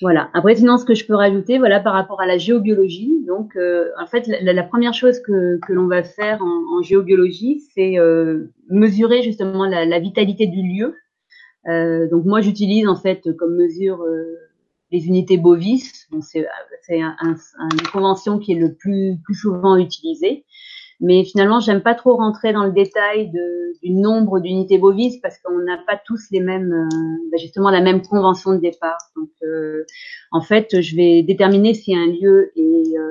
Voilà. 0.00 0.30
Après, 0.32 0.54
sinon, 0.54 0.78
ce 0.78 0.84
que 0.84 0.94
je 0.94 1.04
peux 1.04 1.16
rajouter, 1.16 1.58
voilà, 1.58 1.80
par 1.80 1.92
rapport 1.92 2.20
à 2.20 2.26
la 2.26 2.38
géobiologie. 2.38 3.24
Donc, 3.26 3.56
euh, 3.56 3.90
en 3.98 4.06
fait, 4.06 4.28
la, 4.28 4.62
première 4.62 4.94
chose 4.94 5.20
que, 5.20 5.58
que 5.66 5.72
l'on 5.72 5.88
va 5.88 6.04
faire 6.04 6.40
en, 6.40 6.82
géobiologie, 6.82 7.62
c'est 7.74 7.98
euh, 7.98 8.52
mesurer 8.70 9.22
justement 9.22 9.66
la, 9.66 9.98
vitalité 9.98 10.46
du 10.46 10.62
lieu. 10.62 10.94
Euh, 11.66 12.08
donc, 12.08 12.24
moi, 12.26 12.40
j'utilise 12.40 12.86
en 12.86 12.94
fait 12.94 13.28
comme 13.36 13.56
mesure 13.56 14.04
les 14.92 15.06
unités 15.06 15.36
bovis. 15.36 16.06
c'est 16.22 16.46
un, 17.00 17.16
une 17.58 17.88
convention 17.92 18.38
qui 18.38 18.52
est 18.52 18.58
le 18.58 18.74
plus, 18.74 19.18
plus 19.24 19.34
souvent 19.34 19.76
utilisée. 19.76 20.44
Mais 21.00 21.24
finalement, 21.24 21.60
j'aime 21.60 21.82
pas 21.82 21.94
trop 21.94 22.16
rentrer 22.16 22.52
dans 22.52 22.64
le 22.64 22.72
détail 22.72 23.30
de, 23.30 23.78
du 23.82 23.92
nombre 23.92 24.40
d'unités 24.40 24.78
bovises 24.78 25.20
parce 25.20 25.38
qu'on 25.38 25.58
n'a 25.58 25.78
pas 25.86 26.00
tous 26.04 26.20
les 26.32 26.40
mêmes, 26.40 26.72
euh, 26.72 27.28
bah, 27.30 27.36
justement 27.38 27.70
la 27.70 27.80
même 27.80 28.02
convention 28.02 28.52
de 28.52 28.58
départ. 28.58 28.98
Donc, 29.16 29.30
euh, 29.44 29.84
en 30.32 30.40
fait, 30.40 30.80
je 30.80 30.96
vais 30.96 31.22
déterminer 31.22 31.74
si 31.74 31.94
un 31.94 32.06
lieu 32.06 32.50
est 32.56 32.98
euh, 32.98 33.10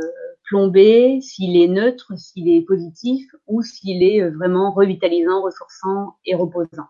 plombé, 0.49 1.21
s'il 1.21 1.55
est 1.55 1.69
neutre, 1.69 2.11
s'il 2.17 2.49
est 2.49 2.61
positif 2.61 3.25
ou 3.47 3.61
s'il 3.61 4.03
est 4.03 4.29
vraiment 4.31 4.71
revitalisant, 4.71 5.41
ressourçant 5.41 6.15
et 6.25 6.35
reposant. 6.35 6.87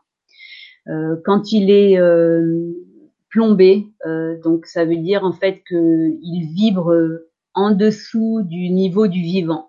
quand 1.25 1.51
il 1.51 1.71
est 1.71 1.99
plombé, 3.29 3.87
donc 4.43 4.67
ça 4.67 4.85
veut 4.85 4.97
dire 4.97 5.23
en 5.23 5.33
fait 5.33 5.63
qu'il 5.67 6.53
vibre 6.53 6.93
en 7.55 7.71
dessous 7.71 8.43
du 8.43 8.69
niveau 8.69 9.07
du 9.07 9.21
vivant. 9.21 9.66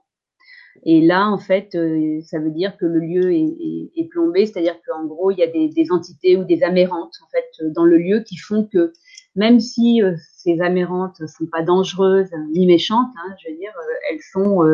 Et 0.90 1.02
là, 1.02 1.28
en 1.28 1.36
fait, 1.36 1.74
euh, 1.74 2.22
ça 2.22 2.38
veut 2.38 2.50
dire 2.50 2.78
que 2.78 2.86
le 2.86 3.00
lieu 3.00 3.30
est, 3.34 3.42
est, 3.42 3.90
est 3.94 4.08
plombé, 4.08 4.46
c'est-à-dire 4.46 4.76
qu'en 4.86 5.04
gros, 5.04 5.30
il 5.30 5.36
y 5.36 5.42
a 5.42 5.46
des, 5.46 5.68
des, 5.68 5.92
entités 5.92 6.38
ou 6.38 6.44
des 6.44 6.62
amérantes 6.62 7.12
en 7.22 7.28
fait 7.28 7.72
dans 7.74 7.84
le 7.84 7.98
lieu 7.98 8.20
qui 8.20 8.38
font 8.38 8.64
que 8.64 8.94
même 9.36 9.60
si 9.60 10.02
euh, 10.02 10.14
ces 10.38 10.62
amérantes 10.62 11.20
sont 11.26 11.44
pas 11.44 11.62
dangereuses 11.62 12.30
ni 12.54 12.64
méchantes, 12.64 13.10
hein, 13.18 13.34
je 13.44 13.50
veux 13.50 13.58
dire, 13.58 13.72
euh, 13.76 13.92
elles 14.10 14.22
sont, 14.32 14.64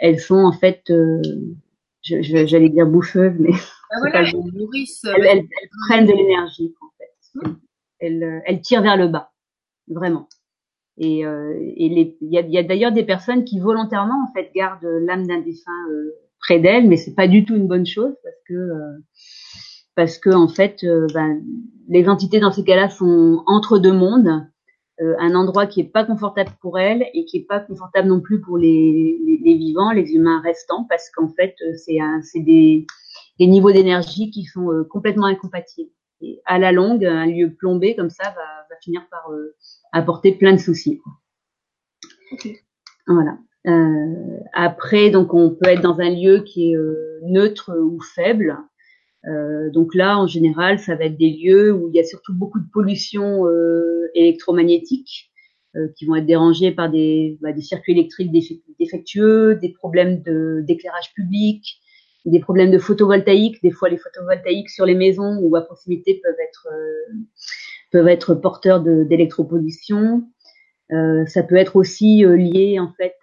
elles 0.00 0.18
sont 0.18 0.42
en 0.42 0.52
fait, 0.52 0.92
j'allais 2.02 2.68
dire 2.68 2.88
bouffeuses, 2.88 3.36
mais 3.38 3.52
ah, 3.92 3.96
voilà, 4.00 4.22
elles, 4.22 4.34
elles, 5.04 5.38
elles, 5.38 5.48
prennent 5.86 6.06
de 6.06 6.14
l'énergie 6.14 6.74
en 6.80 6.90
fait. 6.98 7.48
Mmh. 8.00 8.40
Elles 8.44 8.60
tirent 8.60 8.82
vers 8.82 8.96
le 8.96 9.06
bas, 9.06 9.30
vraiment. 9.86 10.28
Et, 10.98 11.24
euh, 11.24 11.54
il 11.76 12.16
y 12.22 12.38
a, 12.38 12.40
y 12.40 12.58
a 12.58 12.62
d'ailleurs 12.62 12.92
des 12.92 13.04
personnes 13.04 13.44
qui 13.44 13.60
volontairement 13.60 14.26
en 14.28 14.32
fait 14.32 14.50
gardent 14.54 14.84
l'âme 15.02 15.26
d'un 15.26 15.40
défunt 15.40 15.70
euh, 15.90 16.12
près 16.40 16.58
d'elles, 16.58 16.88
mais 16.88 16.96
c'est 16.96 17.14
pas 17.14 17.28
du 17.28 17.44
tout 17.44 17.54
une 17.54 17.68
bonne 17.68 17.86
chose 17.86 18.14
parce 18.22 18.36
que 18.48 18.54
euh, 18.54 18.98
parce 19.94 20.18
que 20.18 20.30
en 20.30 20.48
fait, 20.48 20.84
ben, 21.12 21.42
les 21.88 22.08
entités 22.08 22.38
dans 22.38 22.52
ces 22.52 22.62
cas-là 22.62 22.88
sont 22.88 23.42
entre 23.46 23.78
deux 23.78 23.92
mondes, 23.92 24.46
un 25.00 25.34
endroit 25.34 25.66
qui 25.66 25.80
est 25.80 25.92
pas 25.92 26.04
confortable 26.04 26.52
pour 26.60 26.78
elles 26.78 27.04
et 27.14 27.24
qui 27.24 27.38
est 27.38 27.46
pas 27.48 27.58
confortable 27.58 28.06
non 28.06 28.20
plus 28.20 28.40
pour 28.40 28.58
les, 28.58 29.18
les, 29.42 29.54
vivants, 29.54 29.90
les 29.90 30.12
humains 30.12 30.40
restants, 30.40 30.86
parce 30.88 31.10
qu'en 31.10 31.28
fait, 31.30 31.56
c'est 31.74 32.40
des, 32.40 32.86
des 33.40 33.46
niveaux 33.48 33.72
d'énergie 33.72 34.30
qui 34.30 34.44
sont 34.44 34.84
complètement 34.88 35.26
incompatibles. 35.26 35.90
Et 36.20 36.40
à 36.44 36.60
la 36.60 36.70
longue, 36.70 37.04
un 37.04 37.26
lieu 37.26 37.52
plombé 37.52 37.96
comme 37.96 38.10
ça 38.10 38.22
va, 38.22 38.66
va 38.70 38.76
finir 38.80 39.02
par 39.10 39.28
apporter 39.92 40.32
plein 40.32 40.52
de 40.52 40.58
soucis. 40.58 41.00
Voilà. 43.06 43.38
Euh, 43.66 44.38
après, 44.52 45.10
donc 45.10 45.34
on 45.34 45.50
peut 45.50 45.68
être 45.68 45.82
dans 45.82 45.98
un 45.98 46.10
lieu 46.10 46.40
qui 46.40 46.70
est 46.70 46.76
euh, 46.76 47.20
neutre 47.22 47.72
ou 47.78 48.00
faible. 48.14 48.56
Euh, 49.26 49.70
donc 49.70 49.94
là, 49.94 50.18
en 50.18 50.26
général, 50.26 50.78
ça 50.78 50.94
va 50.94 51.04
être 51.04 51.16
des 51.16 51.30
lieux 51.30 51.72
où 51.72 51.88
il 51.88 51.96
y 51.96 52.00
a 52.00 52.04
surtout 52.04 52.34
beaucoup 52.34 52.60
de 52.60 52.68
pollution 52.72 53.44
électromagnétique 54.14 55.30
qui 55.96 56.06
vont 56.06 56.16
être 56.16 56.26
dérangés 56.26 56.72
par 56.72 56.90
des, 56.90 57.38
bah, 57.40 57.52
des 57.52 57.60
circuits 57.60 57.92
électriques 57.92 58.32
défectueux, 58.80 59.56
des 59.56 59.72
problèmes 59.72 60.22
d'éclairage 60.64 61.12
public, 61.14 61.80
des 62.24 62.40
problèmes 62.40 62.70
de 62.70 62.78
photovoltaïque. 62.78 63.62
Des 63.62 63.70
fois, 63.70 63.88
les 63.88 63.98
photovoltaïques 63.98 64.70
sur 64.70 64.86
les 64.86 64.94
maisons 64.94 65.38
ou 65.40 65.54
à 65.56 65.62
proximité 65.62 66.20
peuvent 66.22 66.40
être 66.40 66.68
peuvent 67.90 68.08
être 68.08 68.34
porteurs 68.34 68.80
d'électropollution. 68.80 70.24
Euh, 70.92 71.26
ça 71.26 71.42
peut 71.42 71.56
être 71.56 71.76
aussi 71.76 72.24
euh, 72.24 72.36
lié 72.36 72.78
en 72.80 72.92
fait 72.96 73.14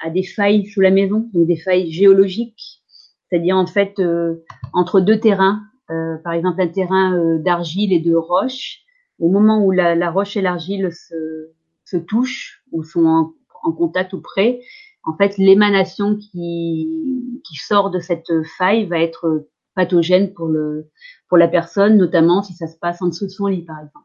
à, 0.00 0.06
à, 0.06 0.10
des 0.10 0.22
failles 0.22 0.66
sous 0.66 0.80
la 0.80 0.90
maison, 0.90 1.28
donc 1.32 1.46
des 1.46 1.56
failles 1.56 1.90
géologiques, 1.90 2.82
c'est-à-dire 3.28 3.56
en 3.56 3.66
fait 3.66 3.98
euh, 3.98 4.44
entre 4.72 5.00
deux 5.00 5.18
terrains, 5.18 5.62
euh, 5.90 6.16
par 6.18 6.32
exemple 6.32 6.60
un 6.60 6.68
terrain 6.68 7.16
euh, 7.16 7.38
d'argile 7.38 7.92
et 7.92 8.00
de 8.00 8.14
roche, 8.14 8.80
au 9.18 9.28
moment 9.28 9.64
où 9.64 9.70
la, 9.70 9.94
la 9.94 10.10
roche 10.10 10.36
et 10.36 10.42
l'argile 10.42 10.90
se, 10.92 11.50
se, 11.84 11.96
touchent 11.96 12.62
ou 12.72 12.82
sont 12.82 13.06
en, 13.06 13.32
en, 13.62 13.72
contact 13.72 14.12
ou 14.12 14.20
près, 14.20 14.60
en 15.04 15.16
fait 15.16 15.38
l'émanation 15.38 16.16
qui, 16.16 17.40
qui 17.46 17.56
sort 17.56 17.90
de 17.90 18.00
cette 18.00 18.32
faille 18.58 18.86
va 18.86 19.00
être 19.00 19.46
pathogène 19.80 20.34
pour 20.34 20.48
le 20.48 20.90
pour 21.28 21.38
la 21.38 21.48
personne, 21.48 21.96
notamment 21.96 22.42
si 22.42 22.52
ça 22.52 22.66
se 22.66 22.76
passe 22.76 23.00
en 23.00 23.08
dessous 23.08 23.24
de 23.24 23.30
son 23.30 23.46
lit, 23.46 23.64
par 23.64 23.78
exemple. 23.78 24.04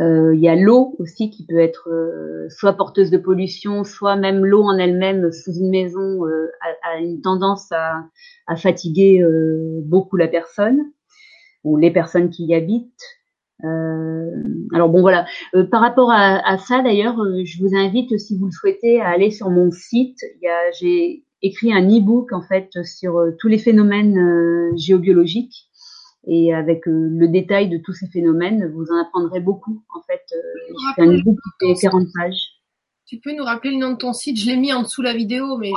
Euh, 0.00 0.34
il 0.34 0.40
y 0.40 0.48
a 0.48 0.54
l'eau 0.54 0.94
aussi 0.98 1.28
qui 1.28 1.44
peut 1.44 1.58
être 1.58 1.90
euh, 1.90 2.48
soit 2.48 2.72
porteuse 2.74 3.10
de 3.10 3.18
pollution, 3.18 3.84
soit 3.84 4.16
même 4.16 4.46
l'eau 4.46 4.62
en 4.62 4.78
elle-même 4.78 5.30
sous 5.32 5.52
une 5.52 5.70
maison 5.70 6.24
euh, 6.24 6.50
a, 6.82 7.00
une 7.00 7.20
tendance 7.20 7.70
à, 7.72 8.04
à 8.46 8.56
fatiguer 8.56 9.22
beaucoup 9.84 10.16
la 10.16 10.28
personne 10.28 10.78
ou 11.64 11.76
les 11.76 11.90
personnes 11.90 12.30
qui 12.30 12.44
y 12.46 12.54
habitent. 12.54 13.04
alors 14.72 14.88
bon 14.88 15.02
voilà. 15.02 15.26
par 15.70 15.82
rapport 15.82 16.10
à, 16.10 16.48
à 16.48 16.56
ça 16.56 16.80
d'ailleurs, 16.80 17.16
je 17.44 17.62
vous 17.62 17.74
invite 17.76 18.16
si 18.18 18.38
vous 18.38 18.46
le 18.46 18.52
souhaitez 18.52 19.00
à 19.00 19.08
aller 19.08 19.30
sur 19.30 19.50
mon 19.50 19.70
site. 19.70 20.18
Il 20.40 20.44
y 20.44 20.48
a 20.48 20.70
j'ai 20.78 21.24
écrit 21.42 21.72
un 21.72 21.86
e-book 21.88 22.32
en 22.32 22.42
fait 22.42 22.70
sur 22.84 23.18
euh, 23.18 23.36
tous 23.38 23.48
les 23.48 23.58
phénomènes 23.58 24.18
euh, 24.18 24.76
géobiologiques 24.76 25.68
Et 26.26 26.54
avec 26.54 26.82
le 26.86 27.28
détail 27.28 27.68
de 27.68 27.78
tous 27.78 27.92
ces 27.92 28.08
phénomènes, 28.08 28.70
vous 28.72 28.86
en 28.90 29.00
apprendrez 29.00 29.40
beaucoup. 29.40 29.82
En 29.94 30.02
fait, 30.02 30.22
c'est 30.94 31.02
un 31.02 31.06
livre 31.06 31.34
qui 31.60 31.74
fait 31.74 31.88
40 31.88 32.08
pages. 32.14 32.60
Tu 33.06 33.18
peux 33.18 33.34
nous 33.34 33.44
rappeler 33.44 33.72
le 33.72 33.78
nom 33.78 33.92
de 33.92 33.96
ton 33.96 34.12
site? 34.12 34.38
Je 34.38 34.46
l'ai 34.46 34.56
mis 34.56 34.72
en 34.72 34.82
dessous 34.82 35.02
la 35.02 35.14
vidéo, 35.14 35.56
mais 35.56 35.72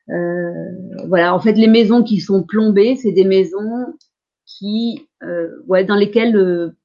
Euh, 0.10 1.06
voilà, 1.08 1.36
en 1.36 1.40
fait, 1.40 1.54
les 1.54 1.68
maisons 1.68 2.04
qui 2.04 2.20
sont 2.20 2.44
plombées, 2.44 2.96
c'est 2.96 3.12
des 3.12 3.26
maisons 3.26 3.94
qui, 4.46 5.08
euh, 5.24 5.50
ouais, 5.68 5.86
dans 5.86 5.96
lesquelles 5.96 6.36
euh, 6.36 6.76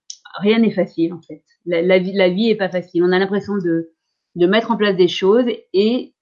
rien 0.41 0.59
n'est 0.59 0.71
facile 0.71 1.15
en 1.15 1.21
fait. 1.23 1.43
La, 1.67 1.99
vie, 1.99 2.13
la 2.13 2.29
vie 2.29 2.51
est 2.51 2.57
pas 2.57 2.69
facile. 2.69 3.03
On 3.03 3.13
a 3.13 3.19
l'impression 3.19 3.57
de 3.57 3.91
de 4.37 4.47
mettre 4.49 4.73
en 4.73 4.77
place 4.77 4.97
des 4.97 5.07
choses 5.07 5.47
et 5.73 6.13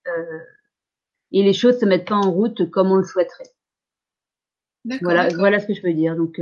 et 1.32 1.42
les 1.42 1.52
choses 1.54 1.78
se 1.78 1.86
mettent 1.86 2.08
pas 2.08 2.16
en 2.16 2.30
route 2.30 2.70
comme 2.70 2.92
on 2.92 2.96
le 2.96 3.04
souhaiterait. 3.04 3.51
Voilà, 5.00 5.28
voilà 5.28 5.60
ce 5.60 5.66
que 5.66 5.74
je 5.74 5.82
peux 5.82 5.92
dire. 5.92 6.16
Donc 6.16 6.40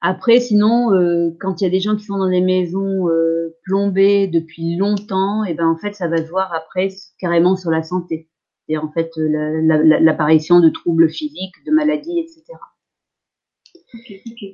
après, 0.00 0.40
sinon, 0.40 0.92
euh, 0.92 1.30
quand 1.40 1.60
il 1.60 1.64
y 1.64 1.66
a 1.66 1.70
des 1.70 1.80
gens 1.80 1.94
qui 1.96 2.04
sont 2.04 2.18
dans 2.18 2.28
des 2.28 2.40
maisons 2.40 3.08
euh, 3.08 3.56
plombées 3.64 4.26
depuis 4.26 4.76
longtemps, 4.76 5.44
et 5.44 5.50
eh 5.50 5.54
ben 5.54 5.68
en 5.68 5.76
fait, 5.76 5.94
ça 5.94 6.08
va 6.08 6.16
se 6.16 6.28
voir 6.28 6.52
après 6.52 6.88
carrément 7.18 7.56
sur 7.56 7.70
la 7.70 7.82
santé 7.82 8.28
c'est 8.68 8.76
en 8.76 8.90
fait 8.90 9.10
l'apparition 9.16 10.60
de 10.60 10.68
troubles 10.68 11.10
physiques, 11.10 11.54
de 11.66 11.72
maladies, 11.72 12.20
etc. 12.20 12.44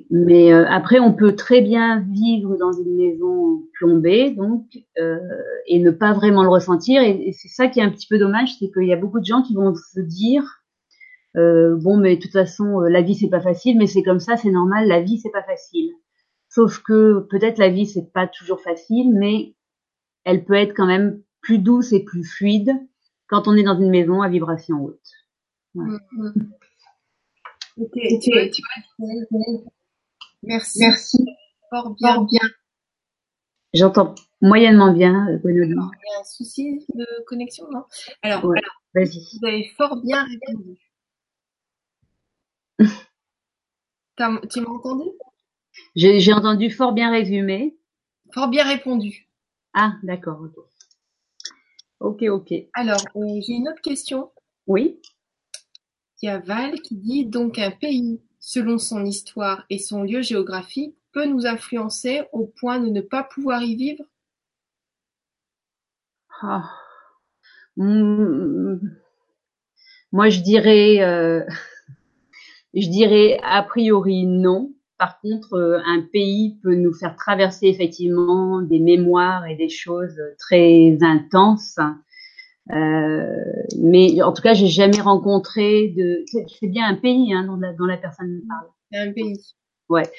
Mais 0.09 0.51
euh, 0.51 0.65
après, 0.67 0.99
on 0.99 1.13
peut 1.13 1.35
très 1.35 1.61
bien 1.61 2.05
vivre 2.11 2.57
dans 2.57 2.73
une 2.73 2.95
maison 2.95 3.63
plombée, 3.73 4.31
donc, 4.31 4.65
euh, 4.97 5.19
et 5.65 5.79
ne 5.79 5.91
pas 5.91 6.13
vraiment 6.13 6.43
le 6.43 6.49
ressentir. 6.49 7.01
Et, 7.01 7.31
c'est 7.31 7.47
ça 7.47 7.67
qui 7.67 7.79
est 7.79 7.83
un 7.83 7.89
petit 7.89 8.07
peu 8.07 8.17
dommage, 8.17 8.55
c'est 8.59 8.69
qu'il 8.71 8.87
y 8.87 8.93
a 8.93 8.97
beaucoup 8.97 9.19
de 9.19 9.25
gens 9.25 9.41
qui 9.41 9.55
vont 9.55 9.73
se 9.75 9.99
dire, 10.01 10.43
euh, 10.43 10.58
bon, 11.77 11.97
mais 11.97 12.15
de 12.15 12.21
toute 12.21 12.31
façon, 12.31 12.79
la 12.81 13.01
vie 13.01 13.15
c'est 13.15 13.29
pas 13.29 13.41
facile, 13.41 13.77
mais 13.77 13.87
c'est 13.87 14.03
comme 14.03 14.19
ça, 14.19 14.37
c'est 14.37 14.51
normal, 14.51 14.87
la 14.87 15.01
vie 15.01 15.19
c'est 15.19 15.31
pas 15.31 15.43
facile. 15.43 15.91
Sauf 16.49 16.79
que 16.79 17.19
peut-être 17.29 17.57
la 17.57 17.69
vie 17.69 17.85
c'est 17.85 18.11
pas 18.11 18.27
toujours 18.27 18.61
facile, 18.61 19.13
mais 19.13 19.55
elle 20.23 20.45
peut 20.45 20.55
être 20.55 20.73
quand 20.75 20.87
même 20.87 21.21
plus 21.41 21.59
douce 21.59 21.93
et 21.93 22.03
plus 22.03 22.23
fluide 22.23 22.71
quand 23.27 23.47
on 23.47 23.55
est 23.55 23.63
dans 23.63 23.79
une 23.79 23.89
maison 23.89 24.21
à 24.21 24.29
vibration 24.29 24.83
haute. 24.83 24.99
Ok, 27.77 27.95
Merci. 30.43 30.79
Merci. 30.79 31.25
Fort 31.69 31.95
bien. 31.95 32.23
bien. 32.23 32.49
J'entends 33.73 34.15
moyennement 34.41 34.91
bien, 34.91 35.27
euh, 35.29 35.37
Gwenoline. 35.37 35.71
Il 35.71 35.75
y 35.75 36.15
a 36.15 36.19
un 36.19 36.23
souci 36.23 36.85
de 36.95 37.05
connexion, 37.25 37.65
non? 37.71 37.83
Alors. 38.23 38.41
Vous 38.41 39.47
avez 39.47 39.69
fort 39.77 40.01
bien 40.01 40.23
répondu. 40.23 40.79
Tu 44.49 44.61
m'as 44.61 44.69
entendu? 44.69 45.09
J'ai 45.95 46.33
entendu 46.33 46.69
fort 46.69 46.93
bien 46.93 47.11
résumé. 47.11 47.77
Fort 48.31 48.49
bien 48.49 48.67
répondu. 48.67 49.27
Ah, 49.73 49.93
d'accord. 50.03 50.47
Ok, 51.99 52.23
ok. 52.23 52.53
Alors, 52.73 53.03
euh, 53.15 53.41
j'ai 53.45 53.53
une 53.53 53.69
autre 53.69 53.81
question. 53.81 54.31
Oui. 54.67 54.99
Il 56.21 56.27
y 56.27 56.29
a 56.29 56.39
Val 56.39 56.81
qui 56.81 56.95
dit 56.95 57.25
donc 57.25 57.59
un 57.59 57.71
pays, 57.71 58.21
selon 58.39 58.77
son 58.77 59.05
histoire 59.05 59.65
et 59.69 59.79
son 59.79 60.03
lieu 60.03 60.21
géographique, 60.21 60.95
peut 61.11 61.25
nous 61.25 61.45
influencer 61.45 62.23
au 62.33 62.45
point 62.45 62.79
de 62.79 62.89
ne 62.89 63.01
pas 63.01 63.23
pouvoir 63.23 63.63
y 63.63 63.75
vivre? 63.75 64.03
Ah. 66.41 66.69
hmm. 67.77 68.77
Moi, 70.11 70.29
je 70.29 70.41
dirais, 70.41 71.01
euh, 71.01 71.45
je 72.73 72.89
dirais 72.89 73.39
a 73.43 73.63
priori 73.63 74.25
non. 74.25 74.71
Par 74.97 75.21
contre, 75.21 75.53
euh, 75.53 75.79
un 75.85 76.01
pays 76.01 76.59
peut 76.61 76.75
nous 76.75 76.93
faire 76.93 77.15
traverser 77.15 77.67
effectivement 77.67 78.61
des 78.61 78.79
mémoires 78.79 79.47
et 79.47 79.55
des 79.55 79.69
choses 79.69 80.19
très 80.37 80.97
intenses. 81.01 81.77
Euh, 82.71 83.25
mais 83.79 84.21
en 84.21 84.31
tout 84.33 84.41
cas, 84.41 84.53
j'ai 84.53 84.67
jamais 84.67 84.99
rencontré 84.99 85.93
de. 85.95 86.23
C'est 86.59 86.67
bien 86.67 86.87
un 86.87 86.95
pays 86.95 87.33
hein, 87.33 87.45
dont, 87.45 87.55
la, 87.55 87.73
dont 87.73 87.85
la 87.85 87.97
personne 87.97 88.41
parle. 88.47 88.67
Un 89.09 89.13
pays. 89.13 89.39
Ouais. 89.89 90.09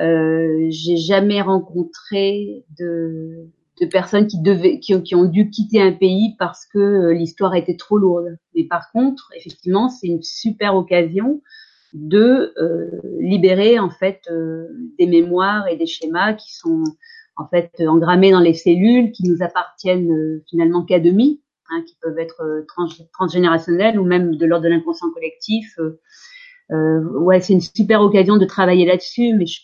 Euh, 0.00 0.66
j'ai 0.70 0.96
jamais 0.96 1.42
rencontré 1.42 2.64
de, 2.78 3.48
de 3.80 3.86
personnes 3.86 4.28
qui 4.28 4.40
devaient, 4.40 4.78
qui, 4.78 5.02
qui, 5.02 5.14
ont 5.16 5.24
dû 5.24 5.50
quitter 5.50 5.82
un 5.82 5.92
pays 5.92 6.36
parce 6.38 6.66
que 6.66 6.78
euh, 6.78 7.12
l'histoire 7.12 7.56
était 7.56 7.76
trop 7.76 7.98
lourde. 7.98 8.36
Mais 8.54 8.64
par 8.64 8.92
contre, 8.92 9.30
effectivement, 9.34 9.88
c'est 9.88 10.06
une 10.06 10.22
super 10.22 10.76
occasion 10.76 11.42
de 11.98 12.54
euh, 12.58 13.00
libérer 13.18 13.78
en 13.78 13.90
fait 13.90 14.22
euh, 14.30 14.66
des 14.98 15.06
mémoires 15.06 15.66
et 15.68 15.76
des 15.76 15.86
schémas 15.86 16.34
qui 16.34 16.54
sont 16.54 16.84
en 17.36 17.46
fait 17.48 17.70
engrammés 17.80 18.30
dans 18.30 18.40
les 18.40 18.54
cellules, 18.54 19.12
qui 19.12 19.28
nous 19.28 19.42
appartiennent 19.42 20.12
euh, 20.12 20.44
finalement 20.48 20.84
qu'à 20.84 21.00
demi, 21.00 21.42
hein, 21.70 21.82
qui 21.86 21.96
peuvent 22.00 22.18
être 22.18 22.64
trans 22.68 22.88
transgénérationnels 23.12 23.98
ou 23.98 24.04
même 24.04 24.36
de 24.36 24.46
l'ordre 24.46 24.64
de 24.64 24.70
l'inconscient 24.70 25.10
collectif. 25.10 25.78
ouais, 26.70 27.40
c'est 27.40 27.52
une 27.52 27.60
super 27.60 28.00
occasion 28.00 28.36
de 28.36 28.44
travailler 28.44 28.86
là-dessus, 28.86 29.34
mais 29.34 29.46
je 29.46 29.60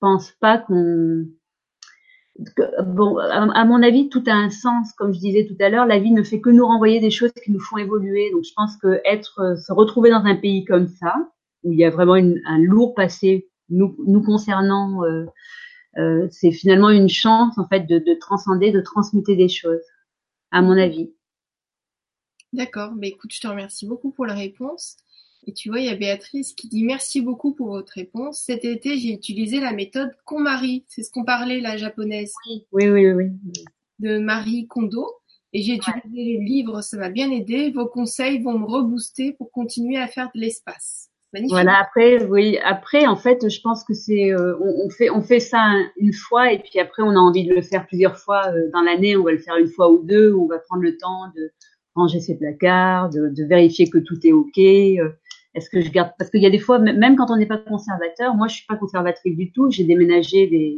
pense 0.00 0.32
pas 0.40 0.58
qu'on 0.58 1.26
bon, 2.86 3.18
à, 3.18 3.64
mon 3.64 3.82
avis, 3.82 4.08
tout 4.08 4.24
a 4.26 4.32
un 4.32 4.50
sens, 4.50 4.92
comme 4.92 5.12
je 5.12 5.20
disais 5.20 5.46
tout 5.46 5.56
à 5.60 5.68
l'heure. 5.68 5.86
La 5.86 5.98
vie 5.98 6.12
ne 6.12 6.22
fait 6.22 6.40
que 6.40 6.50
nous 6.50 6.66
renvoyer 6.66 7.00
des 7.00 7.10
choses 7.10 7.32
qui 7.44 7.52
nous 7.52 7.60
font 7.60 7.78
évoluer. 7.78 8.30
Donc, 8.32 8.44
je 8.44 8.52
pense 8.54 8.76
que 8.76 9.00
être, 9.04 9.56
se 9.58 9.72
retrouver 9.72 10.10
dans 10.10 10.24
un 10.24 10.36
pays 10.36 10.64
comme 10.64 10.88
ça, 10.88 11.14
où 11.64 11.72
il 11.72 11.78
y 11.78 11.84
a 11.84 11.90
vraiment 11.90 12.14
un 12.14 12.58
lourd 12.58 12.94
passé 12.94 13.48
nous, 13.72 13.96
nous 14.06 14.22
concernant, 14.22 15.04
euh, 15.04 15.26
euh, 15.98 16.28
c'est 16.30 16.52
finalement 16.52 16.90
une 16.90 17.08
chance 17.08 17.56
en 17.58 17.66
fait 17.66 17.86
de, 17.86 17.98
de, 17.98 18.14
transcender, 18.14 18.70
de 18.70 18.80
transmuter 18.80 19.36
des 19.36 19.48
choses, 19.48 19.82
à 20.50 20.62
mon 20.62 20.76
avis. 20.76 21.12
D'accord. 22.52 22.92
Mais 22.94 23.08
écoute, 23.08 23.32
je 23.32 23.40
te 23.40 23.46
remercie 23.46 23.86
beaucoup 23.86 24.10
pour 24.10 24.26
la 24.26 24.34
réponse. 24.34 24.96
Et 25.46 25.52
tu 25.52 25.70
vois, 25.70 25.80
il 25.80 25.86
y 25.86 25.88
a 25.88 25.96
Béatrice 25.96 26.52
qui 26.52 26.68
dit 26.68 26.84
merci 26.84 27.20
beaucoup 27.20 27.54
pour 27.54 27.68
votre 27.68 27.92
réponse. 27.94 28.40
Cet 28.40 28.64
été, 28.64 28.96
j'ai 28.98 29.12
utilisé 29.12 29.58
la 29.58 29.72
méthode 29.72 30.10
KonMari. 30.24 30.84
C'est 30.86 31.02
ce 31.02 31.10
qu'on 31.10 31.24
parlait, 31.24 31.60
la 31.60 31.76
japonaise. 31.76 32.32
Oui, 32.46 32.88
oui, 32.88 32.88
oui. 32.90 33.12
oui. 33.12 33.64
De 33.98 34.18
Marie 34.18 34.66
Kondo. 34.68 35.06
Et 35.54 35.62
j'ai 35.62 35.74
utilisé 35.74 36.38
le 36.38 36.44
livre, 36.44 36.80
ça 36.80 36.96
m'a 36.96 37.10
bien 37.10 37.30
aidé. 37.30 37.70
Vos 37.70 37.86
conseils 37.86 38.40
vont 38.40 38.58
me 38.58 38.64
rebooster 38.64 39.32
pour 39.32 39.50
continuer 39.50 39.98
à 39.98 40.08
faire 40.08 40.30
de 40.34 40.40
l'espace. 40.40 41.11
Magnifique. 41.32 41.52
Voilà. 41.52 41.80
Après, 41.80 42.24
oui. 42.24 42.58
Après, 42.62 43.06
en 43.06 43.16
fait, 43.16 43.48
je 43.48 43.60
pense 43.60 43.84
que 43.84 43.94
c'est, 43.94 44.32
euh, 44.32 44.54
on, 44.60 44.90
fait, 44.90 45.10
on 45.10 45.22
fait 45.22 45.40
ça 45.40 45.72
une 45.96 46.12
fois 46.12 46.52
et 46.52 46.58
puis 46.58 46.78
après, 46.78 47.02
on 47.02 47.10
a 47.10 47.18
envie 47.18 47.44
de 47.46 47.54
le 47.54 47.62
faire 47.62 47.86
plusieurs 47.86 48.18
fois 48.18 48.48
euh, 48.48 48.70
dans 48.72 48.82
l'année. 48.82 49.16
On 49.16 49.22
va 49.22 49.32
le 49.32 49.38
faire 49.38 49.56
une 49.56 49.68
fois 49.68 49.90
ou 49.90 50.02
deux. 50.02 50.34
on 50.34 50.46
va 50.46 50.58
prendre 50.58 50.82
le 50.82 50.96
temps 50.96 51.28
de 51.34 51.50
ranger 51.94 52.20
ses 52.20 52.36
placards, 52.36 53.10
de, 53.10 53.28
de 53.28 53.44
vérifier 53.44 53.88
que 53.88 53.98
tout 53.98 54.18
est 54.26 54.32
ok. 54.32 54.58
Euh, 54.58 55.10
est-ce 55.54 55.68
que 55.68 55.80
je 55.80 55.90
garde 55.90 56.12
Parce 56.18 56.30
qu'il 56.30 56.42
y 56.42 56.46
a 56.46 56.50
des 56.50 56.58
fois, 56.58 56.78
même 56.78 57.16
quand 57.16 57.30
on 57.30 57.36
n'est 57.36 57.46
pas 57.46 57.58
conservateur, 57.58 58.34
moi 58.34 58.48
je 58.48 58.56
suis 58.56 58.66
pas 58.66 58.76
conservatrice 58.76 59.36
du 59.36 59.52
tout. 59.52 59.70
J'ai 59.70 59.84
déménagé 59.84 60.46
des, 60.46 60.76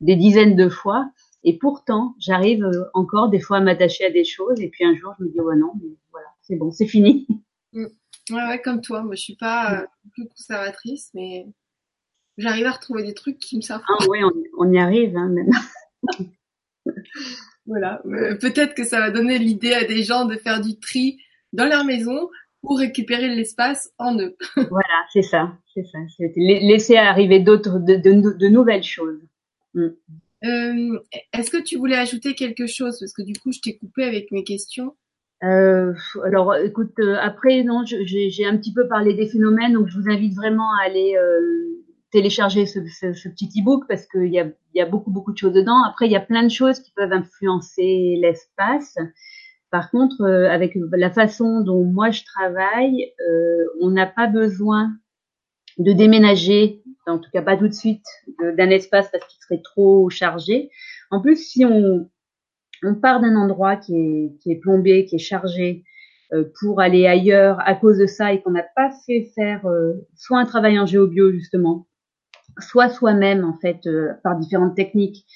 des 0.00 0.16
dizaines 0.16 0.56
de 0.56 0.68
fois 0.68 1.10
et 1.44 1.58
pourtant 1.58 2.14
j'arrive 2.18 2.64
euh, 2.64 2.84
encore 2.94 3.28
des 3.28 3.40
fois 3.40 3.58
à 3.58 3.60
m'attacher 3.60 4.06
à 4.06 4.10
des 4.10 4.24
choses 4.24 4.60
et 4.60 4.68
puis 4.68 4.84
un 4.84 4.94
jour 4.94 5.12
je 5.18 5.24
me 5.24 5.30
dis 5.30 5.40
ouais 5.40 5.56
non, 5.56 5.72
mais 5.82 5.90
voilà, 6.10 6.28
c'est 6.42 6.56
bon, 6.56 6.70
c'est 6.70 6.86
fini. 6.86 7.26
Mm. 7.72 7.86
Ouais, 8.30 8.46
ouais, 8.48 8.60
comme 8.60 8.80
toi. 8.80 9.02
Moi 9.02 9.14
je 9.14 9.22
suis 9.22 9.36
pas 9.36 9.80
euh, 9.80 9.86
plus 10.12 10.28
conservatrice, 10.28 11.10
mais 11.14 11.46
j'arrive 12.38 12.66
à 12.66 12.72
retrouver 12.72 13.02
des 13.02 13.14
trucs 13.14 13.38
qui 13.38 13.56
me 13.56 13.62
servent. 13.62 13.82
Ah 13.88 14.08
ouais, 14.08 14.22
on, 14.24 14.32
on 14.58 14.72
y 14.72 14.78
arrive 14.78 15.16
hein, 15.16 15.28
même. 15.28 15.50
voilà. 17.66 18.02
Peut-être 18.40 18.74
que 18.74 18.84
ça 18.84 19.00
va 19.00 19.10
donner 19.10 19.38
l'idée 19.38 19.72
à 19.74 19.84
des 19.84 20.02
gens 20.02 20.24
de 20.24 20.36
faire 20.36 20.60
du 20.60 20.78
tri 20.78 21.18
dans 21.52 21.66
leur 21.66 21.84
maison 21.84 22.28
pour 22.64 22.78
récupérer 22.78 23.28
l'espace 23.28 23.92
en 23.98 24.18
eux. 24.18 24.36
voilà, 24.56 25.06
c'est 25.12 25.22
ça, 25.22 25.56
c'est 25.72 25.84
ça. 25.84 25.98
Laisser 26.36 26.96
arriver 26.96 27.40
d'autres, 27.40 27.78
de, 27.78 27.96
de, 27.96 28.48
nouvelles 28.48 28.82
choses. 28.82 29.20
Mm. 29.74 29.88
Euh, 30.44 30.98
Est-ce 31.32 31.50
que 31.50 31.62
tu 31.62 31.76
voulais 31.76 31.96
ajouter 31.96 32.34
quelque 32.34 32.66
chose? 32.66 32.98
Parce 32.98 33.12
que 33.12 33.22
du 33.22 33.34
coup 33.38 33.52
je 33.52 33.60
t'ai 33.60 33.76
coupé 33.76 34.04
avec 34.04 34.30
mes 34.32 34.44
questions. 34.44 34.94
Euh, 35.42 35.92
alors, 36.24 36.54
écoute, 36.56 36.92
euh, 37.00 37.16
après 37.20 37.62
non, 37.64 37.84
j'ai 37.84 38.46
un 38.46 38.56
petit 38.56 38.72
peu 38.72 38.86
parlé 38.88 39.14
des 39.14 39.26
phénomènes, 39.26 39.74
donc 39.74 39.88
je 39.88 39.98
vous 39.98 40.08
invite 40.08 40.34
vraiment 40.34 40.72
à 40.74 40.86
aller 40.86 41.16
euh, 41.16 41.82
télécharger 42.12 42.66
ce, 42.66 42.78
petit 42.78 43.60
e-book 43.60 43.84
parce 43.88 44.06
qu'il 44.06 44.32
y 44.32 44.38
a, 44.38 44.46
y 44.74 44.80
a 44.80 44.86
beaucoup 44.86 45.10
beaucoup 45.10 45.32
de 45.32 45.38
choses 45.38 45.52
dedans. 45.52 45.82
Après, 45.84 46.06
il 46.06 46.12
y 46.12 46.16
a 46.16 46.20
plein 46.20 46.44
de 46.44 46.50
choses 46.50 46.80
qui 46.80 46.92
peuvent 46.94 47.12
influencer 47.12 48.18
l'espace. 48.20 48.96
Par 49.70 49.90
contre, 49.90 50.24
avec 50.24 50.78
la 50.92 51.10
façon 51.10 51.60
dont 51.62 51.82
moi 51.82 52.12
je 52.12 52.22
travaille, 52.22 53.12
on 53.80 53.90
n'a 53.90 54.06
pas 54.06 54.28
besoin 54.28 54.92
de 55.78 55.92
déménager, 55.92 56.80
en 57.08 57.18
tout 57.18 57.28
cas 57.32 57.42
pas 57.42 57.56
tout 57.56 57.66
de 57.66 57.72
suite, 57.72 58.06
d'un 58.38 58.70
espace 58.70 59.10
parce 59.10 59.26
qu'il 59.26 59.42
serait 59.42 59.62
trop 59.62 60.08
chargé. 60.10 60.70
En 61.10 61.20
plus, 61.20 61.36
si 61.36 61.64
on, 61.64 62.08
on 62.84 62.94
part 62.94 63.20
d'un 63.20 63.36
endroit 63.36 63.76
qui 63.76 63.94
est, 64.46 64.60
plombé, 64.60 65.04
qui 65.04 65.16
est 65.16 65.18
chargé, 65.18 65.84
euh, 66.32 66.44
pour 66.60 66.80
aller 66.80 67.06
ailleurs 67.06 67.58
à 67.64 67.74
cause 67.74 67.98
de 67.98 68.06
ça 68.06 68.32
et 68.32 68.42
qu'on 68.42 68.50
n'a 68.50 68.64
pas 68.76 68.90
fait 69.06 69.30
faire 69.34 69.66
soit 70.16 70.38
un 70.38 70.46
travail 70.46 70.78
en 70.78 70.86
géobio 70.86 71.32
justement, 71.32 71.86
soit 72.60 72.88
soi-même 72.88 73.44
en 73.44 73.58
fait 73.60 73.88
par 74.22 74.38
différentes 74.38 74.74
techniques, 74.74 75.26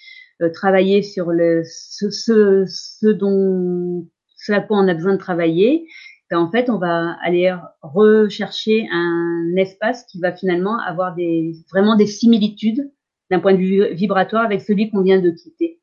travailler 0.55 1.03
sur 1.03 1.31
le 1.31 1.63
ce, 1.65 2.11
ce, 2.11 2.65
ce 2.67 3.09
dont 3.09 4.07
ce 4.37 4.53
à 4.53 4.61
quoi 4.61 4.79
on 4.79 4.89
a 4.89 4.95
besoin 4.95 5.15
de 5.15 5.19
travailler, 5.19 5.87
ben, 6.31 6.39
en 6.39 6.51
fait, 6.51 6.69
on 6.69 6.79
va 6.79 7.17
aller 7.23 7.55
rechercher 7.81 8.87
un 8.93 9.55
espace 9.57 10.05
qui 10.05 10.21
va 10.21 10.33
finalement 10.33 10.79
avoir 10.81 11.15
des, 11.15 11.55
vraiment 11.71 11.97
des 11.97 12.07
similitudes 12.07 12.91
d'un 13.31 13.41
point 13.41 13.55
de 13.55 13.59
vue 13.59 13.95
vibratoire 13.95 14.45
avec 14.45 14.61
celui 14.61 14.91
qu'on 14.91 15.03
vient 15.03 15.21
de 15.21 15.31
quitter. 15.31 15.78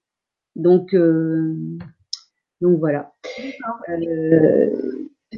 Donc, 0.56 0.94
euh, 0.94 1.56
donc 2.62 2.80
voilà. 2.80 3.14
Euh, 3.90 4.70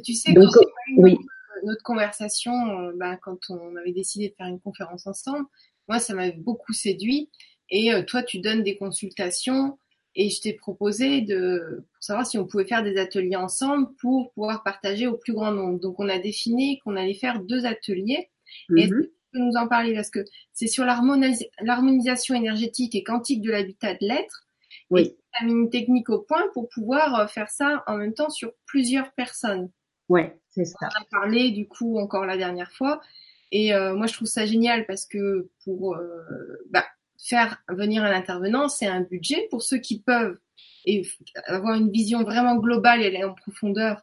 tu 0.04 0.14
sais, 0.14 0.32
donc, 0.32 0.50
oui. 0.96 1.18
notre 1.64 1.82
conversation, 1.82 2.52
ben, 2.94 3.18
quand 3.22 3.50
on 3.50 3.76
avait 3.76 3.92
décidé 3.92 4.28
de 4.28 4.34
faire 4.34 4.46
une 4.46 4.60
conférence 4.60 5.06
ensemble, 5.06 5.46
moi, 5.88 5.98
ça 5.98 6.14
m'avait 6.14 6.36
beaucoup 6.36 6.72
séduit. 6.72 7.30
Et 7.70 7.92
euh, 7.92 8.02
toi, 8.02 8.22
tu 8.22 8.38
donnes 8.38 8.62
des 8.62 8.76
consultations 8.76 9.78
et 10.14 10.30
je 10.30 10.40
t'ai 10.40 10.52
proposé 10.52 11.20
de 11.20 11.84
pour 11.92 12.02
savoir 12.02 12.26
si 12.26 12.38
on 12.38 12.46
pouvait 12.46 12.66
faire 12.66 12.82
des 12.82 12.96
ateliers 12.96 13.36
ensemble 13.36 13.88
pour 14.00 14.32
pouvoir 14.32 14.62
partager 14.62 15.06
au 15.06 15.16
plus 15.16 15.32
grand 15.32 15.52
nombre. 15.52 15.78
Donc 15.78 16.00
on 16.00 16.08
a 16.08 16.18
défini 16.18 16.78
qu'on 16.80 16.96
allait 16.96 17.14
faire 17.14 17.40
deux 17.40 17.66
ateliers. 17.66 18.28
Et 18.76 18.82
est-ce 18.82 18.90
que 18.90 19.02
tu 19.02 19.10
peux 19.32 19.38
nous 19.38 19.56
en 19.56 19.68
parler 19.68 19.94
parce 19.94 20.10
que 20.10 20.24
c'est 20.52 20.66
sur 20.66 20.84
l'harmonisation 20.84 22.34
énergétique 22.34 22.94
et 22.94 23.04
quantique 23.04 23.42
de 23.42 23.50
l'habitat 23.50 23.92
de 23.94 23.98
l'être. 24.00 24.47
Oui. 24.90 25.16
Et 25.40 25.44
mis 25.44 25.52
une 25.52 25.70
technique 25.70 26.08
au 26.08 26.20
point 26.20 26.44
pour 26.52 26.68
pouvoir 26.68 27.20
euh, 27.20 27.26
faire 27.26 27.50
ça 27.50 27.84
en 27.86 27.96
même 27.96 28.14
temps 28.14 28.30
sur 28.30 28.52
plusieurs 28.66 29.12
personnes. 29.12 29.70
Ouais, 30.08 30.38
c'est 30.48 30.64
ça. 30.64 30.76
On 30.82 31.02
a 31.02 31.04
parlé 31.10 31.50
du 31.50 31.68
coup 31.68 31.98
encore 31.98 32.24
la 32.24 32.36
dernière 32.36 32.72
fois. 32.72 33.00
Et 33.52 33.74
euh, 33.74 33.94
moi, 33.94 34.06
je 34.06 34.14
trouve 34.14 34.26
ça 34.26 34.46
génial 34.46 34.86
parce 34.86 35.06
que 35.06 35.48
pour 35.64 35.94
euh, 35.96 36.22
bah, 36.70 36.84
faire 37.18 37.62
venir 37.68 38.02
un 38.04 38.12
intervenant, 38.12 38.68
c'est 38.68 38.86
un 38.86 39.02
budget 39.02 39.46
pour 39.50 39.62
ceux 39.62 39.78
qui 39.78 40.00
peuvent 40.00 40.38
et 40.84 41.06
avoir 41.46 41.76
une 41.76 41.90
vision 41.90 42.22
vraiment 42.22 42.56
globale 42.56 43.02
et 43.02 43.06
aller 43.06 43.24
en 43.24 43.34
profondeur, 43.34 44.02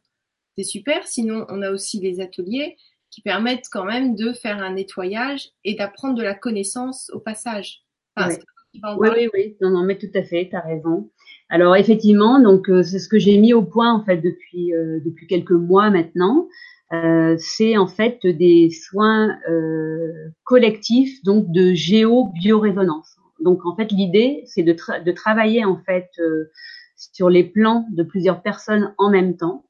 c'est 0.57 0.63
super. 0.63 1.07
Sinon, 1.07 1.45
on 1.49 1.61
a 1.61 1.71
aussi 1.71 1.99
les 1.99 2.21
ateliers 2.21 2.77
qui 3.09 3.21
permettent 3.21 3.67
quand 3.71 3.85
même 3.85 4.15
de 4.15 4.33
faire 4.33 4.61
un 4.61 4.73
nettoyage 4.73 5.49
et 5.63 5.75
d'apprendre 5.75 6.15
de 6.15 6.23
la 6.23 6.35
connaissance 6.35 7.09
au 7.11 7.19
passage. 7.19 7.83
Oui. 8.97 9.09
oui, 9.15 9.29
oui, 9.33 9.57
non, 9.61 9.69
non, 9.71 9.83
mais 9.83 9.97
tout 9.97 10.11
à 10.13 10.23
fait, 10.23 10.47
tu 10.49 10.55
as 10.55 10.61
raison. 10.61 11.09
Alors 11.49 11.75
effectivement, 11.75 12.39
donc 12.39 12.69
euh, 12.69 12.81
c'est 12.83 12.99
ce 12.99 13.07
que 13.07 13.19
j'ai 13.19 13.37
mis 13.37 13.53
au 13.53 13.61
point 13.61 13.93
en 13.93 14.03
fait 14.03 14.17
depuis 14.17 14.73
euh, 14.73 14.99
depuis 15.05 15.27
quelques 15.27 15.51
mois 15.51 15.89
maintenant. 15.89 16.47
Euh, 16.93 17.35
c'est 17.39 17.77
en 17.77 17.87
fait 17.87 18.25
des 18.25 18.69
soins 18.69 19.37
euh, 19.49 20.29
collectifs, 20.43 21.23
donc 21.23 21.51
de 21.51 21.73
géo-biorésonance. 21.73 23.15
Donc 23.39 23.65
en 23.65 23.75
fait 23.75 23.91
l'idée 23.91 24.43
c'est 24.45 24.63
de, 24.63 24.75
de, 25.03 25.11
travailler 25.11 25.65
en 25.65 25.77
fait 25.77 26.09
euh, 26.19 26.51
sur 26.95 27.29
les 27.29 27.43
plans 27.43 27.85
de 27.91 28.03
plusieurs 28.03 28.41
personnes 28.41 28.93
en 28.97 29.09
même 29.09 29.35
temps. 29.35 29.65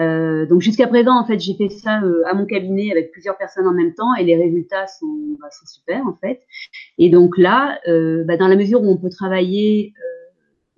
Euh, 0.00 0.46
donc 0.46 0.62
jusqu'à 0.62 0.86
présent 0.86 1.20
en 1.20 1.26
fait 1.26 1.38
j'ai 1.38 1.52
fait 1.54 1.68
ça 1.68 2.00
à 2.24 2.32
mon 2.32 2.46
cabinet 2.46 2.90
avec 2.90 3.12
plusieurs 3.12 3.36
personnes 3.36 3.66
en 3.66 3.74
même 3.74 3.92
temps 3.92 4.14
et 4.14 4.24
les 4.24 4.36
résultats 4.36 4.86
sont, 4.86 5.36
bah, 5.38 5.48
sont 5.50 5.66
super 5.66 6.06
en 6.06 6.14
fait. 6.14 6.40
Et 6.96 7.10
donc 7.10 7.36
là, 7.36 7.78
bah, 8.26 8.36
dans 8.36 8.48
la 8.48 8.56
mesure 8.56 8.82
où 8.82 8.90
on 8.90 8.96
peut 8.96 9.10
travailler 9.10 9.92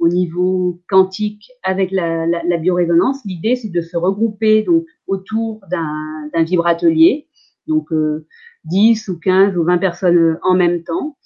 au 0.05 0.09
niveau 0.09 0.83
quantique 0.89 1.51
avec 1.63 1.91
la, 1.91 2.27
la, 2.27 2.43
la 2.43 2.57
biorésonance. 2.59 3.25
L'idée, 3.25 3.57
c'est 3.57 3.71
de 3.71 3.81
se 3.81 3.97
regrouper 3.97 4.63
donc 4.63 4.85
autour 5.07 5.61
d'un 5.71 6.43
vibratelier, 6.43 7.27
donc 7.67 7.91
euh, 7.93 8.27
10 8.67 9.09
ou 9.09 9.19
15 9.19 9.57
ou 9.57 9.65
20 9.65 9.79
personnes 9.79 10.39
en 10.43 10.55
même 10.55 10.83
temps. 10.83 11.17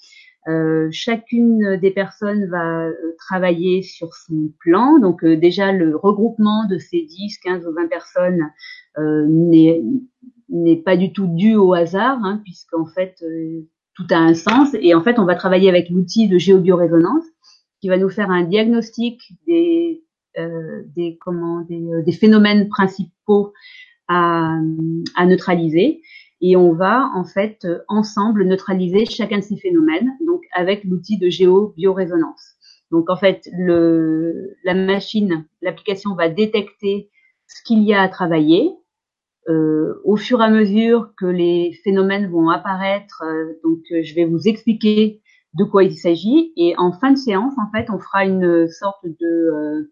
Euh, 0.49 0.89
chacune 0.91 1.77
des 1.77 1.91
personnes 1.91 2.47
va 2.47 2.87
euh, 2.87 2.95
travailler 3.19 3.83
sur 3.83 4.15
son 4.15 4.51
plan. 4.59 4.99
Donc 4.99 5.23
euh, 5.25 5.37
déjà, 5.37 5.73
le 5.73 5.97
regroupement 5.97 6.67
de 6.67 6.79
ces 6.79 7.03
10, 7.03 7.39
15 7.39 7.67
ou 7.67 7.75
20 7.75 7.89
personnes 7.89 8.51
euh, 8.99 9.27
n'est 9.29 10.77
pas 10.77 10.97
du 10.97 11.13
tout 11.13 11.27
dû 11.27 11.55
au 11.55 11.75
hasard, 11.75 12.19
hein, 12.25 12.41
puisqu'en 12.45 12.87
fait, 12.87 13.23
tout 13.95 14.07
a 14.11 14.17
un 14.17 14.35
sens. 14.35 14.75
Et 14.81 14.95
en 14.95 15.03
fait, 15.03 15.19
on 15.19 15.25
va 15.25 15.35
travailler 15.35 15.69
avec 15.69 15.91
l'outil 15.91 16.29
de 16.29 16.39
géobiorésonance 16.39 17.25
qui 17.81 17.89
va 17.89 17.97
nous 17.97 18.09
faire 18.09 18.31
un 18.31 18.45
diagnostic 18.45 19.21
des 19.47 20.03
euh, 20.39 20.83
des 20.95 21.19
comment 21.21 21.63
des, 21.63 21.83
euh, 21.83 22.03
des, 22.03 22.13
phénomènes 22.13 22.69
principaux 22.69 23.53
à, 24.07 24.57
à, 25.17 25.27
neutraliser 25.27 26.01
et 26.41 26.57
on 26.57 26.73
va 26.73 27.11
en 27.15 27.25
fait 27.25 27.67
ensemble 27.89 28.45
neutraliser 28.45 29.05
chacun 29.07 29.39
de 29.39 29.45
ces 29.45 29.57
phénomènes 29.57 30.11
donc 30.27 30.43
avec 30.55 30.85
l'outil 30.85 31.19
de 31.19 31.29
géo-biorésonance. 31.29 32.57
Donc 32.91 33.11
en 33.11 33.17
fait 33.17 33.49
le 33.53 34.55
la 34.65 34.75
machine 34.75 35.47
l'application 35.63 36.15
va 36.15 36.29
détecter 36.29 37.11
ce 37.47 37.63
qu'il 37.65 37.83
y 37.83 37.95
a 37.95 38.03
à 38.03 38.09
travailler 38.09 38.73
euh, 39.49 39.95
au 40.05 40.17
fur 40.17 40.43
et 40.43 40.45
à 40.45 40.51
mesure 40.51 41.13
que 41.17 41.25
les 41.25 41.73
phénomènes 41.83 42.31
vont 42.31 42.51
apparaître, 42.51 43.23
euh, 43.25 43.55
donc 43.65 43.79
je 43.91 44.15
vais 44.15 44.27
vous 44.27 44.47
expliquer 44.47 45.23
de 45.55 45.65
quoi 45.65 45.85
il 45.85 45.97
s'agit. 45.97 46.53
Et 46.57 46.75
en 46.77 46.93
fin 46.93 47.13
de 47.13 47.17
séance, 47.17 47.55
en 47.57 47.71
fait, 47.73 47.89
on 47.91 47.99
fera 47.99 48.27
une 48.27 48.69
sorte 48.69 49.07
de 49.07 49.27
euh, 49.27 49.81
euh 49.81 49.91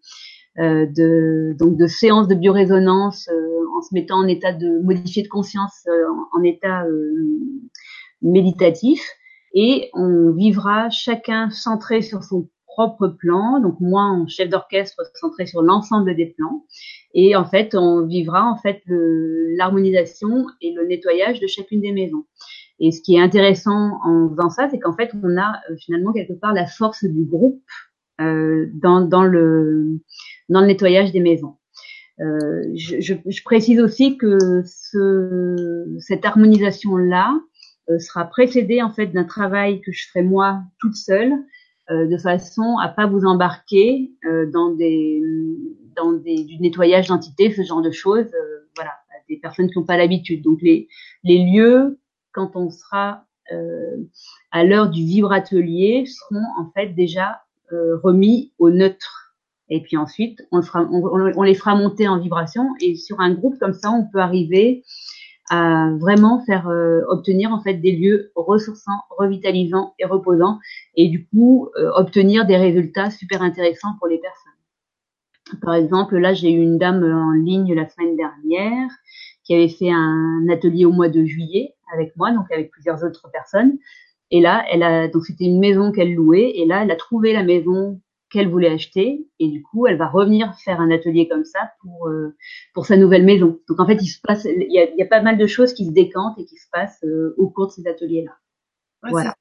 de 0.59 1.55
donc 1.59 1.77
de 1.77 1.87
séance 1.87 2.29
de 2.29 2.35
biorésonance 2.35 3.29
euh, 3.29 3.77
en 3.77 3.83
se 3.83 3.95
mettant 3.95 4.17
en 4.17 4.27
état 4.27 4.53
de 4.53 4.83
modifier 4.83 5.23
de 5.23 5.29
conscience 5.29 5.85
euh, 5.89 6.07
en, 6.33 6.43
état 6.43 6.85
méditatif 8.23 9.03
et 9.55 9.91
on 9.95 10.33
vivra 10.33 10.91
chacun 10.91 11.51
centré 11.51 12.03
sur 12.03 12.25
son 12.25 12.49
propre 12.67 13.09
plan 13.09 13.61
donc 13.61 13.81
moi 13.81 14.03
en 14.03 14.27
chef 14.27 14.49
d'orchestre 14.49 15.03
centré 15.15 15.47
sur 15.47 15.63
l'ensemble 15.63 16.15
des 16.15 16.27
plans 16.27 16.65
Et 17.15 17.35
en 17.37 17.47
fait, 17.47 17.75
on 17.75 18.07
vivra 18.07 18.45
en 18.45 18.57
fait 18.57 18.83
l'harmonisation 18.87 20.47
et 20.61 20.75
le 20.75 20.87
nettoyage 20.87 21.41
de 21.41 21.47
chacune 21.47 21.81
des 21.81 21.93
maisons. 21.93 22.27
Et 22.79 22.93
ce 22.93 23.01
qui 23.01 23.17
est 23.17 23.21
intéressant 23.21 23.99
en 24.05 24.29
faisant 24.29 24.51
ça, 24.51 24.69
c'est 24.71 24.79
qu'en 24.79 24.95
fait, 24.95 25.11
on 25.23 25.37
a 25.39 25.61
euh, 25.71 25.77
finalement 25.79 26.13
quelque 26.13 26.35
part 26.35 26.53
la 26.53 26.67
force 26.67 27.05
du 27.05 27.25
groupe 27.25 27.63
euh, 28.21 28.67
dans, 28.75 29.01
dans, 29.01 29.25
le, 29.25 29.99
dans 30.49 30.61
le 30.61 30.67
nettoyage 30.67 31.13
des 31.13 31.21
maisons. 31.21 31.57
Euh, 32.21 32.63
je, 32.75 33.01
je, 33.01 33.15
je, 33.27 33.43
précise 33.43 33.79
aussi 33.79 34.17
que 34.17 34.39
ce, 34.65 35.85
cette 36.01 36.25
harmonisation-là 36.25 37.39
euh, 37.91 37.99
sera 37.99 38.25
précédée 38.25 38.81
en 38.81 38.91
fait 38.91 39.09
d'un 39.09 39.25
travail 39.25 39.83
que 39.83 39.93
je 39.93 40.09
ferai 40.09 40.23
moi 40.23 40.63
toute 40.81 40.97
seule, 40.97 41.33
euh, 41.91 42.07
de 42.07 42.17
façon 42.17 42.79
à 42.83 42.89
pas 42.89 43.07
vous 43.07 43.25
embarquer 43.27 44.13
euh, 44.25 44.51
dans 44.51 44.71
des 44.75 45.23
dans 45.95 46.13
des, 46.13 46.45
du 46.45 46.59
nettoyage 46.59 47.09
d'entités, 47.09 47.51
ce 47.51 47.63
genre 47.63 47.83
de 47.83 47.91
choses. 47.91 48.31
voilà, 48.77 48.93
des 49.29 49.37
personnes 49.39 49.71
qui 49.71 49.79
n'ont 49.79 49.85
pas 49.85 49.97
l'habitude. 49.97 50.43
Donc 50.43 50.61
les 50.63 50.89
les 51.23 51.39
lieux 51.39 51.99
quand 52.33 52.53
on 52.55 52.71
sera 52.71 53.27
euh, 53.53 53.97
à 54.51 54.65
l'heure 54.65 54.91
du 54.91 55.05
vibratelier 55.05 56.05
seront 56.07 56.43
en 56.59 56.71
fait 56.75 56.89
déjà 56.89 57.43
euh, 57.73 57.97
remis 58.03 58.53
au 58.59 58.71
neutre. 58.71 59.26
Et 59.69 59.83
puis 59.83 59.97
ensuite, 59.97 60.47
on, 60.53 60.63
fera, 60.63 60.89
on, 60.91 61.43
les 61.43 61.55
fera 61.55 61.75
monter 61.75 62.09
en 62.09 62.19
vibration. 62.19 62.69
Et 62.81 62.95
sur 62.95 63.21
un 63.21 63.33
groupe 63.33 63.59
comme 63.59 63.73
ça, 63.73 63.91
on 63.91 64.07
peut 64.11 64.21
arriver 64.21 64.85
à 65.51 65.91
vraiment 66.01 66.41
faire 66.45 66.69
euh, 66.69 67.03
obtenir 67.09 67.53
en 67.53 67.61
fait 67.61 67.75
des 67.75 67.93
lieux 67.93 68.33
ressourçants, 68.35 69.01
revitalisants 69.11 69.95
et 69.99 70.05
reposants, 70.05 70.59
et 70.97 71.09
du 71.09 71.27
coup 71.29 71.69
obtenir 71.95 72.47
des 72.47 72.57
résultats 72.57 73.11
super 73.11 73.43
intéressants 73.43 73.95
pour 73.99 74.09
les 74.09 74.19
personnes. 74.19 74.53
Par 75.63 75.75
exemple, 75.75 76.17
là, 76.19 76.35
j'ai 76.35 76.51
eu 76.51 76.61
une 76.61 76.79
dame 76.79 77.05
en 77.05 77.31
ligne 77.31 77.73
la 77.75 77.89
semaine 77.89 78.17
dernière 78.17 78.89
qui 79.45 79.55
avait 79.55 79.69
fait 79.69 79.91
un 79.91 80.47
atelier 80.51 80.85
au 80.85 80.93
mois 80.93 81.09
de 81.09 81.25
juillet 81.25 81.75
avec 81.93 82.17
moi, 82.17 82.33
donc 82.33 82.51
avec 82.51 82.71
plusieurs 82.71 83.05
autres 83.05 83.31
personnes. 83.33 83.79
Et 84.33 84.41
là, 84.41 84.65
elle 84.71 84.83
a 84.83 85.07
donc 85.07 85.25
c'était 85.25 85.45
une 85.45 85.61
maison 85.61 85.93
qu'elle 85.93 86.15
louait, 86.15 86.53
et 86.57 86.67
là, 86.67 86.83
elle 86.83 86.91
a 86.91 86.97
trouvé 86.97 87.33
la 87.33 87.45
maison 87.45 88.01
qu'elle 88.37 88.51
voulait 88.51 88.71
acheter, 88.71 89.27
et 89.39 89.49
du 89.49 89.63
coup, 89.63 89.87
elle 89.87 89.97
va 89.97 90.09
revenir 90.09 90.55
faire 90.65 90.81
un 90.81 90.91
atelier 90.91 91.27
comme 91.29 91.45
ça 91.45 91.73
pour 91.81 92.09
euh, 92.09 92.37
pour 92.75 92.85
sa 92.85 92.97
nouvelle 92.97 93.25
maison. 93.25 93.59
Donc 93.69 93.81
en 93.81 93.87
fait, 93.87 93.99
il 94.03 94.09
se 94.09 94.21
passe, 94.21 94.45
il 94.45 94.71
y 94.71 94.79
a, 94.79 94.91
il 94.91 94.97
y 94.97 95.03
a 95.03 95.07
pas 95.07 95.23
mal 95.23 95.39
de 95.39 95.47
choses 95.47 95.73
qui 95.73 95.87
se 95.87 95.91
décantent 95.91 96.39
et 96.39 96.45
qui 96.45 96.57
se 96.57 96.67
passent 96.71 97.03
euh, 97.05 97.35
au 97.39 97.49
cours 97.49 97.69
de 97.69 97.73
ces 97.73 97.87
ateliers-là. 97.87 98.33
voilà. 99.03 99.35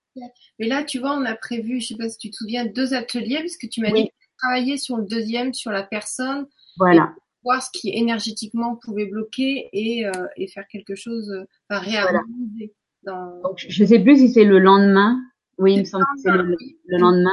Mais 0.60 0.68
là, 0.68 0.86
tu 0.86 1.00
vois, 1.00 1.18
on 1.18 1.26
a 1.26 1.36
prévu, 1.36 1.82
je 1.82 1.88
sais 1.88 1.98
pas 1.98 2.08
si 2.08 2.18
tu 2.18 2.30
te 2.30 2.36
souviens, 2.38 2.66
deux 2.66 2.94
ateliers, 2.94 3.40
puisque 3.40 3.68
tu 3.68 3.82
m'as 3.82 3.92
dit 3.92 4.10
travailler 4.38 4.78
sur 4.78 4.96
le 4.96 5.04
deuxième, 5.04 5.54
sur 5.54 5.72
la 5.72 5.84
personne. 5.84 6.48
Voilà 6.78 7.14
voir 7.44 7.62
ce 7.62 7.70
qui 7.72 7.92
énergétiquement 7.92 8.76
pouvait 8.76 9.06
bloquer 9.06 9.70
et, 9.72 10.08
euh, 10.08 10.12
et 10.36 10.48
faire 10.48 10.68
quelque 10.68 10.96
chose, 10.96 11.32
enfin 11.70 11.80
réharmoniser. 11.80 12.74
Dans... 13.04 13.40
Donc, 13.44 13.64
je 13.70 13.84
ne 13.84 13.88
sais 13.88 14.00
plus 14.00 14.18
si 14.18 14.30
c'est 14.30 14.46
le 14.46 14.58
lendemain. 14.58 15.22
Oui, 15.58 15.74
il 15.74 15.80
me 15.80 15.86
semble 15.86 16.04
que 16.04 16.22
c'est 16.22 16.32
le, 16.32 16.98
lendemain. 16.98 17.32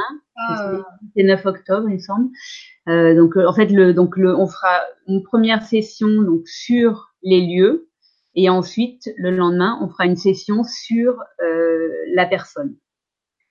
C'est 1.15 1.23
9 1.23 1.45
octobre, 1.45 1.89
il 1.89 1.95
me 1.95 1.99
semble. 1.99 2.29
Euh, 2.87 3.15
donc 3.15 3.35
en 3.37 3.53
fait, 3.53 3.67
le, 3.67 3.93
donc 3.93 4.17
le, 4.17 4.35
on 4.35 4.47
fera 4.47 4.81
une 5.07 5.23
première 5.23 5.63
session 5.63 6.21
donc 6.21 6.47
sur 6.47 7.13
les 7.21 7.41
lieux 7.41 7.89
et 8.35 8.49
ensuite 8.49 9.09
le 9.17 9.31
lendemain, 9.31 9.77
on 9.81 9.89
fera 9.89 10.05
une 10.05 10.15
session 10.15 10.63
sur 10.63 11.21
euh, 11.41 11.89
la 12.13 12.25
personne. 12.25 12.75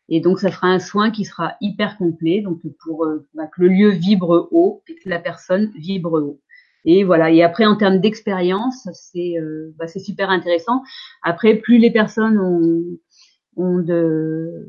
Et 0.09 0.21
donc 0.21 0.41
ça 0.41 0.51
fera 0.51 0.69
un 0.69 0.79
soin 0.79 1.11
qui 1.11 1.25
sera 1.25 1.55
hyper 1.61 1.97
complet, 1.97 2.41
donc 2.41 2.61
pour 2.83 3.05
euh, 3.05 3.27
bah, 3.35 3.47
que 3.47 3.63
le 3.63 3.69
lieu 3.69 3.91
vibre 3.91 4.49
haut 4.51 4.83
et 4.89 4.97
que 4.97 5.09
la 5.09 5.19
personne 5.19 5.71
vibre 5.77 6.15
haut. 6.15 6.41
Et 6.85 7.05
voilà. 7.05 7.31
Et 7.31 7.43
après, 7.43 7.65
en 7.65 7.77
termes 7.77 8.01
d'expérience, 8.01 8.89
c'est 8.93 9.39
euh, 9.39 9.73
bah, 9.79 9.87
c'est 9.87 10.01
super 10.01 10.31
intéressant. 10.31 10.83
Après, 11.23 11.55
plus 11.55 11.79
les 11.79 11.93
personnes 11.93 12.39
ont, 12.39 12.83
ont 13.57 13.79
de 13.79 14.69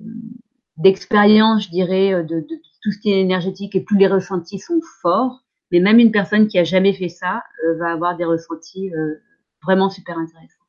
d'expérience, 0.78 1.66
je 1.66 1.70
dirais, 1.70 2.14
euh, 2.14 2.24
de, 2.24 2.40
de, 2.40 2.62
tout 2.82 2.92
ce 2.92 3.00
qui 3.00 3.12
est 3.12 3.20
énergétique, 3.22 3.76
et 3.76 3.82
plus 3.82 3.98
les 3.98 4.08
ressentis 4.08 4.60
sont 4.60 4.82
forts. 5.02 5.44
Mais 5.72 5.80
même 5.80 6.00
une 6.00 6.12
personne 6.12 6.48
qui 6.48 6.60
a 6.60 6.64
jamais 6.64 6.94
fait 6.94 7.10
ça 7.10 7.44
euh, 7.66 7.78
va 7.78 7.92
avoir 7.92 8.18
des 8.18 8.26
ressentis 8.26 8.94
euh, 8.94 9.16
vraiment 9.64 9.90
super 9.90 10.18
intéressants. 10.18 10.64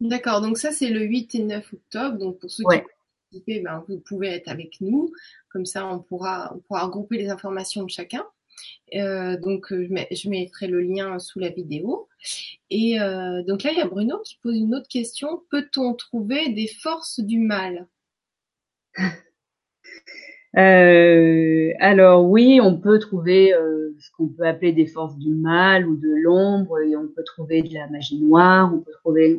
D'accord. 0.00 0.40
Donc 0.40 0.58
ça, 0.58 0.72
c'est 0.72 0.88
le 0.88 1.02
8 1.02 1.34
et 1.34 1.44
9 1.44 1.72
octobre. 1.72 2.18
Donc 2.18 2.38
pour 2.38 2.50
ceux 2.50 2.64
qui 3.32 3.60
ben, 3.62 3.84
vous 3.88 3.98
pouvez 3.98 4.28
être 4.28 4.48
avec 4.48 4.80
nous. 4.80 5.10
Comme 5.50 5.66
ça, 5.66 5.86
on 5.86 5.98
pourra, 5.98 6.52
on 6.54 6.60
pourra 6.60 6.84
regrouper 6.84 7.18
les 7.18 7.30
informations 7.30 7.82
de 7.82 7.90
chacun. 7.90 8.24
Euh, 8.94 9.36
donc 9.38 9.72
euh, 9.72 9.88
je, 10.10 10.28
mettrai 10.28 10.66
le 10.66 10.80
lien 10.80 11.18
sous 11.18 11.40
la 11.40 11.48
vidéo. 11.48 12.08
Et 12.70 13.00
euh, 13.00 13.42
donc 13.44 13.62
là, 13.62 13.70
il 13.72 13.78
y 13.78 13.82
a 13.82 13.86
Bruno 13.86 14.18
qui 14.20 14.38
pose 14.42 14.56
une 14.56 14.74
autre 14.74 14.88
question. 14.88 15.42
Peut-on 15.50 15.94
trouver 15.94 16.50
des 16.50 16.68
forces 16.68 17.20
du 17.20 17.38
mal? 17.38 17.86
Alors 21.80 22.28
oui, 22.28 22.60
on 22.62 22.78
peut 22.78 23.00
trouver 23.00 23.52
ce 23.98 24.08
qu'on 24.16 24.28
peut 24.28 24.46
appeler 24.46 24.72
des 24.72 24.86
forces 24.86 25.18
du 25.18 25.34
mal 25.34 25.88
ou 25.88 25.96
de 25.96 26.14
l'ombre, 26.22 26.78
et 26.78 26.94
on 26.96 27.08
peut 27.08 27.24
trouver 27.24 27.62
de 27.62 27.74
la 27.74 27.88
magie 27.88 28.22
noire, 28.22 28.72
on 28.72 28.78
peut 28.78 28.92
trouver, 28.92 29.36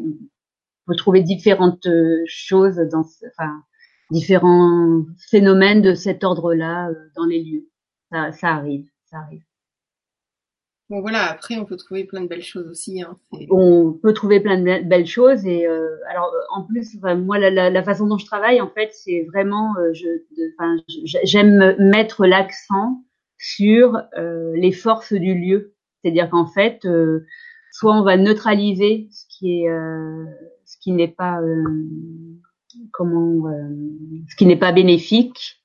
différentes 1.23 1.87
choses 2.25 2.75
dans, 2.91 3.05
enfin, 3.27 3.63
différents 4.11 5.05
phénomènes 5.29 5.81
de 5.81 5.93
cet 5.93 6.25
ordre-là 6.25 6.89
dans 7.15 7.25
les 7.25 7.41
lieux. 7.41 7.69
Ça 8.11 8.49
arrive 8.49 8.85
arrive. 9.13 9.43
Bon 10.89 11.01
voilà, 11.01 11.31
après 11.31 11.57
on 11.57 11.65
peut 11.65 11.77
trouver 11.77 12.03
plein 12.03 12.21
de 12.21 12.27
belles 12.27 12.43
choses 12.43 12.67
aussi. 12.67 13.01
Hein, 13.01 13.17
on 13.49 13.91
peut 13.91 14.13
trouver 14.13 14.39
plein 14.39 14.59
de 14.59 14.87
belles 14.87 15.07
choses 15.07 15.43
et 15.47 15.65
euh, 15.65 15.97
alors 16.07 16.31
en 16.51 16.61
plus, 16.61 16.95
moi 17.01 17.39
la, 17.39 17.83
façon 17.83 18.05
dont 18.05 18.19
je 18.19 18.25
travaille 18.25 18.61
en 18.61 18.69
fait, 18.69 18.91
c'est 18.93 19.23
vraiment, 19.33 19.75
euh, 19.77 19.93
je, 19.93 20.07
j'aime 21.23 21.75
mettre 21.79 22.27
l'accent 22.27 23.03
sur 23.39 23.99
euh, 24.17 24.51
les 24.55 24.71
forces 24.71 25.13
du 25.13 25.33
lieu. 25.33 25.73
C'est-à-dire 26.01 26.29
qu'en 26.29 26.45
fait, 26.45 26.87
soit 27.71 27.97
on 27.97 28.03
va 28.03 28.15
neutraliser 28.15 29.07
ce 29.11 29.25
qui 29.27 29.63
est, 29.63 29.69
ce 30.65 30.77
qui 30.79 30.91
n'est 30.91 31.07
pas, 31.07 31.39
comment, 32.91 33.51
ce 34.29 34.35
qui 34.35 34.45
n'est 34.45 34.55
pas 34.55 34.71
bénéfique, 34.71 35.64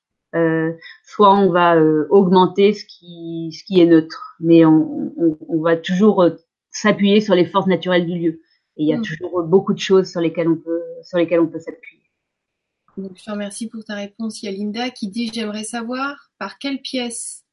soit 1.03 1.33
on 1.33 1.51
va 1.51 1.75
euh, 1.75 2.07
augmenter 2.09 2.73
ce 2.73 2.85
qui, 2.85 3.51
ce 3.57 3.63
qui 3.63 3.81
est 3.81 3.85
neutre, 3.85 4.35
mais 4.39 4.65
on, 4.65 5.13
on, 5.17 5.37
on 5.47 5.61
va 5.61 5.75
toujours 5.77 6.23
euh, 6.23 6.31
s'appuyer 6.71 7.21
sur 7.21 7.35
les 7.35 7.45
forces 7.45 7.67
naturelles 7.67 8.05
du 8.05 8.17
lieu. 8.17 8.41
Et 8.77 8.83
il 8.83 8.87
y 8.87 8.93
a 8.93 8.97
mm. 8.97 9.03
toujours 9.03 9.43
beaucoup 9.43 9.73
de 9.73 9.79
choses 9.79 10.09
sur 10.09 10.21
lesquelles 10.21 10.47
on 10.47 10.55
peut, 10.55 10.81
sur 11.03 11.17
lesquelles 11.17 11.41
on 11.41 11.47
peut 11.47 11.59
s'appuyer. 11.59 12.01
Donc, 12.97 13.17
je 13.17 13.23
te 13.23 13.31
remercie 13.31 13.67
pour 13.67 13.83
ta 13.83 13.95
réponse. 13.95 14.41
Il 14.41 14.45
y 14.45 14.49
a 14.49 14.51
Linda 14.51 14.89
qui 14.89 15.07
dit 15.07 15.31
j'aimerais 15.33 15.63
savoir 15.63 16.31
par 16.37 16.57
quelle 16.57 16.81
pièce 16.81 17.45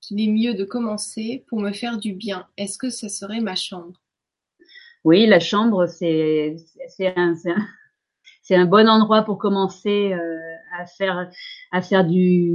qu'il 0.00 0.20
est 0.20 0.32
mieux 0.32 0.54
de 0.54 0.64
commencer 0.64 1.44
pour 1.48 1.60
me 1.60 1.72
faire 1.72 1.98
du 1.98 2.12
bien. 2.12 2.46
Est-ce 2.56 2.78
que 2.78 2.90
ce 2.90 3.08
serait 3.08 3.40
ma 3.40 3.54
chambre? 3.54 4.00
Oui, 5.04 5.26
la 5.26 5.40
chambre, 5.40 5.86
c'est 5.86 6.56
un, 7.00 7.34
un, 7.44 7.66
c'est 8.46 8.54
un 8.54 8.64
bon 8.64 8.88
endroit 8.88 9.22
pour 9.22 9.38
commencer 9.38 10.12
euh, 10.12 10.38
à 10.78 10.86
faire 10.86 11.28
à 11.72 11.82
faire 11.82 12.04
du, 12.04 12.48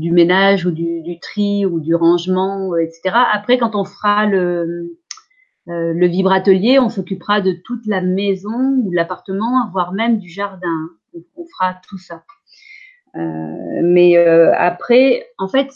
du 0.00 0.10
ménage 0.10 0.66
ou 0.66 0.72
du, 0.72 1.02
du, 1.02 1.20
tri 1.20 1.64
ou 1.64 1.78
du 1.78 1.94
rangement, 1.94 2.76
etc. 2.76 3.14
Après, 3.32 3.56
quand 3.56 3.76
on 3.76 3.84
fera 3.84 4.26
le 4.26 4.98
euh, 5.68 5.92
le 5.92 6.06
vibratelier, 6.06 6.80
on 6.80 6.88
s'occupera 6.88 7.40
de 7.40 7.52
toute 7.52 7.86
la 7.86 8.00
maison 8.00 8.82
ou 8.82 8.90
l'appartement, 8.90 9.68
voire 9.70 9.92
même 9.92 10.18
du 10.18 10.28
jardin. 10.28 10.90
On, 11.14 11.44
fera 11.44 11.74
tout 11.88 11.98
ça. 11.98 12.24
Euh, 13.16 13.80
mais 13.82 14.16
euh, 14.16 14.52
après, 14.56 15.26
en 15.38 15.48
fait, 15.48 15.70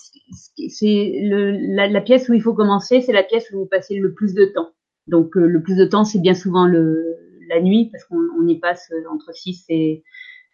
c'est 0.69 1.21
la, 1.23 1.89
la, 1.89 2.01
pièce 2.01 2.29
où 2.29 2.35
il 2.35 2.43
faut 2.43 2.55
commencer, 2.55 3.01
c'est 3.01 3.13
la 3.13 3.23
pièce 3.23 3.51
où 3.53 3.61
vous 3.61 3.67
passez 3.67 3.97
le 3.97 4.13
plus 4.13 4.35
de 4.35 4.45
temps. 4.47 4.71
Donc, 5.09 5.37
euh, 5.37 5.47
le 5.47 5.63
plus 5.63 5.77
de 5.77 5.85
temps, 5.85 6.05
c'est 6.05 6.21
bien 6.21 6.35
souvent 6.35 6.67
le, 6.67 7.17
la 7.53 7.61
nuit 7.61 7.89
parce 7.91 8.05
qu'on 8.05 8.47
y 8.47 8.59
passe 8.59 8.91
entre 9.11 9.35
6 9.35 9.67
et 9.69 10.05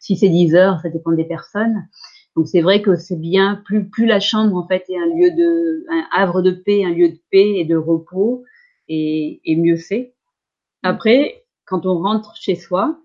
6 0.01 0.22
et 0.22 0.28
10 0.28 0.55
heures, 0.55 0.80
ça 0.80 0.88
dépend 0.88 1.12
des 1.12 1.24
personnes. 1.24 1.88
Donc 2.36 2.46
c'est 2.46 2.61
vrai 2.61 2.82
que 2.82 2.94
c'est 2.94 3.18
bien 3.18 3.61
plus 3.64 3.88
plus 3.88 4.07
la 4.07 4.20
chambre 4.20 4.57
en 4.57 4.66
fait 4.66 4.84
est 4.88 4.96
un 4.96 5.07
lieu 5.07 5.30
de 5.32 5.84
un 5.90 6.07
havre 6.12 6.40
de 6.40 6.53
paix, 6.53 6.84
un 6.84 6.90
lieu 6.90 7.09
de 7.09 7.20
paix 7.30 7.59
et 7.59 7.64
de 7.64 7.76
repos 7.76 8.44
et, 8.88 9.57
mieux 9.57 9.76
c'est. 9.76 10.14
Après, 10.82 11.44
quand 11.66 11.84
on 11.84 11.99
rentre 11.99 12.36
chez 12.36 12.55
soi, 12.55 12.99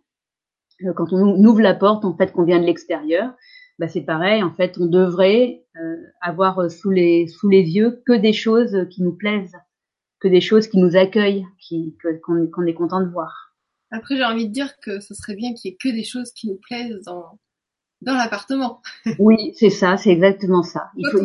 euh, 0.84 0.94
quand 0.94 1.12
on 1.12 1.44
ouvre 1.44 1.62
la 1.62 1.74
porte 1.74 2.06
en 2.06 2.16
fait 2.16 2.32
qu'on 2.32 2.44
vient 2.44 2.60
de 2.60 2.66
l'extérieur, 2.66 3.34
bah 3.80 3.88
c'est 3.88 4.04
pareil 4.04 4.44
en 4.44 4.54
fait 4.54 4.78
on 4.80 4.86
devrait 4.86 5.66
euh, 5.82 5.96
avoir 6.22 6.70
sous 6.70 6.92
les 6.92 7.26
yeux 7.50 8.04
que 8.06 8.14
des 8.14 8.34
choses 8.34 8.88
qui 8.92 9.02
nous 9.02 9.16
plaisent, 9.16 9.58
que 10.20 10.28
des 10.28 10.42
choses 10.42 10.68
qui 10.68 10.78
nous 10.78 10.96
accueillent, 10.96 11.46
qu'on 12.24 12.66
est 12.68 12.74
content 12.76 13.02
de 13.02 13.10
voir. 13.10 13.53
Après, 13.94 14.18
j'ai 14.18 14.26
envie 14.26 14.48
de 14.48 14.52
dire 14.52 14.80
que 14.80 15.00
ce 15.00 15.14
serait 15.14 15.36
bien 15.36 15.54
qu'il 15.54 15.70
y 15.70 15.74
ait 15.74 15.78
que 15.80 15.90
des 15.90 16.04
choses 16.04 16.32
qui 16.34 16.50
nous 16.50 16.58
plaisent 16.58 17.04
dans, 17.06 17.38
dans 18.02 18.16
l'appartement. 18.16 18.82
Oui, 19.20 19.54
c'est 19.56 19.70
ça, 19.70 19.98
c'est 19.98 20.10
exactement 20.10 20.64
ça. 20.64 20.90
Il 20.98 21.08
faut, 21.12 21.20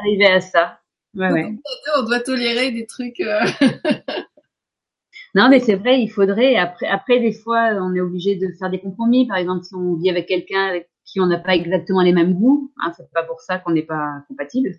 arriver 0.00 0.26
à 0.26 0.40
ça. 0.40 0.80
Ouais, 1.14 1.30
ouais. 1.30 1.54
On 1.98 2.02
doit 2.04 2.20
tolérer 2.20 2.70
des 2.70 2.86
trucs. 2.86 3.20
Euh, 3.20 3.40
non, 5.34 5.50
mais 5.50 5.60
c'est 5.60 5.74
vrai, 5.74 6.00
il 6.00 6.08
faudrait. 6.08 6.56
Après, 6.56 6.86
après, 6.86 7.20
des 7.20 7.32
fois, 7.32 7.72
on 7.74 7.94
est 7.94 8.00
obligé 8.00 8.36
de 8.36 8.48
faire 8.58 8.70
des 8.70 8.80
compromis. 8.80 9.26
Par 9.26 9.36
exemple, 9.36 9.64
si 9.64 9.74
on 9.74 9.96
vit 9.96 10.08
avec 10.08 10.26
quelqu'un 10.26 10.68
avec 10.68 10.88
qui 11.04 11.20
on 11.20 11.26
n'a 11.26 11.38
pas 11.38 11.54
exactement 11.54 12.00
les 12.00 12.14
mêmes 12.14 12.32
goûts, 12.32 12.72
hein, 12.82 12.92
c'est 12.96 13.10
pas 13.12 13.22
pour 13.22 13.42
ça 13.42 13.58
qu'on 13.58 13.72
n'est 13.72 13.82
pas 13.82 14.22
compatible. 14.28 14.70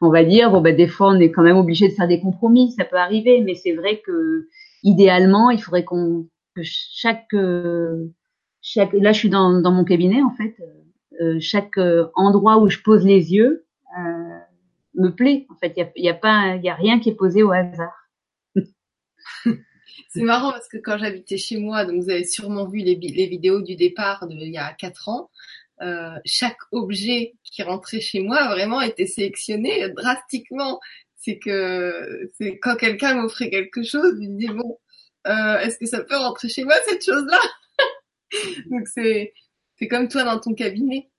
On 0.00 0.10
va 0.10 0.24
dire, 0.24 0.50
bon, 0.50 0.60
ben, 0.62 0.74
des 0.74 0.88
fois, 0.88 1.10
on 1.10 1.20
est 1.20 1.30
quand 1.30 1.42
même 1.42 1.56
obligé 1.56 1.88
de 1.88 1.94
faire 1.94 2.08
des 2.08 2.20
compromis. 2.20 2.72
Ça 2.72 2.84
peut 2.84 2.96
arriver, 2.96 3.40
mais 3.40 3.54
c'est 3.54 3.74
vrai 3.74 4.00
que 4.04 4.48
idéalement, 4.82 5.50
il 5.50 5.62
faudrait 5.62 5.84
qu'on 5.84 6.28
que 6.54 6.62
chaque 6.64 7.34
euh, 7.34 8.12
chaque 8.60 8.92
là, 8.92 9.12
je 9.12 9.18
suis 9.18 9.30
dans 9.30 9.60
dans 9.60 9.72
mon 9.72 9.84
cabinet 9.84 10.22
en 10.22 10.34
fait. 10.34 10.56
Euh, 11.20 11.38
chaque 11.40 11.78
euh, 11.78 12.08
endroit 12.14 12.58
où 12.58 12.68
je 12.68 12.78
pose 12.78 13.04
les 13.04 13.32
yeux 13.34 13.66
euh, 13.98 14.38
me 14.94 15.08
plaît. 15.08 15.46
En 15.50 15.56
fait, 15.56 15.74
il 15.96 16.04
y 16.04 16.08
a, 16.08 16.14
pas, 16.14 16.54
il 16.56 16.64
y 16.64 16.68
a 16.68 16.74
rien 16.74 17.00
qui 17.00 17.08
est 17.08 17.14
posé 17.14 17.42
au 17.42 17.50
hasard. 17.50 18.08
C'est 20.10 20.22
marrant 20.22 20.52
parce 20.52 20.68
que 20.68 20.78
quand 20.78 20.96
j'habitais 20.96 21.38
chez 21.38 21.58
moi, 21.58 21.84
donc 21.84 22.02
vous 22.02 22.10
avez 22.10 22.24
sûrement 22.24 22.66
vu 22.66 22.78
les, 22.78 22.94
les 22.94 23.26
vidéos 23.26 23.62
du 23.62 23.74
départ 23.74 24.26
il 24.30 24.48
y 24.48 24.58
a 24.58 24.72
quatre 24.74 25.08
ans, 25.08 25.28
euh, 25.82 26.16
chaque 26.24 26.58
objet 26.72 27.34
qui 27.44 27.62
rentrait 27.62 28.00
chez 28.00 28.20
moi 28.20 28.48
vraiment 28.48 28.80
était 28.80 29.06
sélectionné 29.06 29.88
drastiquement. 29.90 30.80
C'est 31.28 31.38
que 31.38 32.30
c'est 32.38 32.58
quand 32.58 32.76
quelqu'un 32.76 33.16
m'offrait 33.16 33.50
quelque 33.50 33.82
chose, 33.82 34.16
il 34.18 34.30
me 34.30 34.38
dit 34.38 34.48
bon, 34.48 34.78
euh, 35.26 35.58
est-ce 35.58 35.76
que 35.78 35.84
ça 35.84 36.02
peut 36.02 36.16
rentrer 36.16 36.48
chez 36.48 36.64
moi 36.64 36.74
cette 36.88 37.04
chose-là? 37.04 37.38
Donc 38.70 38.88
c'est 38.88 39.34
c'est 39.76 39.88
comme 39.88 40.08
toi 40.08 40.24
dans 40.24 40.40
ton 40.40 40.54
cabinet. 40.54 41.10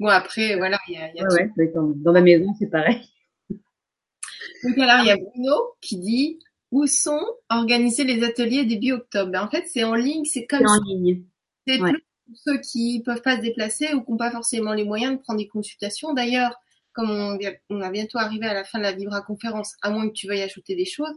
Bon 0.00 0.08
après 0.08 0.56
voilà, 0.56 0.78
il 0.88 0.94
y 0.94 0.96
a, 0.96 1.12
y 1.12 1.20
a 1.20 1.28
ouais, 1.28 1.50
ouais, 1.58 1.72
dans 1.74 2.12
la 2.12 2.22
maison 2.22 2.54
c'est 2.58 2.68
pareil. 2.70 3.02
Donc 3.50 4.78
alors 4.78 5.00
il 5.04 5.08
y 5.08 5.10
a 5.10 5.18
Bruno 5.18 5.74
qui 5.82 5.98
dit 5.98 6.38
où 6.70 6.86
sont 6.86 7.26
organisés 7.50 8.04
les 8.04 8.24
ateliers 8.24 8.64
début 8.64 8.92
octobre? 8.92 9.30
Ben, 9.32 9.42
En 9.42 9.50
fait, 9.50 9.66
c'est 9.66 9.84
en 9.84 9.94
ligne, 9.94 10.24
c'est 10.24 10.46
comme 10.46 10.66
en 10.66 10.80
ligne. 10.82 11.24
C'est 11.66 11.78
plus 11.78 12.04
pour 12.26 12.36
ceux 12.36 12.58
qui 12.58 13.02
peuvent 13.04 13.22
pas 13.22 13.36
se 13.36 13.42
déplacer 13.42 13.92
ou 13.92 14.02
qui 14.02 14.10
n'ont 14.12 14.16
pas 14.16 14.30
forcément 14.30 14.72
les 14.72 14.84
moyens 14.84 15.18
de 15.18 15.22
prendre 15.22 15.40
des 15.40 15.48
consultations. 15.48 16.14
D'ailleurs, 16.14 16.54
comme 16.98 17.10
on, 17.12 17.38
on 17.70 17.80
a 17.80 17.90
bientôt 17.90 18.18
arrivé 18.18 18.46
à 18.46 18.54
la 18.54 18.64
fin 18.64 18.78
de 18.78 18.82
la 18.82 18.90
Vibra 18.90 19.20
conférence, 19.22 19.76
à 19.82 19.90
moins 19.90 20.08
que 20.08 20.14
tu 20.14 20.26
veuilles 20.26 20.42
ajouter 20.42 20.74
des 20.74 20.84
choses, 20.84 21.14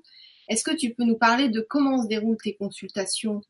est-ce 0.48 0.64
que 0.64 0.76
tu 0.76 0.94
peux 0.94 1.06
nous 1.06 1.18
parler 1.18 1.50
de 1.50 1.60
comment 1.60 2.04
se 2.04 2.08
déroulent 2.08 2.38
tes 2.38 2.54
consultations 2.54 3.42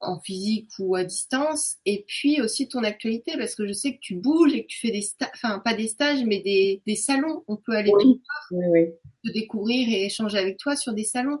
en 0.00 0.20
physique 0.20 0.68
ou 0.78 0.94
à 0.96 1.04
distance 1.04 1.76
et 1.86 2.04
puis 2.06 2.42
aussi 2.42 2.68
ton 2.68 2.84
actualité 2.84 3.38
parce 3.38 3.54
que 3.54 3.66
je 3.66 3.72
sais 3.72 3.94
que 3.94 4.00
tu 4.02 4.16
bouges 4.16 4.52
et 4.52 4.64
que 4.64 4.66
tu 4.66 4.78
fais 4.78 4.90
des 4.90 5.00
stages, 5.00 5.30
enfin 5.34 5.58
pas 5.60 5.72
des 5.72 5.88
stages 5.88 6.22
mais 6.26 6.40
des, 6.40 6.82
des 6.86 6.94
salons. 6.94 7.42
On 7.48 7.56
peut 7.56 7.72
aller 7.72 7.90
oui, 7.94 8.20
oui, 8.50 8.88
te 9.24 9.32
découvrir 9.32 9.88
et 9.88 10.04
échanger 10.04 10.36
avec 10.36 10.58
toi 10.58 10.76
sur 10.76 10.92
des 10.92 11.04
salons. 11.04 11.38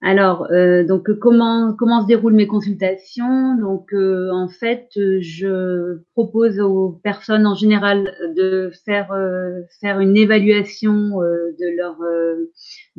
Alors, 0.00 0.46
euh, 0.52 0.84
donc 0.84 1.12
comment 1.18 1.74
comment 1.76 2.02
se 2.02 2.06
déroulent 2.06 2.34
mes 2.34 2.46
consultations? 2.46 3.56
Donc, 3.56 3.92
euh, 3.92 4.30
en 4.32 4.48
fait, 4.48 4.88
je 4.94 5.98
propose 6.12 6.60
aux 6.60 7.00
personnes 7.02 7.46
en 7.48 7.56
général 7.56 8.14
de 8.36 8.70
faire 8.84 9.10
euh, 9.12 9.62
faire 9.80 9.98
une 9.98 10.16
évaluation 10.16 11.20
euh, 11.20 11.50
de 11.58 11.76
leur 11.76 12.00
euh, 12.02 12.48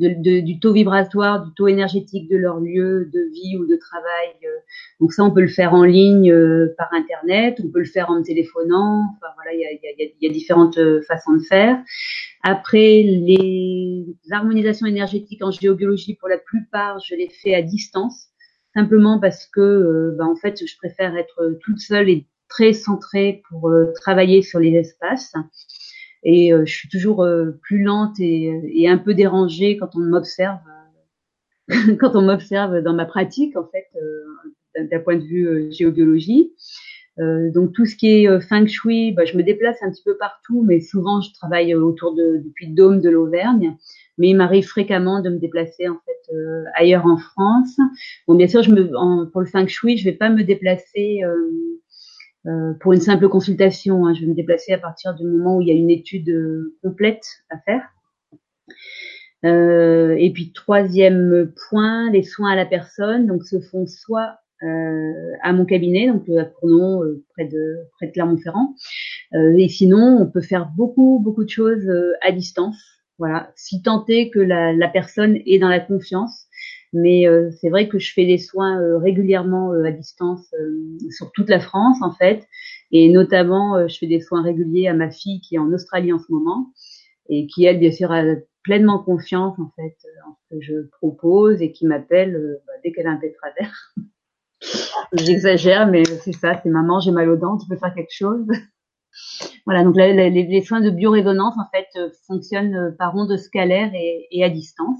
du 0.00 0.58
taux 0.60 0.72
vibratoire, 0.72 1.44
du 1.44 1.52
taux 1.54 1.68
énergétique 1.68 2.30
de 2.30 2.36
leur 2.36 2.58
lieu 2.60 3.10
de 3.12 3.20
vie 3.32 3.56
ou 3.58 3.66
de 3.66 3.76
travail. 3.76 4.34
Donc 5.00 5.12
ça, 5.12 5.22
on 5.24 5.30
peut 5.30 5.42
le 5.42 5.48
faire 5.48 5.74
en 5.74 5.84
ligne 5.84 6.34
par 6.78 6.92
internet, 6.92 7.60
on 7.64 7.68
peut 7.68 7.80
le 7.80 7.84
faire 7.84 8.10
en 8.10 8.22
téléphonant. 8.22 9.04
Enfin 9.16 9.32
voilà, 9.36 9.52
il 9.54 9.60
y 9.60 9.64
a, 9.64 9.72
y, 9.72 10.06
a, 10.06 10.10
y 10.20 10.26
a 10.28 10.32
différentes 10.32 10.78
façons 11.06 11.34
de 11.34 11.42
faire. 11.42 11.78
Après, 12.42 13.02
les 13.02 14.06
harmonisations 14.30 14.86
énergétiques 14.86 15.42
en 15.44 15.50
géobiologie, 15.50 16.14
pour 16.14 16.28
la 16.28 16.38
plupart, 16.38 16.98
je 17.00 17.14
les 17.14 17.28
fais 17.28 17.54
à 17.54 17.62
distance, 17.62 18.28
simplement 18.74 19.20
parce 19.20 19.46
que, 19.46 19.60
euh, 19.60 20.16
bah, 20.16 20.24
en 20.24 20.36
fait, 20.36 20.64
je 20.64 20.76
préfère 20.78 21.16
être 21.16 21.58
toute 21.62 21.80
seule 21.80 22.08
et 22.08 22.26
très 22.48 22.72
centrée 22.72 23.42
pour 23.48 23.68
euh, 23.68 23.92
travailler 24.00 24.42
sur 24.42 24.58
les 24.58 24.74
espaces. 24.74 25.34
Et 26.22 26.52
euh, 26.52 26.64
je 26.66 26.72
suis 26.72 26.88
toujours 26.88 27.26
plus 27.62 27.82
lente 27.82 28.18
et, 28.20 28.60
et, 28.64 28.88
un 28.88 28.98
peu 28.98 29.14
dérangée 29.14 29.76
quand 29.76 29.90
on 29.94 30.00
m'observe, 30.00 30.58
quand 32.00 32.14
on 32.14 32.22
m'observe 32.22 32.82
dans 32.82 32.94
ma 32.94 33.06
pratique, 33.06 33.56
en 33.56 33.66
fait, 33.66 33.88
d'un 34.78 35.00
point 35.00 35.16
de 35.16 35.24
vue 35.24 35.72
géobiologie. 35.72 36.52
Euh, 37.20 37.50
donc 37.50 37.72
tout 37.72 37.86
ce 37.86 37.96
qui 37.96 38.08
est 38.08 38.28
euh, 38.28 38.40
feng 38.40 38.66
shui, 38.66 39.12
bah, 39.12 39.24
je 39.24 39.36
me 39.36 39.42
déplace 39.42 39.76
un 39.82 39.90
petit 39.90 40.02
peu 40.02 40.16
partout, 40.16 40.62
mais 40.62 40.80
souvent 40.80 41.20
je 41.20 41.32
travaille 41.34 41.74
euh, 41.74 41.80
autour 41.80 42.14
de 42.14 42.40
depuis 42.42 42.68
le 42.68 42.74
dôme 42.74 43.00
de 43.00 43.10
l'Auvergne. 43.10 43.76
Mais 44.16 44.28
il 44.28 44.34
m'arrive 44.34 44.66
fréquemment 44.66 45.20
de 45.20 45.30
me 45.30 45.38
déplacer 45.38 45.88
en 45.88 45.94
fait 45.94 46.34
ailleurs 46.74 47.06
en 47.06 47.16
France. 47.16 47.76
Bon, 48.28 48.34
bien 48.34 48.46
sûr, 48.46 48.62
je 48.62 48.70
me, 48.70 48.96
en, 48.96 49.26
pour 49.26 49.40
le 49.40 49.46
feng 49.46 49.66
shui, 49.66 49.96
je 49.96 50.04
vais 50.04 50.14
pas 50.14 50.28
me 50.28 50.44
déplacer 50.44 51.22
euh, 52.46 52.72
pour 52.80 52.92
une 52.92 53.00
simple 53.00 53.28
consultation. 53.28 54.06
Hein. 54.06 54.14
Je 54.14 54.22
vais 54.22 54.26
me 54.26 54.34
déplacer 54.34 54.72
à 54.72 54.78
partir 54.78 55.14
du 55.14 55.24
moment 55.24 55.56
où 55.56 55.62
il 55.62 55.68
y 55.68 55.72
a 55.72 55.74
une 55.74 55.90
étude 55.90 56.32
complète 56.82 57.24
à 57.50 57.58
faire. 57.58 57.82
Euh, 59.44 60.14
et 60.18 60.30
puis 60.32 60.52
troisième 60.52 61.52
point, 61.68 62.10
les 62.10 62.22
soins 62.22 62.52
à 62.52 62.56
la 62.56 62.66
personne, 62.66 63.26
donc 63.26 63.44
se 63.44 63.60
font 63.60 63.86
soit 63.86 64.38
euh, 64.62 65.32
à 65.42 65.54
mon 65.54 65.64
cabinet, 65.64 66.08
donc 66.08 66.28
à 66.28 66.44
Cournon, 66.44 67.02
euh, 67.02 67.24
près 67.34 67.46
de 67.46 67.76
près 67.96 68.08
de 68.08 68.12
Clermont-Ferrand. 68.12 68.74
Euh, 69.34 69.56
et 69.56 69.68
sinon, 69.68 70.18
on 70.20 70.26
peut 70.26 70.42
faire 70.42 70.70
beaucoup 70.76 71.18
beaucoup 71.22 71.44
de 71.44 71.50
choses 71.50 71.90
à 72.20 72.32
distance. 72.32 72.76
Voilà, 73.18 73.52
si 73.54 73.82
tant 73.82 74.04
est 74.08 74.30
que 74.30 74.38
la, 74.38 74.72
la 74.72 74.88
personne 74.88 75.38
est 75.46 75.58
dans 75.58 75.68
la 75.68 75.80
confiance. 75.80 76.46
Mais 76.92 77.24
c'est 77.60 77.68
vrai 77.68 77.88
que 77.88 77.98
je 77.98 78.12
fais 78.12 78.26
des 78.26 78.38
soins 78.38 78.98
régulièrement 78.98 79.72
à 79.72 79.92
distance 79.92 80.52
sur 81.10 81.30
toute 81.32 81.48
la 81.48 81.60
France 81.60 81.98
en 82.02 82.10
fait, 82.10 82.46
et 82.90 83.08
notamment 83.08 83.86
je 83.86 83.96
fais 83.96 84.08
des 84.08 84.20
soins 84.20 84.42
réguliers 84.42 84.88
à 84.88 84.94
ma 84.94 85.10
fille 85.10 85.40
qui 85.40 85.54
est 85.54 85.58
en 85.58 85.72
Australie 85.72 86.12
en 86.12 86.18
ce 86.18 86.32
moment 86.32 86.72
et 87.28 87.46
qui 87.46 87.64
elle 87.64 87.78
bien 87.78 87.92
sûr 87.92 88.10
a 88.10 88.24
pleinement 88.64 88.98
confiance 88.98 89.56
en 89.58 89.70
fait 89.76 89.96
en 90.26 90.34
ce 90.34 90.56
que 90.56 90.60
je 90.60 90.88
propose 90.98 91.62
et 91.62 91.70
qui 91.70 91.86
m'appelle 91.86 92.60
bah, 92.66 92.72
dès 92.82 92.90
qu'elle 92.90 93.06
a 93.06 93.10
un 93.10 93.20
de 93.20 93.32
travers. 93.40 93.94
J'exagère, 95.12 95.86
mais 95.86 96.04
c'est 96.04 96.32
ça, 96.32 96.60
c'est 96.62 96.68
maman, 96.68 97.00
j'ai 97.00 97.10
mal 97.10 97.28
aux 97.30 97.36
dents, 97.36 97.58
tu 97.58 97.66
peux 97.68 97.76
faire 97.76 97.94
quelque 97.94 98.12
chose. 98.12 98.46
voilà, 99.66 99.84
donc 99.84 99.96
les, 99.96 100.62
soins 100.62 100.80
de 100.80 100.90
biorésonance, 100.90 101.54
en 101.58 101.68
fait, 101.72 101.88
euh, 101.96 102.10
fonctionnent 102.26 102.76
euh, 102.76 102.90
par 102.96 103.16
ondes 103.16 103.36
scalaires 103.36 103.92
et, 103.94 104.28
et 104.30 104.44
à 104.44 104.50
distance. 104.50 104.98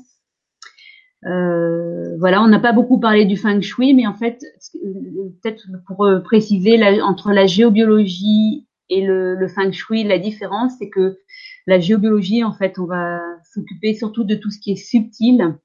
Euh, 1.27 2.17
voilà, 2.19 2.43
on 2.43 2.49
n'a 2.49 2.61
pas 2.61 2.73
beaucoup 2.73 2.99
parlé 2.99 3.25
du 3.25 3.37
feng 3.37 3.61
shui, 3.61 3.95
mais 3.95 4.07
en 4.07 4.15
fait, 4.15 4.43
peut-être 4.73 5.67
pour 5.87 6.09
préciser, 6.25 6.77
la, 6.77 7.05
entre 7.05 7.33
la 7.33 7.47
géobiologie 7.47 8.67
et 8.89 9.03
le, 9.05 9.35
le 9.35 9.49
feng 9.49 9.71
shui, 9.73 10.05
la 10.05 10.19
différence, 10.19 10.73
c'est 10.79 10.91
que 10.91 11.19
la 11.67 11.79
géobiologie, 11.79 12.43
en 12.43 12.53
fait, 12.53 12.79
on 12.79 12.87
va 12.87 13.21
s'occuper 13.53 13.95
surtout 13.95 14.25
de 14.25 14.35
tout 14.35 14.51
ce 14.51 14.59
qui 14.61 14.73
est 14.73 14.77
subtil. 14.77 15.57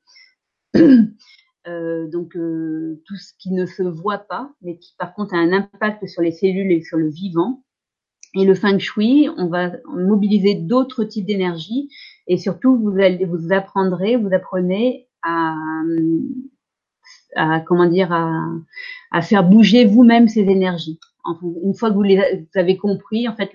Euh, 1.68 2.08
donc 2.08 2.36
euh, 2.36 3.02
tout 3.08 3.16
ce 3.16 3.34
qui 3.40 3.52
ne 3.52 3.66
se 3.66 3.82
voit 3.82 4.20
pas, 4.20 4.52
mais 4.62 4.78
qui 4.78 4.94
par 5.00 5.16
contre 5.16 5.34
a 5.34 5.38
un 5.38 5.52
impact 5.52 6.06
sur 6.06 6.22
les 6.22 6.32
cellules 6.32 6.72
et 6.72 6.84
sur 6.84 6.98
le 6.98 7.10
vivant. 7.10 7.64
Et 8.36 8.46
le 8.46 8.54
feng 8.54 8.78
shui, 8.78 9.30
on 9.36 9.48
va 9.48 9.72
mobiliser 9.88 10.54
d'autres 10.54 11.06
types 11.06 11.26
d'énergie 11.26 11.90
et 12.28 12.38
surtout 12.38 12.78
vous 12.78 13.00
allez 13.00 13.26
vous 13.26 13.52
apprendrez, 13.52 14.16
vous 14.16 14.32
apprenez 14.32 15.08
à, 15.26 15.56
à 17.36 17.60
comment 17.62 17.88
dire 17.88 18.12
à, 18.14 18.48
à 19.12 19.22
faire 19.22 19.44
bouger 19.44 19.86
vous-même 19.86 20.28
ces 20.28 20.42
énergies. 20.42 21.00
une 21.64 21.74
fois 21.74 21.90
que 21.90 21.96
vous 21.96 22.04
les 22.04 22.48
avez 22.56 22.78
compris, 22.78 23.28
en 23.28 23.36
fait, 23.36 23.50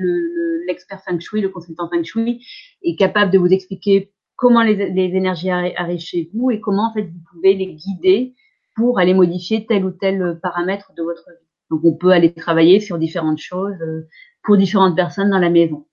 l'expert 0.67 1.01
le, 1.07 1.13
feng 1.13 1.21
shui, 1.21 1.41
le 1.41 1.49
consultant 1.49 1.89
feng 1.89 2.03
shui, 2.03 2.45
est 2.83 2.97
capable 2.97 3.31
de 3.31 3.39
vous 3.39 3.49
expliquer 3.49 4.13
comment 4.37 4.63
les, 4.63 4.81
énergies 4.81 5.51
arrivent 5.51 6.01
chez 6.01 6.31
vous 6.33 6.51
et 6.51 6.61
comment 6.61 6.91
en 6.91 6.95
fait 6.95 7.03
vous 7.03 7.21
pouvez 7.31 7.55
les 7.55 7.75
guider 7.75 8.35
pour 8.75 8.99
aller 8.99 9.15
modifier 9.15 9.67
tel 9.67 9.85
ou 9.85 9.91
tel 9.91 10.39
paramètre 10.43 10.93
de 10.97 11.03
votre 11.03 11.29
vie. 11.29 11.47
Donc 11.71 11.85
on 11.85 11.95
peut 11.95 12.11
aller 12.11 12.33
travailler 12.33 12.81
sur 12.81 12.99
différentes 12.99 13.39
choses 13.39 13.81
euh, 13.83 14.09
pour 14.43 14.57
différentes 14.57 14.97
personnes 14.97 15.31
dans 15.31 15.39
la 15.39 15.51
maison. 15.51 15.87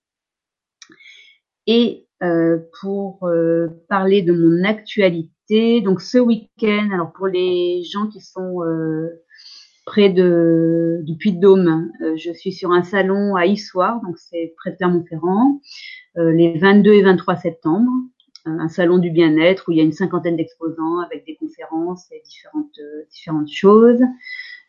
Et 1.66 2.06
euh, 2.22 2.58
pour 2.80 3.24
euh, 3.24 3.68
parler 3.88 4.22
de 4.22 4.32
mon 4.32 4.64
actualité, 4.64 5.30
donc 5.50 6.00
ce 6.00 6.18
week-end, 6.18 6.90
alors 6.92 7.12
pour 7.12 7.26
les 7.26 7.82
gens 7.82 8.06
qui 8.06 8.20
sont 8.20 8.60
près 9.86 10.10
de 10.10 11.00
du 11.04 11.16
Puy-de-Dôme, 11.16 11.90
je 12.16 12.32
suis 12.32 12.52
sur 12.52 12.72
un 12.72 12.82
salon 12.82 13.34
à 13.34 13.46
Issoire, 13.46 14.00
donc 14.02 14.18
c'est 14.18 14.54
près 14.58 14.72
de 14.72 14.76
Clermont-Ferrand, 14.76 15.60
les 16.16 16.58
22 16.58 16.92
et 16.92 17.02
23 17.02 17.36
septembre 17.36 17.90
un 18.58 18.68
salon 18.68 18.98
du 18.98 19.10
bien-être 19.10 19.68
où 19.68 19.72
il 19.72 19.78
y 19.78 19.80
a 19.80 19.84
une 19.84 19.92
cinquantaine 19.92 20.36
d'exposants 20.36 20.98
avec 21.00 21.26
des 21.26 21.36
conférences 21.36 22.10
et 22.12 22.22
différentes 22.24 22.78
euh, 22.78 23.04
différentes 23.10 23.50
choses. 23.50 24.00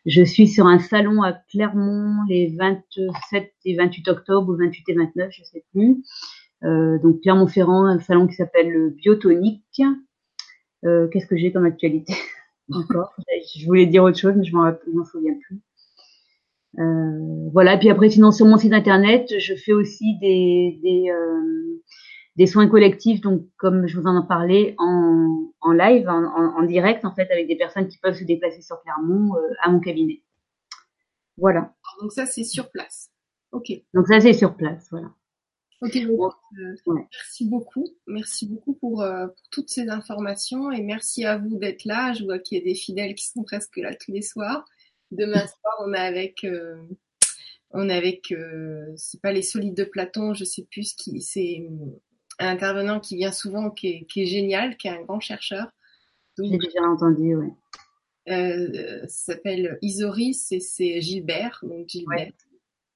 Je 0.06 0.22
suis 0.22 0.48
sur 0.48 0.66
un 0.66 0.78
salon 0.78 1.22
à 1.22 1.32
Clermont 1.32 2.24
les 2.28 2.54
27 2.56 3.52
et 3.64 3.76
28 3.76 4.08
octobre 4.08 4.52
ou 4.52 4.56
28 4.56 4.84
et 4.88 4.94
29, 4.94 5.30
je 5.30 5.44
sais 5.44 5.64
plus. 5.72 6.02
donc 6.62 7.20
Pierre 7.20 7.36
Montferrand, 7.36 7.84
un 7.84 8.00
salon 8.00 8.26
qui 8.26 8.34
s'appelle 8.34 8.70
le 8.70 8.90
Biotonique. 10.82 11.12
Qu'est-ce 11.12 11.26
que 11.26 11.36
j'ai 11.36 11.52
comme 11.52 11.64
actualité 11.64 12.14
encore? 12.72 13.14
Je 13.56 13.66
voulais 13.66 13.86
dire 13.86 14.04
autre 14.04 14.18
chose, 14.18 14.34
mais 14.36 14.44
je 14.44 14.54
m'en 14.54 15.04
souviens 15.04 15.34
plus. 15.46 15.60
Euh, 16.78 17.48
voilà. 17.52 17.76
Puis 17.76 17.90
après, 17.90 18.10
sinon 18.10 18.30
sur 18.30 18.46
mon 18.46 18.56
site 18.56 18.72
internet, 18.72 19.32
je 19.38 19.54
fais 19.54 19.72
aussi 19.72 20.18
des 20.20 20.78
des, 20.82 21.10
euh, 21.10 21.82
des 22.36 22.46
soins 22.46 22.68
collectifs, 22.68 23.20
donc 23.20 23.42
comme 23.56 23.86
je 23.86 23.98
vous 23.98 24.06
en 24.06 24.22
ai 24.22 24.26
parlé 24.26 24.74
en, 24.78 25.50
en 25.60 25.72
live, 25.72 26.08
en, 26.08 26.24
en, 26.24 26.62
direct 26.62 27.04
en 27.04 27.14
fait, 27.14 27.30
avec 27.30 27.48
des 27.48 27.56
personnes 27.56 27.88
qui 27.88 27.98
peuvent 27.98 28.14
se 28.14 28.24
déplacer 28.24 28.62
sur 28.62 28.80
Clermont 28.82 29.34
euh, 29.36 29.54
à 29.62 29.70
mon 29.70 29.80
cabinet. 29.80 30.22
Voilà. 31.36 31.74
Donc 32.00 32.12
ça 32.12 32.26
c'est 32.26 32.44
sur 32.44 32.70
place. 32.70 33.10
Ok. 33.52 33.72
Donc 33.94 34.06
ça 34.06 34.20
c'est 34.20 34.32
sur 34.32 34.56
place, 34.56 34.86
voilà. 34.90 35.08
Ok. 35.82 35.96
Euh, 35.96 36.72
merci 36.86 37.48
beaucoup, 37.48 37.88
merci 38.06 38.46
beaucoup 38.46 38.74
pour, 38.74 39.00
euh, 39.02 39.28
pour, 39.28 39.48
toutes 39.50 39.70
ces 39.70 39.88
informations 39.88 40.70
et 40.70 40.82
merci 40.82 41.24
à 41.24 41.38
vous 41.38 41.56
d'être 41.56 41.84
là. 41.86 42.12
Je 42.12 42.24
vois 42.24 42.38
qu'il 42.38 42.58
y 42.58 42.60
a 42.60 42.64
des 42.64 42.74
fidèles 42.74 43.14
qui 43.14 43.26
sont 43.26 43.44
presque 43.44 43.78
là 43.78 43.94
tous 43.94 44.12
les 44.12 44.20
soirs. 44.20 44.66
Demain 45.10 45.40
soir, 45.46 45.74
on 45.80 45.94
est 45.94 45.98
avec, 45.98 46.44
euh, 46.44 46.76
on 47.70 47.88
est 47.88 47.96
avec, 47.96 48.34
c'est 48.96 49.22
pas 49.22 49.32
les 49.32 49.42
solides 49.42 49.76
de 49.76 49.84
Platon, 49.84 50.34
je 50.34 50.44
sais 50.44 50.66
plus 50.70 50.92
qui, 50.92 51.22
c'est 51.22 51.66
un 52.38 52.48
intervenant 52.48 53.00
qui 53.00 53.16
vient 53.16 53.32
souvent, 53.32 53.70
qui 53.70 53.88
est, 53.88 54.04
qui 54.04 54.22
est 54.22 54.26
génial, 54.26 54.76
qui 54.76 54.88
est 54.88 54.90
un 54.90 55.02
grand 55.02 55.20
chercheur. 55.20 55.70
J'ai 56.36 56.58
déjà 56.58 56.82
entendu, 56.82 57.36
oui. 57.36 57.48
S'appelle 59.08 59.78
Isoris 59.80 60.52
et 60.52 60.60
c'est 60.60 61.00
Gilbert, 61.00 61.60
donc 61.62 61.88
Gilbert. 61.88 62.32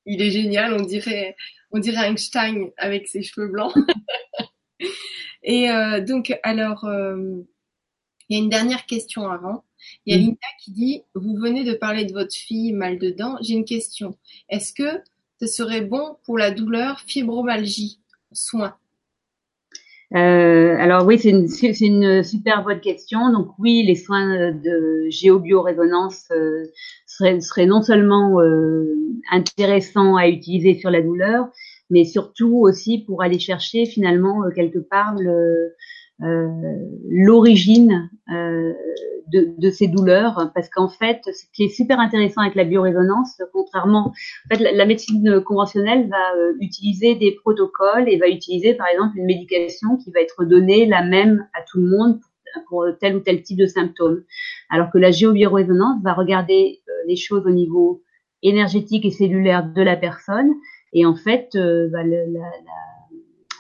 Il 0.07 0.23
est 0.23 0.31
génial, 0.31 0.75
on 0.75 0.83
dirait, 0.83 1.37
on 1.71 1.79
dirait 1.79 2.07
Einstein 2.09 2.71
avec 2.77 3.09
ses 3.09 3.23
cheveux 3.23 3.49
blancs. 3.49 3.75
et 5.43 5.71
euh, 5.71 6.01
donc, 6.01 6.39
alors, 6.43 6.85
euh, 6.85 7.43
il 8.29 8.37
y 8.37 8.41
a 8.41 8.43
une 8.43 8.51
dernière 8.51 8.87
question 8.87 9.29
avant. 9.31 9.65
Il 10.07 10.15
y 10.15 10.17
a 10.17 10.21
mm. 10.21 10.25
Linda 10.25 10.47
qui 10.63 10.73
dit, 10.73 11.03
vous 11.15 11.37
venez 11.37 11.65
de 11.65 11.75
parler 11.75 12.05
de 12.05 12.13
votre 12.13 12.35
fille 12.35 12.73
mal 12.73 12.99
dedans. 12.99 13.37
J'ai 13.41 13.55
une 13.55 13.65
question. 13.65 14.17
Est-ce 14.49 14.73
que 14.73 15.03
ce 15.41 15.47
serait 15.47 15.83
bon 15.83 16.17
pour 16.25 16.39
la 16.39 16.51
douleur 16.51 17.01
fibromyalgie? 17.01 18.01
Soin. 18.33 18.77
Euh, 20.15 20.77
alors 20.79 21.05
oui, 21.07 21.19
c'est 21.19 21.31
une, 21.31 22.23
super 22.23 22.63
bonne 22.63 22.81
question. 22.81 23.33
Donc 23.33 23.49
oui, 23.59 23.83
les 23.85 23.97
soins 23.97 24.53
de 24.53 25.09
géobiorésonance 25.09 26.27
euh, 26.31 26.65
seraient, 27.07 27.41
seraient, 27.41 27.67
non 27.67 27.83
seulement 27.83 28.41
euh, 28.41 28.95
intéressants 29.33 30.17
à 30.17 30.29
utiliser 30.29 30.79
sur 30.79 30.91
la 30.91 31.03
douleur, 31.03 31.49
mais 31.91 32.05
surtout 32.05 32.61
aussi 32.61 33.05
pour 33.05 33.23
aller 33.23 33.41
chercher 33.41 33.87
finalement 33.87 34.45
euh, 34.45 34.51
quelque 34.55 34.79
part 34.79 35.15
le, 35.19 35.31
euh, 35.31 35.69
l'origine 36.21 38.11
euh, 38.31 38.73
de, 39.33 39.55
de, 39.59 39.71
ces 39.71 39.89
douleurs, 39.89 40.53
parce 40.55 40.69
qu'en 40.69 40.89
fait, 40.89 41.21
ce 41.25 41.45
qui 41.53 41.65
est 41.65 41.69
super 41.69 41.99
intéressant 41.99 42.43
avec 42.43 42.55
la 42.55 42.65
biorésonance, 42.65 43.41
contrairement, 43.53 44.09
en 44.09 44.55
fait, 44.55 44.61
la, 44.61 44.87
médecine 44.87 45.41
conventionnelle 45.41 46.09
va 46.09 46.35
euh, 46.37 46.53
utiliser 46.61 47.15
des 47.15 47.33
protocoles 47.33 48.09
et 48.09 48.19
va 48.19 48.29
utiliser, 48.29 48.75
par 48.75 48.87
exemple, 48.87 49.19
une 49.19 49.25
médication 49.25 49.97
qui 49.97 50.11
va 50.13 50.21
être 50.21 50.45
donnée 50.45 50.87
la 50.87 51.03
même 51.03 51.49
à 51.55 51.63
tout 51.63 51.81
le 51.81 51.87
monde 51.87 52.21
pour, 52.69 52.87
tel 53.01 53.17
ou 53.17 53.21
tel 53.21 53.43
type 53.43 53.59
de 53.59 53.67
symptômes, 53.67 54.23
alors 54.71 54.91
que 54.91 54.99
la 54.99 55.11
géobiorésonance 55.11 56.03
va 56.03 56.13
regarder 56.13 56.81
les 57.09 57.17
choses 57.17 57.45
au 57.47 57.51
niveau 57.51 58.03
énergétique 58.43 59.05
et 59.05 59.11
cellulaire 59.11 59.67
de 59.67 59.83
la 59.83 59.97
personne, 59.97 60.53
et 60.93 61.07
en 61.07 61.17
fait, 61.17 61.49
bah, 61.55 62.05
la, 62.05 62.27
la, 62.27 62.51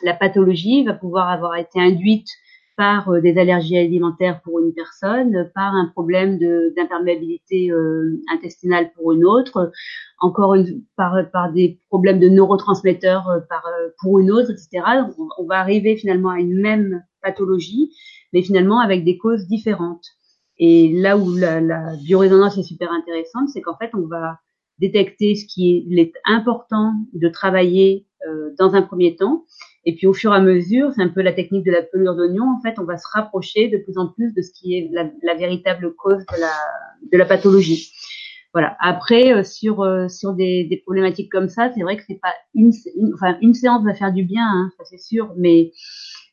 la 0.05 0.15
pathologie 0.15 0.85
va 0.85 0.93
pouvoir 0.93 1.31
avoir 1.31 1.57
été 1.57 1.81
induite 1.81 2.29
par 2.77 3.09
euh, 3.09 3.21
des 3.21 3.39
allergies 3.39 3.79
alimentaires 3.79 4.41
pour 4.43 4.61
une 4.61 4.73
personne, 4.73 5.51
par 5.55 5.75
un 5.75 5.89
problème 5.89 6.39
d'imperméabilité 6.77 7.71
euh, 7.71 8.21
intestinale 8.33 8.93
pour 8.95 9.13
une 9.13 9.25
autre, 9.25 9.73
encore 10.21 10.55
une, 10.55 10.83
par, 10.97 11.15
par 11.33 11.53
des 11.53 11.79
problèmes 11.89 12.21
de 12.21 12.29
neurotransmetteurs 12.29 13.29
euh, 13.29 13.41
par, 13.49 13.65
pour 14.01 14.19
une 14.19 14.31
autre, 14.31 14.51
etc. 14.51 14.83
On, 15.39 15.47
va 15.47 15.59
arriver 15.59 15.97
finalement 15.97 16.31
à 16.31 16.41
une 16.41 16.61
même 16.61 17.03
pathologie, 17.23 17.93
mais 18.33 18.43
finalement 18.43 18.81
avec 18.81 19.05
des 19.05 19.19
causes 19.19 19.47
différentes. 19.47 20.07
Et 20.59 20.93
là 20.93 21.17
où 21.17 21.35
la, 21.35 21.61
la 21.61 21.95
est 21.95 22.63
super 22.63 22.93
intéressante, 22.93 23.49
c'est 23.49 23.61
qu'en 23.61 23.77
fait, 23.77 23.91
on 23.95 24.07
va 24.07 24.39
détecter 24.79 25.35
ce 25.35 25.47
qui 25.47 25.77
est, 25.77 26.01
est 26.01 26.13
important 26.25 26.93
de 27.13 27.29
travailler 27.29 28.07
euh, 28.27 28.51
dans 28.59 28.75
un 28.75 28.83
premier 28.83 29.17
temps, 29.17 29.45
et 29.87 29.95
puis 29.95 30.07
au 30.07 30.15
fur 30.15 30.33
et 30.33 30.37
à 30.37 30.41
mesure, 30.41 30.93
c'est 30.95 31.03
un 31.03 31.09
peu 31.09 31.21
la 31.21 31.33
technique 31.33 31.65
de 31.65 31.73
la 31.73 31.83
pelure 31.83 32.15
d'oignon. 32.15 32.45
En 32.57 32.61
fait, 32.61 32.79
on 32.79 32.85
va 32.85 32.97
se 32.97 33.07
rapprocher 33.13 33.69
de 33.69 33.79
plus 33.79 33.99
en 33.99 34.09
plus 34.09 34.33
de 34.33 34.41
ce 34.41 34.51
qui 34.53 34.77
est 34.77 34.91
la, 34.93 35.35
véritable 35.35 35.95
cause 35.95 36.25
de 36.33 36.41
la, 36.41 36.53
de 37.13 37.19
la 37.19 37.27
pathologie. 37.27 37.93
Voilà. 38.55 38.77
Après, 38.79 39.33
euh, 39.33 39.43
sur 39.43 39.83
euh, 39.83 40.09
sur 40.09 40.33
des, 40.33 40.65
des, 40.65 40.77
problématiques 40.77 41.31
comme 41.31 41.49
ça, 41.49 41.73
c'est 41.75 41.83
vrai 41.83 41.97
que 41.97 42.05
c'est 42.07 42.21
pas 42.23 42.33
une, 42.55 42.71
enfin 43.13 43.37
une 43.43 43.53
séance 43.53 43.85
va 43.85 43.95
faire 43.95 44.13
du 44.13 44.23
bien, 44.23 44.47
hein, 44.47 44.71
ça 44.79 44.85
c'est 44.85 45.01
sûr, 45.01 45.35
mais 45.37 45.73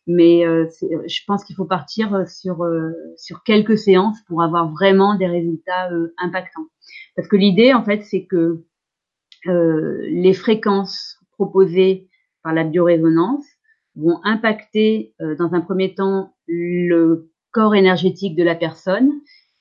mais 0.06 0.46
euh, 0.46 0.68
je 0.82 1.20
pense 1.26 1.44
qu'il 1.44 1.56
faut 1.56 1.66
partir 1.66 2.28
sur 2.30 2.64
sur 3.18 3.44
quelques 3.44 3.78
séances 3.78 4.18
pour 4.28 4.44
avoir 4.44 4.72
vraiment 4.72 5.16
des 5.16 5.28
résultats 5.28 5.90
impactants. 6.20 6.68
Parce 7.16 7.28
que 7.28 7.36
l'idée, 7.38 7.74
en 7.74 7.84
fait, 7.84 8.04
c'est 8.04 8.26
que 8.26 8.64
les 9.46 10.34
fréquences 10.34 11.18
proposées 11.32 12.11
par 12.44 12.54
la 12.54 12.64
biorésonance 12.64 13.46
vont 13.96 14.20
impacter 14.24 15.14
euh, 15.22 15.36
dans 15.36 15.54
un 15.54 15.62
premier 15.62 15.94
temps 15.94 16.34
le 16.48 17.32
corps 17.52 17.76
énergétique 17.76 18.36
de 18.36 18.44
la 18.44 18.56
personne 18.56 19.12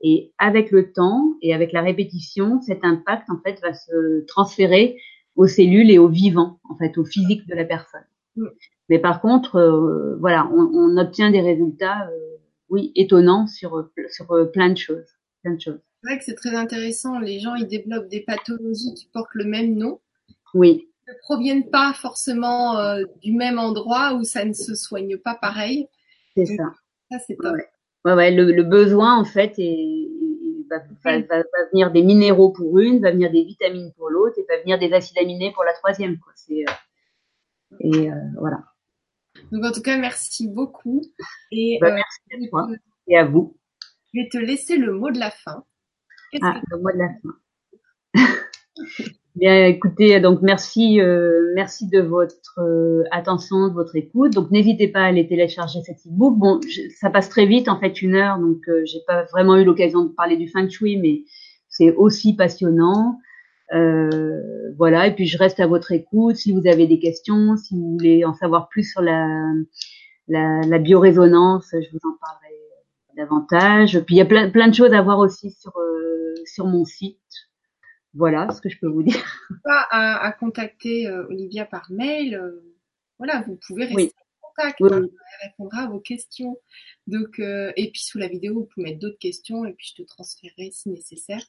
et 0.00 0.32
avec 0.38 0.70
le 0.70 0.92
temps 0.92 1.34
et 1.42 1.52
avec 1.52 1.72
la 1.72 1.82
répétition, 1.82 2.60
cet 2.62 2.84
impact 2.84 3.28
en 3.28 3.38
fait 3.44 3.60
va 3.60 3.74
se 3.74 4.24
transférer 4.26 4.96
aux 5.36 5.46
cellules 5.46 5.90
et 5.90 5.98
aux 5.98 6.08
vivants, 6.08 6.60
en 6.68 6.76
fait, 6.76 6.96
au 6.98 7.04
physique 7.04 7.46
de 7.48 7.54
la 7.54 7.64
personne. 7.64 8.04
Mais 8.88 8.98
par 8.98 9.20
contre, 9.20 9.56
euh, 9.56 10.16
voilà, 10.18 10.48
on, 10.52 10.70
on, 10.72 10.96
obtient 10.96 11.30
des 11.30 11.40
résultats, 11.40 12.08
euh, 12.08 12.36
oui, 12.68 12.92
étonnants 12.94 13.46
sur 13.46 13.90
sur 14.08 14.50
plein 14.52 14.70
de 14.70 14.76
choses, 14.76 15.06
plein 15.42 15.54
de 15.54 15.60
choses. 15.60 15.80
C'est 16.02 16.08
vrai 16.08 16.18
que 16.18 16.24
c'est 16.24 16.34
très 16.34 16.54
intéressant. 16.54 17.18
Les 17.18 17.40
gens 17.40 17.54
ils 17.56 17.66
développent 17.66 18.08
des 18.08 18.20
pathologies 18.20 18.94
qui 18.94 19.08
portent 19.12 19.34
le 19.34 19.44
même 19.44 19.76
nom. 19.76 20.00
Oui 20.54 20.89
ne 21.10 21.18
proviennent 21.22 21.70
pas 21.70 21.92
forcément 21.92 22.78
euh, 22.78 23.04
du 23.22 23.32
même 23.32 23.58
endroit 23.58 24.14
où 24.14 24.24
ça 24.24 24.44
ne 24.44 24.52
se 24.52 24.74
soigne 24.74 25.16
pas 25.18 25.34
pareil. 25.34 25.88
C'est 26.36 26.46
ça. 26.46 26.72
Ça, 27.10 27.18
c'est 27.26 27.36
top. 27.36 27.56
Ouais. 28.04 28.12
ouais, 28.12 28.30
le, 28.30 28.52
le, 28.52 28.62
besoin, 28.62 29.16
en 29.16 29.24
fait, 29.24 29.54
est, 29.58 30.08
va, 30.70 30.78
va, 31.04 31.18
va, 31.20 31.42
venir 31.72 31.90
des 31.90 32.02
minéraux 32.02 32.50
pour 32.50 32.78
une, 32.78 33.00
va 33.00 33.10
venir 33.10 33.30
des 33.30 33.44
vitamines 33.44 33.92
pour 33.96 34.10
l'autre, 34.10 34.38
et 34.38 34.46
va 34.48 34.60
venir 34.60 34.78
des 34.78 34.92
acides 34.92 35.18
aminés 35.18 35.52
pour 35.52 35.64
la 35.64 35.72
troisième. 35.72 36.18
Quoi. 36.18 36.32
C'est, 36.36 36.64
euh, 36.68 37.76
et 37.80 38.10
euh, 38.10 38.14
voilà. 38.38 38.62
Donc, 39.50 39.64
en 39.64 39.72
tout 39.72 39.82
cas, 39.82 39.96
merci 39.96 40.48
beaucoup. 40.48 41.02
Et, 41.50 41.78
bah, 41.80 41.92
merci 41.92 42.20
à 42.32 42.48
toi 42.48 42.68
et 43.08 43.16
à 43.16 43.24
vous. 43.24 43.56
Je 44.12 44.20
vais 44.20 44.28
te 44.28 44.38
laisser 44.38 44.76
le 44.76 44.92
mot 44.92 45.10
de 45.10 45.18
la 45.18 45.30
fin. 45.30 45.64
Ah, 46.42 46.60
le 46.70 46.78
mot 46.78 46.90
de 46.92 46.98
la 46.98 47.08
fin. 47.22 49.10
Bien, 49.36 49.66
écoutez, 49.66 50.18
donc 50.18 50.42
merci, 50.42 51.00
euh, 51.00 51.52
merci 51.54 51.86
de 51.88 52.00
votre 52.00 52.58
euh, 52.58 53.04
attention, 53.12 53.68
de 53.68 53.72
votre 53.72 53.94
écoute. 53.94 54.32
Donc 54.32 54.50
n'hésitez 54.50 54.88
pas 54.88 55.00
à 55.00 55.04
aller 55.04 55.26
télécharger 55.28 55.80
cet 55.82 55.98
e-book. 55.98 56.36
Bon, 56.36 56.60
ça 56.98 57.10
passe 57.10 57.28
très 57.28 57.46
vite, 57.46 57.68
en 57.68 57.78
fait, 57.78 58.02
une 58.02 58.16
heure, 58.16 58.38
donc 58.38 58.58
euh, 58.68 58.82
j'ai 58.86 58.98
pas 59.06 59.24
vraiment 59.32 59.56
eu 59.56 59.64
l'occasion 59.64 60.02
de 60.04 60.08
parler 60.08 60.36
du 60.36 60.48
feng 60.48 60.68
shui, 60.68 60.96
mais 60.96 61.22
c'est 61.68 61.94
aussi 61.94 62.34
passionnant. 62.34 63.20
voilà, 64.76 65.06
et 65.06 65.14
puis 65.14 65.26
je 65.26 65.38
reste 65.38 65.60
à 65.60 65.66
votre 65.68 65.92
écoute. 65.92 66.36
Si 66.36 66.52
vous 66.52 66.66
avez 66.66 66.86
des 66.88 66.98
questions, 66.98 67.56
si 67.56 67.74
vous 67.76 67.92
voulez 67.92 68.24
en 68.24 68.34
savoir 68.34 68.68
plus 68.68 68.82
sur 68.90 69.00
la, 69.00 69.28
la, 70.26 70.60
la 70.62 70.78
biorésonance, 70.78 71.68
je 71.72 71.88
vous 71.92 72.00
en 72.02 72.16
parlerai 72.20 72.56
davantage. 73.16 74.00
Puis 74.06 74.16
il 74.16 74.18
y 74.18 74.22
a 74.22 74.26
plein, 74.26 74.50
plein 74.50 74.68
de 74.68 74.74
choses 74.74 74.92
à 74.92 75.02
voir 75.02 75.18
aussi 75.20 75.52
sur 75.52 75.72
sur 76.46 76.66
mon 76.66 76.84
site 76.84 77.18
voilà 78.14 78.50
ce 78.50 78.60
que 78.60 78.68
je 78.68 78.78
peux 78.78 78.88
vous 78.88 79.02
dire. 79.02 79.14
Pas 79.64 79.86
à, 79.90 80.26
à 80.26 80.32
contacter 80.32 81.06
euh, 81.06 81.26
Olivia 81.28 81.64
par 81.64 81.90
mail. 81.90 82.34
Euh, 82.34 82.76
voilà, 83.18 83.42
vous 83.42 83.58
pouvez 83.66 83.84
rester 83.84 84.12
en 84.42 84.48
contact. 84.48 84.80
Hein, 84.82 85.08
elle 85.42 85.48
répondra 85.48 85.82
à 85.82 85.88
vos 85.88 86.00
questions. 86.00 86.58
Donc, 87.06 87.38
euh, 87.38 87.72
et 87.76 87.90
puis 87.90 88.02
sous 88.02 88.18
la 88.18 88.28
vidéo, 88.28 88.54
vous 88.54 88.64
pouvez 88.66 88.90
mettre 88.90 88.98
d'autres 88.98 89.18
questions 89.18 89.64
et 89.64 89.72
puis 89.72 89.92
je 89.94 90.02
te 90.02 90.06
transférerai 90.06 90.70
si 90.72 90.88
nécessaire. 90.90 91.44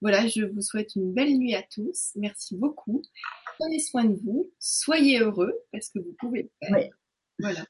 Voilà, 0.00 0.26
je 0.26 0.44
vous 0.44 0.62
souhaite 0.62 0.96
une 0.96 1.12
belle 1.12 1.36
nuit 1.36 1.54
à 1.54 1.62
tous. 1.62 2.12
Merci 2.16 2.56
beaucoup. 2.56 3.02
Prenez 3.58 3.78
soin 3.78 4.04
de 4.04 4.18
vous. 4.24 4.50
Soyez 4.58 5.20
heureux 5.20 5.54
parce 5.72 5.90
que 5.90 5.98
vous 5.98 6.14
pouvez 6.18 6.42
le 6.42 6.66
faire. 6.66 6.90
Voilà. 7.38 7.64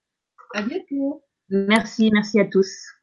À 0.55 0.63
bientôt. 0.63 1.23
Merci, 1.49 2.11
merci 2.13 2.41
à 2.41 2.47
tous. 2.47 3.00